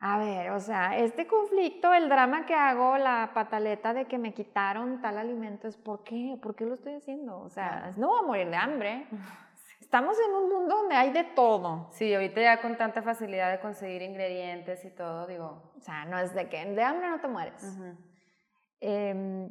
a 0.00 0.18
ver, 0.18 0.50
o 0.50 0.58
sea, 0.58 0.98
este 0.98 1.28
conflicto, 1.28 1.94
el 1.94 2.08
drama 2.08 2.44
que 2.44 2.54
hago, 2.54 2.98
la 2.98 3.30
pataleta 3.34 3.94
de 3.94 4.06
que 4.06 4.18
me 4.18 4.34
quitaron 4.34 5.00
tal 5.00 5.16
alimento, 5.16 5.68
es 5.68 5.76
¿por 5.76 6.02
qué? 6.02 6.36
¿Por 6.42 6.56
qué 6.56 6.64
lo 6.64 6.74
estoy 6.74 6.94
haciendo? 6.94 7.38
O 7.38 7.48
sea, 7.48 7.92
no 7.96 8.08
voy 8.08 8.18
a 8.18 8.26
morir 8.26 8.50
de 8.50 8.56
hambre. 8.56 9.06
Estamos 9.92 10.16
en 10.26 10.34
un 10.34 10.48
mundo 10.48 10.74
donde 10.74 10.94
hay 10.94 11.12
de 11.12 11.22
todo. 11.22 11.90
Sí, 11.90 12.14
ahorita 12.14 12.40
ya 12.40 12.62
con 12.62 12.78
tanta 12.78 13.02
facilidad 13.02 13.52
de 13.52 13.60
conseguir 13.60 14.00
ingredientes 14.00 14.82
y 14.86 14.90
todo, 14.90 15.26
digo. 15.26 15.70
O 15.76 15.80
sea, 15.82 16.06
no 16.06 16.18
es 16.18 16.34
de 16.34 16.48
que 16.48 16.64
de 16.64 16.82
hambre 16.82 17.10
no 17.10 17.20
te 17.20 17.28
mueres. 17.28 17.62
Em, 18.80 19.50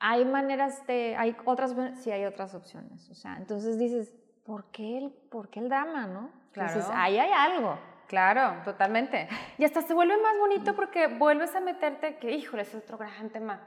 hay 0.00 0.24
maneras 0.24 0.86
de, 0.86 1.14
hay 1.18 1.36
otras, 1.44 1.74
sí 2.02 2.10
hay 2.10 2.24
otras 2.24 2.54
opciones. 2.54 3.10
O 3.10 3.14
sea, 3.14 3.36
entonces 3.36 3.78
dices, 3.78 4.14
¿por 4.46 4.70
qué 4.70 4.96
el, 4.96 5.10
por 5.30 5.50
qué 5.50 5.60
el 5.60 5.68
drama, 5.68 6.06
no? 6.06 6.30
Claro. 6.52 6.80
ahí 6.94 7.18
hay 7.18 7.32
algo. 7.32 7.78
Claro, 8.06 8.62
totalmente. 8.64 9.28
Y 9.58 9.66
hasta 9.66 9.82
se 9.82 9.92
vuelve 9.92 10.16
más 10.16 10.38
bonito 10.38 10.74
porque 10.74 11.08
vuelves 11.08 11.54
a 11.54 11.60
meterte, 11.60 12.16
que 12.16 12.30
híjole, 12.30 12.62
es 12.62 12.74
otro 12.74 12.96
gran 12.96 13.28
tema, 13.28 13.60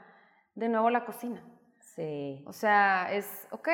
de 0.56 0.68
nuevo 0.68 0.90
la 0.90 1.04
cocina. 1.04 1.44
Sí. 1.78 2.42
O 2.44 2.52
sea, 2.52 3.06
es, 3.12 3.46
ok, 3.52 3.68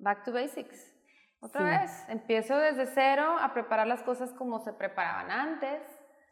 back 0.00 0.24
to 0.24 0.32
basics. 0.32 0.94
Otra 1.42 1.64
vez, 1.64 2.04
empiezo 2.08 2.56
desde 2.58 2.86
cero 2.86 3.36
a 3.40 3.54
preparar 3.54 3.86
las 3.86 4.02
cosas 4.02 4.32
como 4.34 4.58
se 4.58 4.74
preparaban 4.74 5.30
antes. 5.30 5.80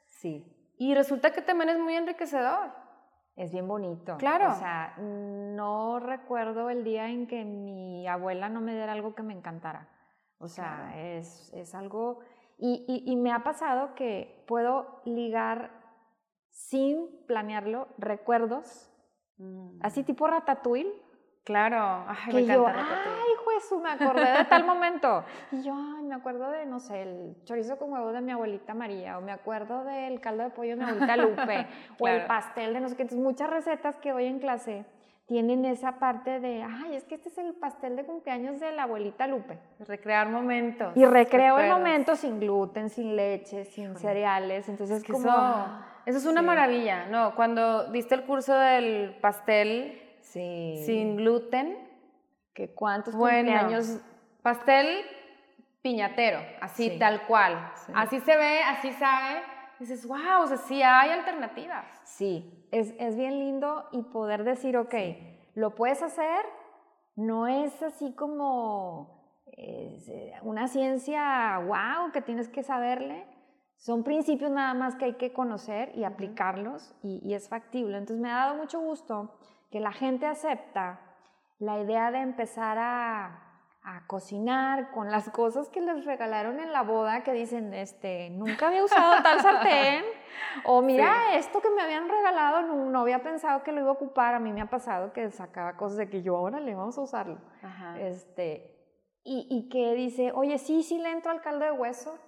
Sí. 0.07 0.45
Y 0.77 0.95
resulta 0.95 1.33
que 1.33 1.41
también 1.41 1.71
es 1.71 1.79
muy 1.79 1.95
enriquecedor. 1.95 2.73
Es 3.35 3.53
bien 3.53 3.67
bonito. 3.67 4.19
Claro. 4.19 4.51
O 4.51 4.55
sea, 4.55 4.95
no 4.99 5.99
recuerdo 5.99 6.69
el 6.69 6.85
día 6.85 7.09
en 7.09 7.27
que 7.27 7.45
mi 7.45 8.07
abuela 8.07 8.49
no 8.51 8.61
me 8.61 8.75
diera 8.75 8.93
algo 8.93 9.15
que 9.15 9.23
me 9.23 9.33
encantara. 9.33 9.89
O 10.39 10.49
sea, 10.49 10.93
es, 10.97 11.53
es, 11.55 11.75
algo... 11.75 12.21
Y, 12.59 12.85
y, 13.07 13.17
me 13.17 13.33
ha 13.33 13.45
pasado 13.45 13.95
que 13.95 14.45
puedo 14.47 15.01
ligar 15.05 15.71
sin 16.51 17.25
planearlo 17.27 17.89
recuerdos, 17.99 18.93
mm. 19.37 19.79
así 19.81 20.03
tipo 20.03 20.27
ratatouille, 20.27 20.93
Claro, 21.49 22.05
ay, 22.07 22.35
me 22.35 22.41
encanta 22.43 22.55
yo, 22.55 22.67
ay, 22.67 23.33
juez, 23.61 23.83
me 23.83 23.91
acordé 23.91 24.39
de 24.39 24.45
tal 24.45 24.65
momento. 24.65 25.25
Y 25.53 25.63
yo, 25.63 25.75
ay, 25.75 26.05
me 26.05 26.15
acuerdo 26.15 26.51
de, 26.51 26.67
no 26.67 26.81
sé, 26.81 27.03
el 27.03 27.37
chorizo 27.45 27.79
con 27.79 27.93
huevo 27.93 28.13
de 28.13 28.21
mi 28.21 28.33
abuelita 28.33 28.75
María, 28.75 29.19
o 29.19 29.21
me 29.21 29.33
acuerdo 29.33 29.85
del 29.85 30.21
caldo 30.21 30.45
de 30.45 30.51
pollo 30.51 30.71
de 30.71 30.77
mi 30.77 30.85
abuelita 30.85 31.17
Lupe, 31.17 31.67
o 31.99 32.09
el 32.09 32.27
pastel 32.27 32.75
de 32.75 32.81
no 32.81 32.89
sé 32.89 32.97
qué. 32.97 33.03
Entonces, 33.03 33.25
muchas 33.25 33.51
recetas 33.51 33.97
que 33.97 34.13
hoy 34.13 34.27
en 34.27 34.39
clase 34.39 34.85
tienen 35.27 35.65
esa 35.65 35.99
parte 35.99 36.41
de, 36.41 36.63
ay, 36.63 36.97
es 36.97 37.05
que 37.05 37.17
este 37.17 37.29
es 37.29 37.39
el 37.39 37.55
pastel 37.55 37.97
de 37.97 38.05
cumpleaños 38.05 38.61
de 38.61 38.73
la 38.73 38.85
abuelita 38.85 39.27
Lupe. 39.27 39.59
Recrear 39.81 40.29
momentos. 40.29 40.97
Y 40.97 41.05
recreo 41.05 41.59
el 41.59 41.71
momento 41.71 42.17
sin 42.17 42.41
gluten, 42.41 42.89
sin 42.89 43.15
leche, 43.15 43.65
sin 43.67 43.97
cereales. 43.97 44.69
Entonces, 44.69 45.03
es 45.03 45.05
como... 45.05 45.29
Eso, 45.29 45.67
eso 46.07 46.19
es 46.19 46.27
una 46.27 46.41
maravilla, 46.41 47.07
¿no? 47.07 47.35
Cuando 47.35 47.91
diste 47.91 48.15
el 48.15 48.25
curso 48.25 48.55
del 48.55 49.17
pastel 49.21 50.01
sin 50.33 51.17
gluten. 51.17 51.88
¿Que 52.59 52.75
¿Cuántos 52.75 53.15
bueno, 53.15 53.53
cumpleaños? 53.53 54.01
Pastel 54.43 55.05
piñatero, 55.81 56.41
así 56.61 56.99
tal 56.99 57.25
cual. 57.29 57.73
Así 57.95 58.19
se 58.19 58.37
ve, 58.37 58.63
así 58.65 58.91
sabe. 58.95 59.43
dices, 59.79 60.05
wow, 60.05 60.43
o 60.43 60.47
sea, 60.49 60.57
sí 60.57 60.83
hay 60.83 61.11
alternativas. 61.11 61.87
Sí, 62.03 62.67
es, 62.73 62.93
es 62.99 63.17
bien 63.17 63.39
lindo 63.39 63.89
y 63.93 64.03
poder 64.03 64.43
decir, 64.43 64.77
ok, 64.77 64.93
lo 65.55 65.77
puedes 65.77 66.03
hacer, 66.03 66.45
no 67.15 67.47
es 67.47 67.81
así 67.81 68.13
como 68.17 69.45
eh, 69.53 70.33
una 70.43 70.67
ciencia, 70.67 71.59
wow, 71.61 72.11
que 72.11 72.23
tienes 72.23 72.49
que 72.49 72.65
saberle. 72.65 73.25
Son 73.77 74.03
principios 74.03 74.51
nada 74.51 74.75
más 74.75 74.97
que 74.97 75.05
hay 75.05 75.15
que 75.15 75.33
conocer 75.33 75.93
y 75.95 76.03
aplicarlos 76.03 76.93
y, 77.05 77.21
y 77.23 77.35
es 77.35 77.49
factible. 77.49 77.99
Entonces 77.99 78.21
me 78.21 78.33
ha 78.33 78.47
dado 78.47 78.57
mucho 78.57 78.81
gusto 78.81 79.39
que 79.71 79.79
la 79.79 79.93
gente 79.93 80.27
acepta 80.27 81.05
la 81.59 81.79
idea 81.81 82.11
de 82.11 82.19
empezar 82.19 82.79
a, 82.79 83.45
cocinar 84.07 84.91
con 84.91 85.11
las 85.11 85.31
cosas 85.31 85.71
que 85.71 85.81
les 85.81 86.05
regalaron 86.05 86.61
en 86.61 86.75
la 86.75 86.83
boda, 86.83 87.23
que 87.23 87.33
dicen, 87.33 87.73
este, 87.73 88.29
nunca 88.29 88.67
había 88.67 88.85
usado 88.85 89.23
tal 89.23 89.41
sartén, 89.43 90.05
o 90.65 90.83
mira, 90.83 91.35
esto 91.37 91.63
que 91.63 91.71
me 91.71 91.81
habían 91.81 92.07
regalado, 92.07 92.61
no, 92.61 93.01
había 93.01 93.23
pensado 93.23 93.63
que 93.63 93.73
lo 93.73 93.81
iba 93.81 93.89
a 93.89 93.93
ocupar, 93.93 94.35
a 94.35 94.41
mí 94.41 94.53
me 94.53 94.61
ha 94.61 94.69
pasado 94.69 95.15
que 95.15 95.31
sacaba 95.31 95.79
cosas 95.79 95.97
de 95.97 96.11
que 96.11 96.21
yo, 96.21 96.37
ahora 96.37 96.61
le 96.61 96.75
vamos 96.75 96.99
a 96.99 97.01
usarlo. 97.01 97.41
Este, 97.99 98.77
y, 99.25 99.47
y, 99.51 99.71
que 99.71 99.95
dice, 99.95 100.33
oye, 100.35 100.59
sí, 100.59 100.83
sí 100.83 100.99
le 100.99 101.11
entro 101.11 101.31
al 101.31 101.41
caldo 101.41 101.65
de 101.65 101.73
hueso, 101.73 102.19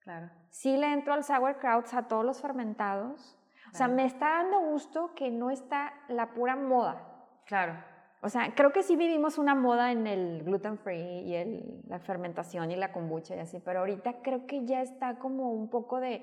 claro. 0.00 0.28
sí 0.50 0.76
le 0.76 0.92
entro 0.92 1.14
al 1.14 1.24
sauerkraut, 1.24 1.86
a 1.94 2.08
todos 2.08 2.26
los 2.26 2.42
fermentados, 2.42 3.38
o 3.72 3.74
sea, 3.74 3.88
me 3.88 4.04
está 4.04 4.42
dando 4.42 4.60
gusto 4.60 5.14
que 5.14 5.30
no 5.30 5.50
está 5.50 5.94
la 6.08 6.34
pura 6.34 6.56
moda. 6.56 7.02
Claro. 7.46 7.95
O 8.22 8.28
sea, 8.28 8.54
creo 8.54 8.72
que 8.72 8.82
sí 8.82 8.96
vivimos 8.96 9.38
una 9.38 9.54
moda 9.54 9.92
en 9.92 10.06
el 10.06 10.42
gluten 10.42 10.78
free 10.78 11.20
y 11.20 11.34
el, 11.34 11.82
la 11.88 11.98
fermentación 11.98 12.70
y 12.70 12.76
la 12.76 12.90
kombucha 12.90 13.36
y 13.36 13.40
así, 13.40 13.60
pero 13.60 13.80
ahorita 13.80 14.22
creo 14.22 14.46
que 14.46 14.64
ya 14.64 14.82
está 14.82 15.18
como 15.18 15.52
un 15.52 15.68
poco 15.68 16.00
de, 16.00 16.22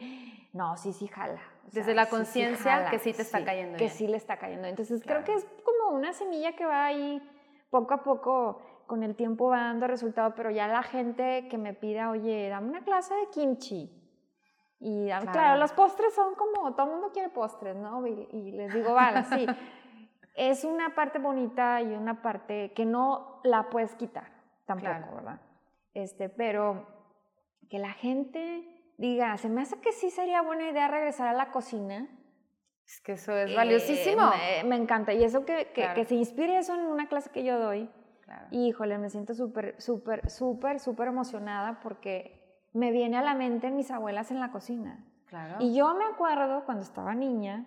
no, 0.53 0.75
sí, 0.75 0.91
sí 0.91 1.07
jala. 1.07 1.39
Desde 1.71 1.93
la 1.93 2.07
conciencia 2.07 2.89
que 2.89 2.99
sí 2.99 3.13
te 3.13 3.21
está 3.21 3.45
cayendo. 3.45 3.77
Que 3.77 3.89
sí 3.89 4.07
le 4.07 4.17
está 4.17 4.37
cayendo. 4.37 4.67
Entonces 4.67 5.01
creo 5.03 5.23
que 5.23 5.33
es 5.33 5.45
como 5.63 5.95
una 5.95 6.13
semilla 6.13 6.55
que 6.55 6.65
va 6.65 6.85
ahí 6.85 7.21
poco 7.69 7.93
a 7.93 8.03
poco, 8.03 8.61
con 8.87 9.03
el 9.03 9.15
tiempo 9.15 9.49
va 9.49 9.61
dando 9.61 9.87
resultado, 9.87 10.33
pero 10.35 10.51
ya 10.51 10.67
la 10.67 10.83
gente 10.83 11.47
que 11.49 11.57
me 11.57 11.73
pida, 11.73 12.09
oye, 12.09 12.49
dame 12.49 12.69
una 12.69 12.83
clase 12.83 13.13
de 13.15 13.29
kimchi 13.29 14.03
y 14.83 15.09
ah, 15.11 15.21
claro. 15.21 15.61
los 15.61 15.71
postres 15.71 16.13
son 16.13 16.35
como, 16.35 16.73
todo 16.73 16.87
el 16.87 16.91
mundo 16.91 17.11
quiere 17.13 17.29
postres, 17.29 17.73
¿no? 17.77 18.05
Y, 18.05 18.51
les 18.51 18.73
digo, 18.73 18.93
vale, 18.93 19.23
sí. 19.23 19.45
es 20.35 20.63
una 20.63 20.95
parte 20.95 21.19
bonita 21.19 21.81
y 21.81 21.93
una 21.93 22.21
parte 22.21 22.71
que 22.73 22.85
no 22.85 23.39
la 23.43 23.69
puedes 23.69 23.95
quitar 23.95 24.31
tampoco, 24.65 25.15
¿verdad? 25.15 25.39
Este, 25.93 26.29
pero 26.29 26.87
que 27.69 27.79
la 27.79 27.91
gente 27.91 28.93
diga, 28.97 29.37
se 29.37 29.49
me 29.49 29.61
hace 29.61 29.79
que 29.79 29.91
sí 29.91 30.09
sería 30.09 30.41
buena 30.41 30.69
idea 30.69 30.87
regresar 30.87 31.27
a 31.27 31.33
la 31.33 31.51
cocina. 31.51 32.07
Es 32.85 32.99
que 33.01 33.13
eso 33.13 33.35
es 33.35 33.55
valiosísimo. 33.55 34.31
me, 34.65 34.75
encanta. 34.75 35.13
Y 35.13 35.23
eso 35.23 35.45
que, 35.45 35.71
que, 35.73 35.93
que, 35.93 36.05
se 36.05 36.15
inspire 36.15 36.57
eso 36.57 36.73
en 36.73 36.81
una 36.81 37.07
clase 37.07 37.29
que 37.29 37.43
yo 37.43 37.59
doy. 37.59 37.89
Claro. 38.21 38.47
Híjole, 38.51 38.97
me 38.97 39.09
siento 39.09 39.33
súper, 39.33 39.79
súper, 39.81 40.29
súper, 40.29 40.79
súper 40.79 41.07
emocionada 41.07 41.79
porque 41.81 42.67
me 42.73 42.91
viene 42.91 43.17
a 43.17 43.21
la 43.21 43.35
mente 43.35 43.69
mis 43.69 43.91
abuelas 43.91 44.31
en 44.31 44.39
la 44.39 44.51
cocina. 44.51 45.05
Claro. 45.27 45.57
Y 45.59 45.75
yo 45.75 45.93
me 45.95 46.05
acuerdo 46.05 46.65
cuando 46.65 46.83
estaba 46.83 47.15
niña, 47.15 47.65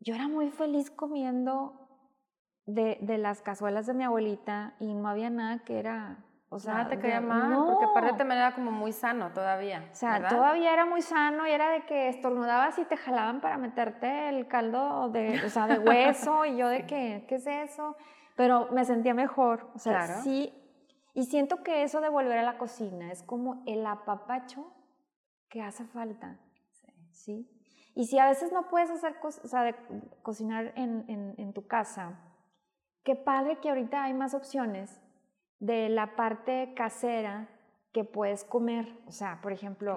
yo 0.00 0.14
era 0.14 0.28
muy 0.28 0.50
feliz 0.50 0.90
comiendo 0.90 1.85
de, 2.66 2.98
de 3.00 3.18
las 3.18 3.42
cazuelas 3.42 3.86
de 3.86 3.94
mi 3.94 4.04
abuelita 4.04 4.74
y 4.78 4.94
no 4.94 5.08
había 5.08 5.30
nada 5.30 5.60
que 5.60 5.78
era 5.78 6.18
o 6.48 6.60
sea, 6.60 6.74
nada 6.74 6.90
te 6.90 6.98
caía 7.00 7.20
mal, 7.20 7.50
no. 7.50 7.66
porque 7.66 7.84
aparte 7.86 8.12
también 8.18 8.38
era 8.38 8.54
como 8.54 8.70
muy 8.70 8.92
sano 8.92 9.32
todavía. 9.32 9.88
O 9.90 9.94
sea, 9.94 10.28
todavía 10.28 10.72
era 10.72 10.86
muy 10.86 11.02
sano 11.02 11.46
y 11.46 11.50
era 11.50 11.70
de 11.70 11.84
que 11.86 12.08
estornudabas 12.08 12.78
y 12.78 12.84
te 12.84 12.96
jalaban 12.96 13.40
para 13.40 13.58
meterte 13.58 14.28
el 14.28 14.46
caldo 14.46 15.08
de, 15.08 15.44
o 15.44 15.50
sea, 15.50 15.66
de 15.66 15.78
hueso 15.80 16.44
y 16.44 16.56
yo 16.56 16.68
de 16.68 16.86
que, 16.86 17.24
¿qué 17.28 17.34
es 17.34 17.46
eso? 17.46 17.96
Pero 18.36 18.68
me 18.70 18.84
sentía 18.84 19.12
mejor. 19.12 19.70
O 19.74 19.78
sea, 19.78 20.06
sí 20.06 20.52
y 21.16 21.24
siento 21.24 21.62
que 21.62 21.82
eso 21.82 22.02
de 22.02 22.10
volver 22.10 22.36
a 22.36 22.42
la 22.42 22.58
cocina 22.58 23.10
es 23.10 23.22
como 23.22 23.62
el 23.64 23.86
apapacho 23.86 24.70
que 25.48 25.62
hace 25.62 25.86
falta. 25.86 26.38
¿sí? 27.10 27.50
Y 27.94 28.04
si 28.04 28.18
a 28.18 28.26
veces 28.26 28.52
no 28.52 28.68
puedes 28.68 28.90
hacer 28.90 29.16
o 29.22 29.30
sea, 29.30 29.74
cocinar 30.20 30.74
en, 30.76 31.06
en, 31.38 31.52
tu 31.54 31.66
casa, 31.66 32.20
qué 33.06 33.14
padre 33.14 33.58
que 33.60 33.68
ahorita 33.68 34.02
hay 34.02 34.12
más 34.14 34.34
opciones 34.34 35.00
de 35.60 35.88
la 35.88 36.16
parte 36.16 36.74
casera 36.74 37.48
que 37.92 38.02
puedes 38.02 38.44
comer. 38.44 38.98
O 39.06 39.12
sea, 39.12 39.40
por 39.40 39.52
ejemplo, 39.52 39.96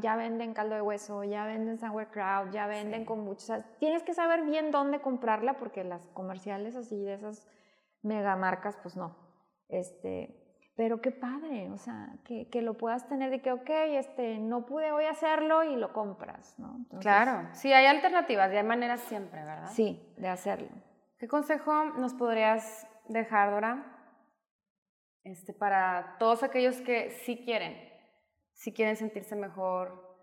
ya 0.00 0.16
venden 0.16 0.54
caldo 0.54 0.76
de 0.76 0.80
hueso, 0.80 1.24
ya 1.24 1.44
venden 1.44 1.76
sauerkraut, 1.76 2.52
ya 2.52 2.68
venden 2.68 3.04
con 3.04 3.24
muchos... 3.24 3.50
tienes 3.80 4.04
que 4.04 4.14
saber 4.14 4.44
bien 4.44 4.70
dónde 4.70 5.00
comprarla 5.00 5.58
porque 5.58 5.82
las 5.82 6.06
comerciales 6.10 6.76
así 6.76 7.02
de 7.02 7.14
esas 7.14 7.48
megamarcas, 8.02 8.76
pues 8.76 8.96
no. 8.96 9.16
Este, 9.68 10.40
pero 10.76 11.00
qué 11.00 11.10
padre, 11.10 11.68
o 11.72 11.78
sea, 11.78 12.14
que, 12.24 12.48
que, 12.48 12.62
lo 12.62 12.74
puedas 12.74 13.08
tener 13.08 13.30
de 13.30 13.42
que, 13.42 13.50
ok, 13.50 13.70
este, 13.70 14.38
no 14.38 14.66
pude 14.66 14.92
hoy 14.92 15.06
hacerlo 15.06 15.64
y 15.64 15.74
lo 15.74 15.92
compras, 15.92 16.54
¿no? 16.58 16.86
claro, 17.00 17.48
sí, 17.54 17.72
hay 17.72 17.86
alternativas 17.86 18.52
y 18.52 18.56
hay 18.56 18.62
maneras 18.62 19.00
siempre, 19.00 19.42
¿verdad? 19.44 19.70
Sí, 19.72 20.00
de 20.16 20.28
hacerlo. 20.28 20.68
¿Qué 21.18 21.28
consejo 21.28 21.84
nos 21.84 22.14
podrías 22.14 22.86
dejar, 23.08 23.50
Dora, 23.50 23.90
este, 25.24 25.52
para 25.52 26.16
todos 26.18 26.42
aquellos 26.42 26.80
que 26.80 27.10
sí 27.10 27.44
quieren, 27.44 27.76
sí 28.52 28.72
quieren 28.72 28.96
sentirse 28.96 29.36
mejor, 29.36 30.16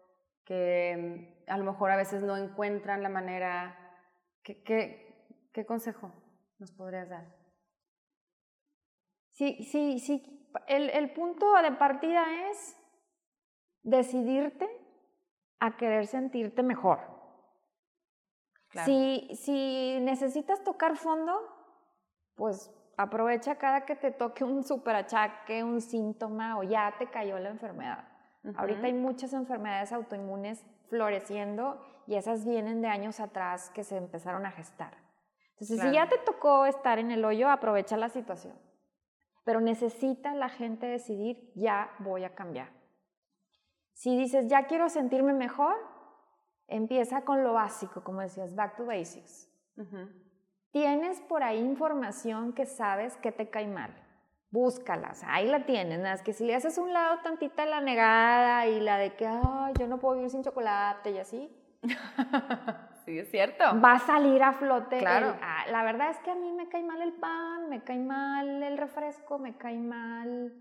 que 0.45 1.35
mm, 1.47 1.51
a 1.51 1.57
lo 1.57 1.63
mejor 1.63 1.91
a 1.91 1.97
veces 1.97 2.23
no 2.23 2.37
encuentran 2.37 3.03
la 3.03 3.09
manera, 3.09 3.77
¿qué, 4.43 4.63
qué, 4.63 5.49
qué 5.53 5.65
consejo 5.65 6.11
nos 6.59 6.71
podrías 6.71 7.09
dar? 7.09 7.41
Sí, 9.31 9.63
sí, 9.63 9.99
sí, 9.99 10.41
el, 10.67 11.13
punto 11.13 11.53
de 11.61 11.71
partida 11.71 12.23
es 12.51 12.77
decidirte 13.83 14.69
a 15.59 15.77
querer 15.77 16.07
sentirte 16.07 16.63
mejor. 16.63 16.99
Si, 18.85 19.29
si 19.35 19.99
necesitas 20.01 20.63
tocar 20.63 20.95
fondo, 20.95 21.33
pues 22.35 22.71
aprovecha 22.97 23.55
cada 23.55 23.85
que 23.85 23.95
te 23.95 24.11
toque 24.11 24.43
un 24.43 24.63
superachaque, 24.63 25.63
un 25.63 25.81
síntoma 25.81 26.57
o 26.57 26.63
ya 26.63 26.95
te 26.97 27.07
cayó 27.07 27.37
la 27.39 27.49
enfermedad. 27.49 28.07
Ahorita 28.55 28.87
hay 28.87 28.93
muchas 28.93 29.33
enfermedades 29.33 29.91
autoinmunes 29.91 30.65
floreciendo 30.89 31.79
y 32.07 32.15
esas 32.15 32.45
vienen 32.45 32.81
de 32.81 32.87
años 32.87 33.19
atrás 33.19 33.69
que 33.69 33.83
se 33.83 33.97
empezaron 33.97 34.45
a 34.45 34.51
gestar. 34.51 34.97
Entonces, 35.51 35.79
si 35.79 35.91
ya 35.93 36.09
te 36.09 36.17
tocó 36.17 36.65
estar 36.65 36.97
en 36.97 37.11
el 37.11 37.23
hoyo, 37.23 37.49
aprovecha 37.49 37.95
la 37.95 38.09
situación. 38.09 38.55
Pero 39.43 39.61
necesita 39.61 40.33
la 40.33 40.49
gente 40.49 40.87
decidir, 40.87 41.51
ya 41.55 41.91
voy 41.99 42.23
a 42.23 42.33
cambiar. 42.33 42.69
Si 43.93 44.17
dices, 44.17 44.47
ya 44.47 44.65
quiero 44.65 44.89
sentirme 44.89 45.33
mejor, 45.33 45.75
empieza 46.67 47.23
con 47.23 47.43
lo 47.43 47.53
básico, 47.53 48.03
como 48.03 48.21
decías, 48.21 48.55
back 48.55 48.75
to 48.75 48.85
basics. 48.85 49.49
Tienes 50.71 51.19
por 51.21 51.43
ahí 51.43 51.59
información 51.59 52.53
que 52.53 52.65
sabes 52.65 53.17
que 53.17 53.31
te 53.31 53.49
cae 53.49 53.67
mal. 53.67 53.93
Búscalas, 54.51 55.23
ahí 55.27 55.47
la 55.47 55.65
tienes. 55.65 55.99
Nada, 55.99 56.15
es 56.15 56.21
que 56.21 56.33
si 56.33 56.45
le 56.45 56.55
haces 56.55 56.77
un 56.77 56.91
lado 56.91 57.19
tantita 57.23 57.65
la 57.65 57.81
negada 57.81 58.67
y 58.67 58.79
la 58.79 58.97
de 58.97 59.15
que, 59.15 59.25
ay, 59.25 59.73
yo 59.79 59.87
no 59.87 59.97
puedo 59.97 60.15
vivir 60.15 60.29
sin 60.29 60.43
chocolate 60.43 61.11
y 61.11 61.17
así. 61.19 61.49
sí, 63.05 63.17
es 63.17 63.31
cierto. 63.31 63.63
Va 63.81 63.93
a 63.93 63.99
salir 63.99 64.43
a 64.43 64.53
flote. 64.53 64.99
Claro. 64.99 65.35
Ah, 65.41 65.63
la 65.71 65.83
verdad 65.83 66.11
es 66.11 66.19
que 66.19 66.31
a 66.31 66.35
mí 66.35 66.51
me 66.51 66.67
cae 66.69 66.83
mal 66.83 67.01
el 67.01 67.13
pan, 67.13 67.69
me 67.69 67.83
cae 67.83 67.99
mal 67.99 68.61
el 68.61 68.77
refresco, 68.77 69.39
me 69.39 69.57
cae 69.57 69.79
mal 69.79 70.53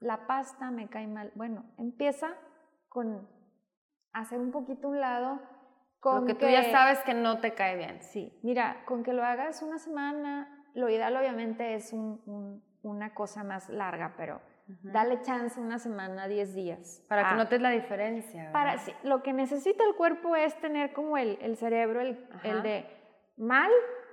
la 0.00 0.26
pasta, 0.26 0.70
me 0.70 0.88
cae 0.88 1.06
mal. 1.06 1.30
Bueno, 1.34 1.64
empieza 1.78 2.34
con 2.88 3.28
hacer 4.14 4.40
un 4.40 4.50
poquito 4.50 4.88
un 4.88 5.00
lado. 5.00 5.40
Con 6.00 6.22
lo 6.22 6.26
que, 6.26 6.34
tú 6.34 6.46
ya 6.46 6.70
sabes 6.70 7.00
que 7.00 7.14
no 7.14 7.40
te 7.40 7.54
cae 7.54 7.76
bien. 7.76 8.02
Sí, 8.02 8.38
mira, 8.42 8.84
con 8.86 9.02
que 9.02 9.12
lo 9.12 9.24
hagas 9.24 9.62
una 9.62 9.78
semana, 9.78 10.64
lo 10.74 10.88
ideal 10.88 11.16
obviamente 11.16 11.74
es 11.74 11.92
una 11.92 13.14
cosa 13.14 13.44
más 13.44 13.68
larga, 13.68 14.14
pero 14.16 14.40
Dale 14.66 15.20
chance 15.20 15.60
una 15.60 15.78
semana, 15.78 16.26
10 16.26 16.54
días. 16.54 17.04
Para 17.08 17.28
que 17.28 17.34
notes 17.34 17.60
la 17.60 17.70
diferencia. 17.70 18.50
Para, 18.50 18.76
lo 19.02 19.22
que 19.22 19.34
necesita 19.34 19.84
el 19.84 19.94
cuerpo 19.94 20.36
es 20.36 20.58
tener 20.60 20.94
como 20.94 21.18
el, 21.18 21.38
el 21.42 21.56
cerebro, 21.56 22.00
el, 22.00 22.26
el, 22.42 22.62
de 22.62 22.86
mal, 23.36 23.70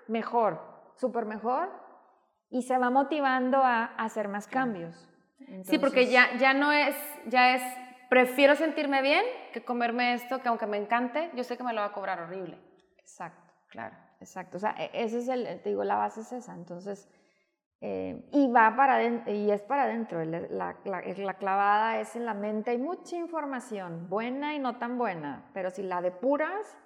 mejor, 0.08 0.62
súper 0.96 1.26
mejor, 1.26 1.70
y 2.50 2.64
se 2.64 2.78
va 2.78 2.90
motivando 2.90 3.60
a, 3.64 3.86
hacer 3.96 4.28
más 4.28 4.48
cambios. 4.48 5.10
sí, 5.64 5.80
porque 5.80 6.08
ya, 6.08 6.36
ya 6.38 6.54
no 6.54 6.74
es, 6.74 6.98
ya 7.28 7.56
es, 7.56 7.64
prefiero 8.12 8.58
sentirme 8.58 9.02
bien 9.02 9.24
que 9.54 9.64
comerme 9.64 10.14
esto, 10.16 10.42
que 10.42 10.50
aunque 10.50 10.68
me 10.68 10.76
encante, 10.76 11.32
yo 11.34 11.46
sé 11.46 11.56
que 11.56 11.64
me 11.64 11.72
lo 11.72 11.80
va 11.80 11.88
a 11.88 11.94
cobrar 11.94 12.20
horrible. 12.20 12.60
Exacto, 12.98 13.54
claro, 13.70 13.96
exacto. 14.20 14.58
O 14.58 14.60
sea, 14.60 14.76
e, 14.78 14.92
ese 14.94 15.20
es 15.20 15.30
el, 15.30 15.46
te 15.62 15.70
digo, 15.70 15.86
la 15.86 15.96
base 15.96 16.20
es 16.20 16.34
esa. 16.34 16.54
Entonces, 16.54 17.08
eh, 17.80 18.28
y 18.34 18.52
va 18.52 18.76
para 18.76 19.02
y 19.02 19.50
es 19.50 19.62
para 19.62 19.84
adentro, 19.84 20.26
la, 20.26 20.76
la, 20.84 21.34
clavada 21.36 22.02
es 22.02 22.18
en 22.18 22.26
la 22.26 22.34
mente, 22.34 22.72
hay 22.72 22.80
mucha 22.80 23.16
información, 23.16 24.10
buena 24.10 24.56
y 24.56 24.60
no 24.60 24.78
tan 24.78 24.98
buena, 24.98 25.50
pero 25.54 25.70
si 25.70 25.82
la 25.82 26.02
depuras, 26.02 26.78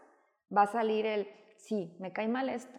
va 0.55 0.61
a 0.61 0.67
salir 0.67 1.07
el, 1.07 1.27
sí, 1.57 1.97
me 1.99 2.13
cae 2.13 2.27
mal 2.27 2.49
esto. 2.49 2.77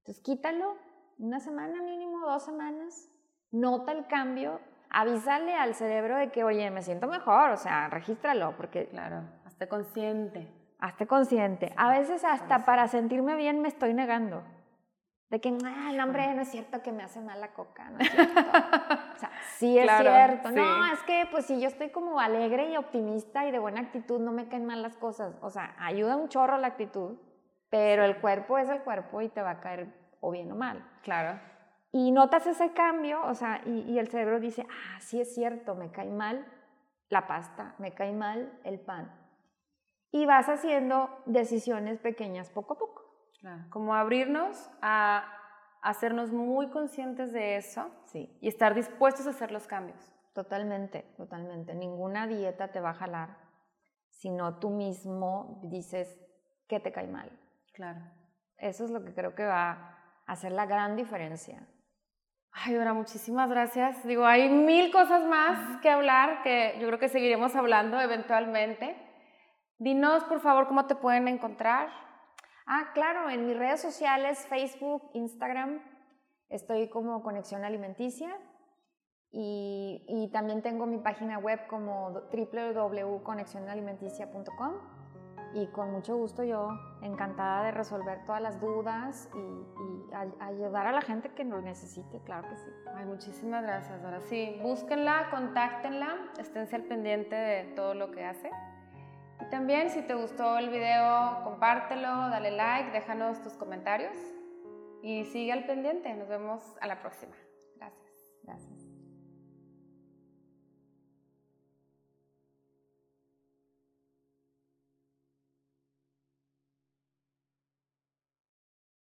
Entonces 0.00 0.22
quítalo, 0.22 0.76
una 1.16 1.40
semana 1.40 1.80
mínimo, 1.82 2.20
dos 2.26 2.44
semanas, 2.44 3.08
nota 3.50 3.92
el 3.92 4.06
cambio, 4.08 4.60
avísale 4.92 5.54
al 5.54 5.74
cerebro 5.74 6.16
de 6.16 6.30
que, 6.30 6.44
oye, 6.44 6.70
me 6.70 6.82
siento 6.82 7.08
mejor, 7.08 7.50
o 7.50 7.56
sea, 7.56 7.88
regístralo, 7.88 8.54
porque... 8.56 8.86
Claro, 8.88 9.22
hazte 9.44 9.66
consciente. 9.66 10.48
Hazte 10.78 11.06
consciente. 11.06 11.72
A 11.76 11.90
veces 11.90 12.24
hasta 12.24 12.64
para 12.64 12.88
sentirme 12.88 13.36
bien 13.36 13.60
me 13.60 13.68
estoy 13.68 13.94
negando. 13.94 14.42
De 15.30 15.40
que, 15.40 15.56
ah, 15.64 15.92
no, 15.94 16.04
hombre, 16.04 16.34
no 16.34 16.42
es 16.42 16.48
cierto 16.48 16.82
que 16.82 16.92
me 16.92 17.02
hace 17.02 17.20
mal 17.20 17.40
la 17.40 17.52
coca, 17.52 17.88
no 17.88 18.00
es 18.00 18.10
cierto. 18.10 18.40
o 19.16 19.18
sea, 19.18 19.30
sí 19.56 19.78
es 19.78 19.90
cierto. 19.98 20.50
No, 20.50 20.92
es 20.92 21.02
que, 21.04 21.26
pues, 21.30 21.46
si 21.46 21.58
yo 21.58 21.68
estoy 21.68 21.88
como 21.88 22.20
alegre 22.20 22.70
y 22.70 22.76
optimista 22.76 23.46
y 23.46 23.50
de 23.50 23.58
buena 23.58 23.80
actitud, 23.80 24.20
no 24.20 24.30
me 24.30 24.48
caen 24.48 24.66
mal 24.66 24.82
las 24.82 24.96
cosas. 24.96 25.34
O 25.40 25.48
sea, 25.48 25.74
ayuda 25.78 26.16
un 26.16 26.28
chorro 26.28 26.58
la 26.58 26.66
actitud, 26.66 27.16
pero 27.70 28.04
el 28.04 28.20
cuerpo 28.20 28.58
es 28.58 28.68
el 28.68 28.82
cuerpo 28.82 29.22
y 29.22 29.30
te 29.30 29.40
va 29.40 29.52
a 29.52 29.60
caer 29.60 29.86
o 30.20 30.30
bien 30.32 30.52
o 30.52 30.54
mal. 30.54 30.86
Claro. 31.02 31.40
Y 31.92 32.10
notas 32.10 32.46
ese 32.46 32.72
cambio, 32.72 33.22
o 33.24 33.34
sea, 33.34 33.62
y, 33.66 33.80
y 33.82 33.98
el 33.98 34.08
cerebro 34.08 34.40
dice, 34.40 34.66
ah, 34.68 35.00
sí 35.00 35.20
es 35.20 35.34
cierto, 35.34 35.74
me 35.74 35.92
cae 35.92 36.10
mal 36.10 36.46
la 37.08 37.26
pasta, 37.26 37.74
me 37.78 37.92
cae 37.94 38.12
mal 38.12 38.58
el 38.64 38.80
pan. 38.80 39.14
Y 40.10 40.26
vas 40.26 40.48
haciendo 40.48 41.10
decisiones 41.26 41.98
pequeñas 41.98 42.50
poco 42.50 42.74
a 42.74 42.78
poco. 42.78 43.02
Como 43.70 43.94
abrirnos 43.94 44.70
a 44.82 45.24
hacernos 45.82 46.30
muy 46.30 46.70
conscientes 46.70 47.32
de 47.32 47.56
eso 47.56 47.90
sí. 48.04 48.38
y 48.40 48.46
estar 48.46 48.74
dispuestos 48.74 49.26
a 49.26 49.30
hacer 49.30 49.50
los 49.50 49.66
cambios. 49.66 50.14
Totalmente, 50.32 51.02
totalmente. 51.16 51.74
Ninguna 51.74 52.26
dieta 52.26 52.68
te 52.68 52.80
va 52.80 52.90
a 52.90 52.94
jalar, 52.94 53.36
sino 54.10 54.58
tú 54.58 54.70
mismo 54.70 55.60
dices 55.64 56.16
que 56.68 56.78
te 56.78 56.92
cae 56.92 57.08
mal. 57.08 57.36
Claro. 57.74 58.00
Eso 58.58 58.84
es 58.84 58.90
lo 58.90 59.02
que 59.02 59.12
creo 59.12 59.34
que 59.34 59.44
va 59.44 59.70
a 59.72 60.32
hacer 60.32 60.52
la 60.52 60.66
gran 60.66 60.94
diferencia. 60.94 61.66
Ay, 62.52 62.74
Dora, 62.74 62.92
muchísimas 62.92 63.48
gracias. 63.48 64.06
Digo, 64.06 64.26
hay 64.26 64.48
mil 64.48 64.92
cosas 64.92 65.24
más 65.24 65.80
que 65.80 65.88
hablar 65.88 66.42
que 66.42 66.76
yo 66.80 66.86
creo 66.86 66.98
que 66.98 67.08
seguiremos 67.08 67.56
hablando 67.56 68.00
eventualmente. 68.00 68.94
Dinos, 69.78 70.22
por 70.24 70.40
favor, 70.40 70.68
cómo 70.68 70.86
te 70.86 70.94
pueden 70.94 71.28
encontrar. 71.28 71.88
Ah, 72.66 72.90
claro, 72.94 73.30
en 73.30 73.46
mis 73.46 73.56
redes 73.56 73.80
sociales, 73.80 74.46
Facebook, 74.48 75.10
Instagram, 75.14 75.80
estoy 76.48 76.88
como 76.88 77.22
Conexión 77.22 77.64
Alimenticia 77.64 78.36
y, 79.32 80.30
también 80.32 80.62
tengo 80.62 80.86
mi 80.86 80.98
página 80.98 81.38
web 81.38 81.66
como 81.66 82.10
www.conexionalimenticia.com 82.10 85.01
y 85.54 85.66
con 85.66 85.90
mucho 85.92 86.16
gusto 86.16 86.42
yo 86.44 86.68
encantada 87.02 87.64
de 87.64 87.70
resolver 87.72 88.24
todas 88.24 88.40
las 88.40 88.60
dudas 88.60 89.28
y, 89.34 89.72
ayudar 90.40 90.86
a 90.86 90.92
la 90.92 91.00
gente 91.00 91.30
que 91.30 91.42
lo 91.42 91.62
necesite, 91.62 92.20
claro 92.24 92.46
que 92.48 92.56
sí. 92.56 92.68
Ay, 92.94 93.06
muchísimas 93.06 93.62
gracias, 93.62 94.04
Ahora 94.04 94.20
Sí, 94.20 94.58
búsquenla, 94.62 95.28
contáctenla, 95.30 96.32
esténse 96.38 96.76
al 96.76 96.82
pendiente 96.82 97.34
de 97.34 97.64
todo 97.74 97.94
lo 97.94 98.10
que 98.10 98.22
hace. 98.24 98.50
Y 99.40 99.44
también 99.46 99.90
si 99.90 100.02
te 100.02 100.14
gustó 100.14 100.58
el 100.58 100.68
video, 100.68 101.42
compártelo, 101.44 102.08
dale 102.08 102.50
like, 102.50 102.90
déjanos 102.90 103.40
tus 103.42 103.54
comentarios 103.54 104.16
y 105.02 105.24
sigue 105.24 105.52
al 105.52 105.64
pendiente. 105.64 106.12
Nos 106.14 106.28
vemos 106.28 106.62
a 106.80 106.86
la 106.86 107.00
próxima. 107.00 107.34
Gracias. 107.76 108.34
Gracias. 108.42 108.81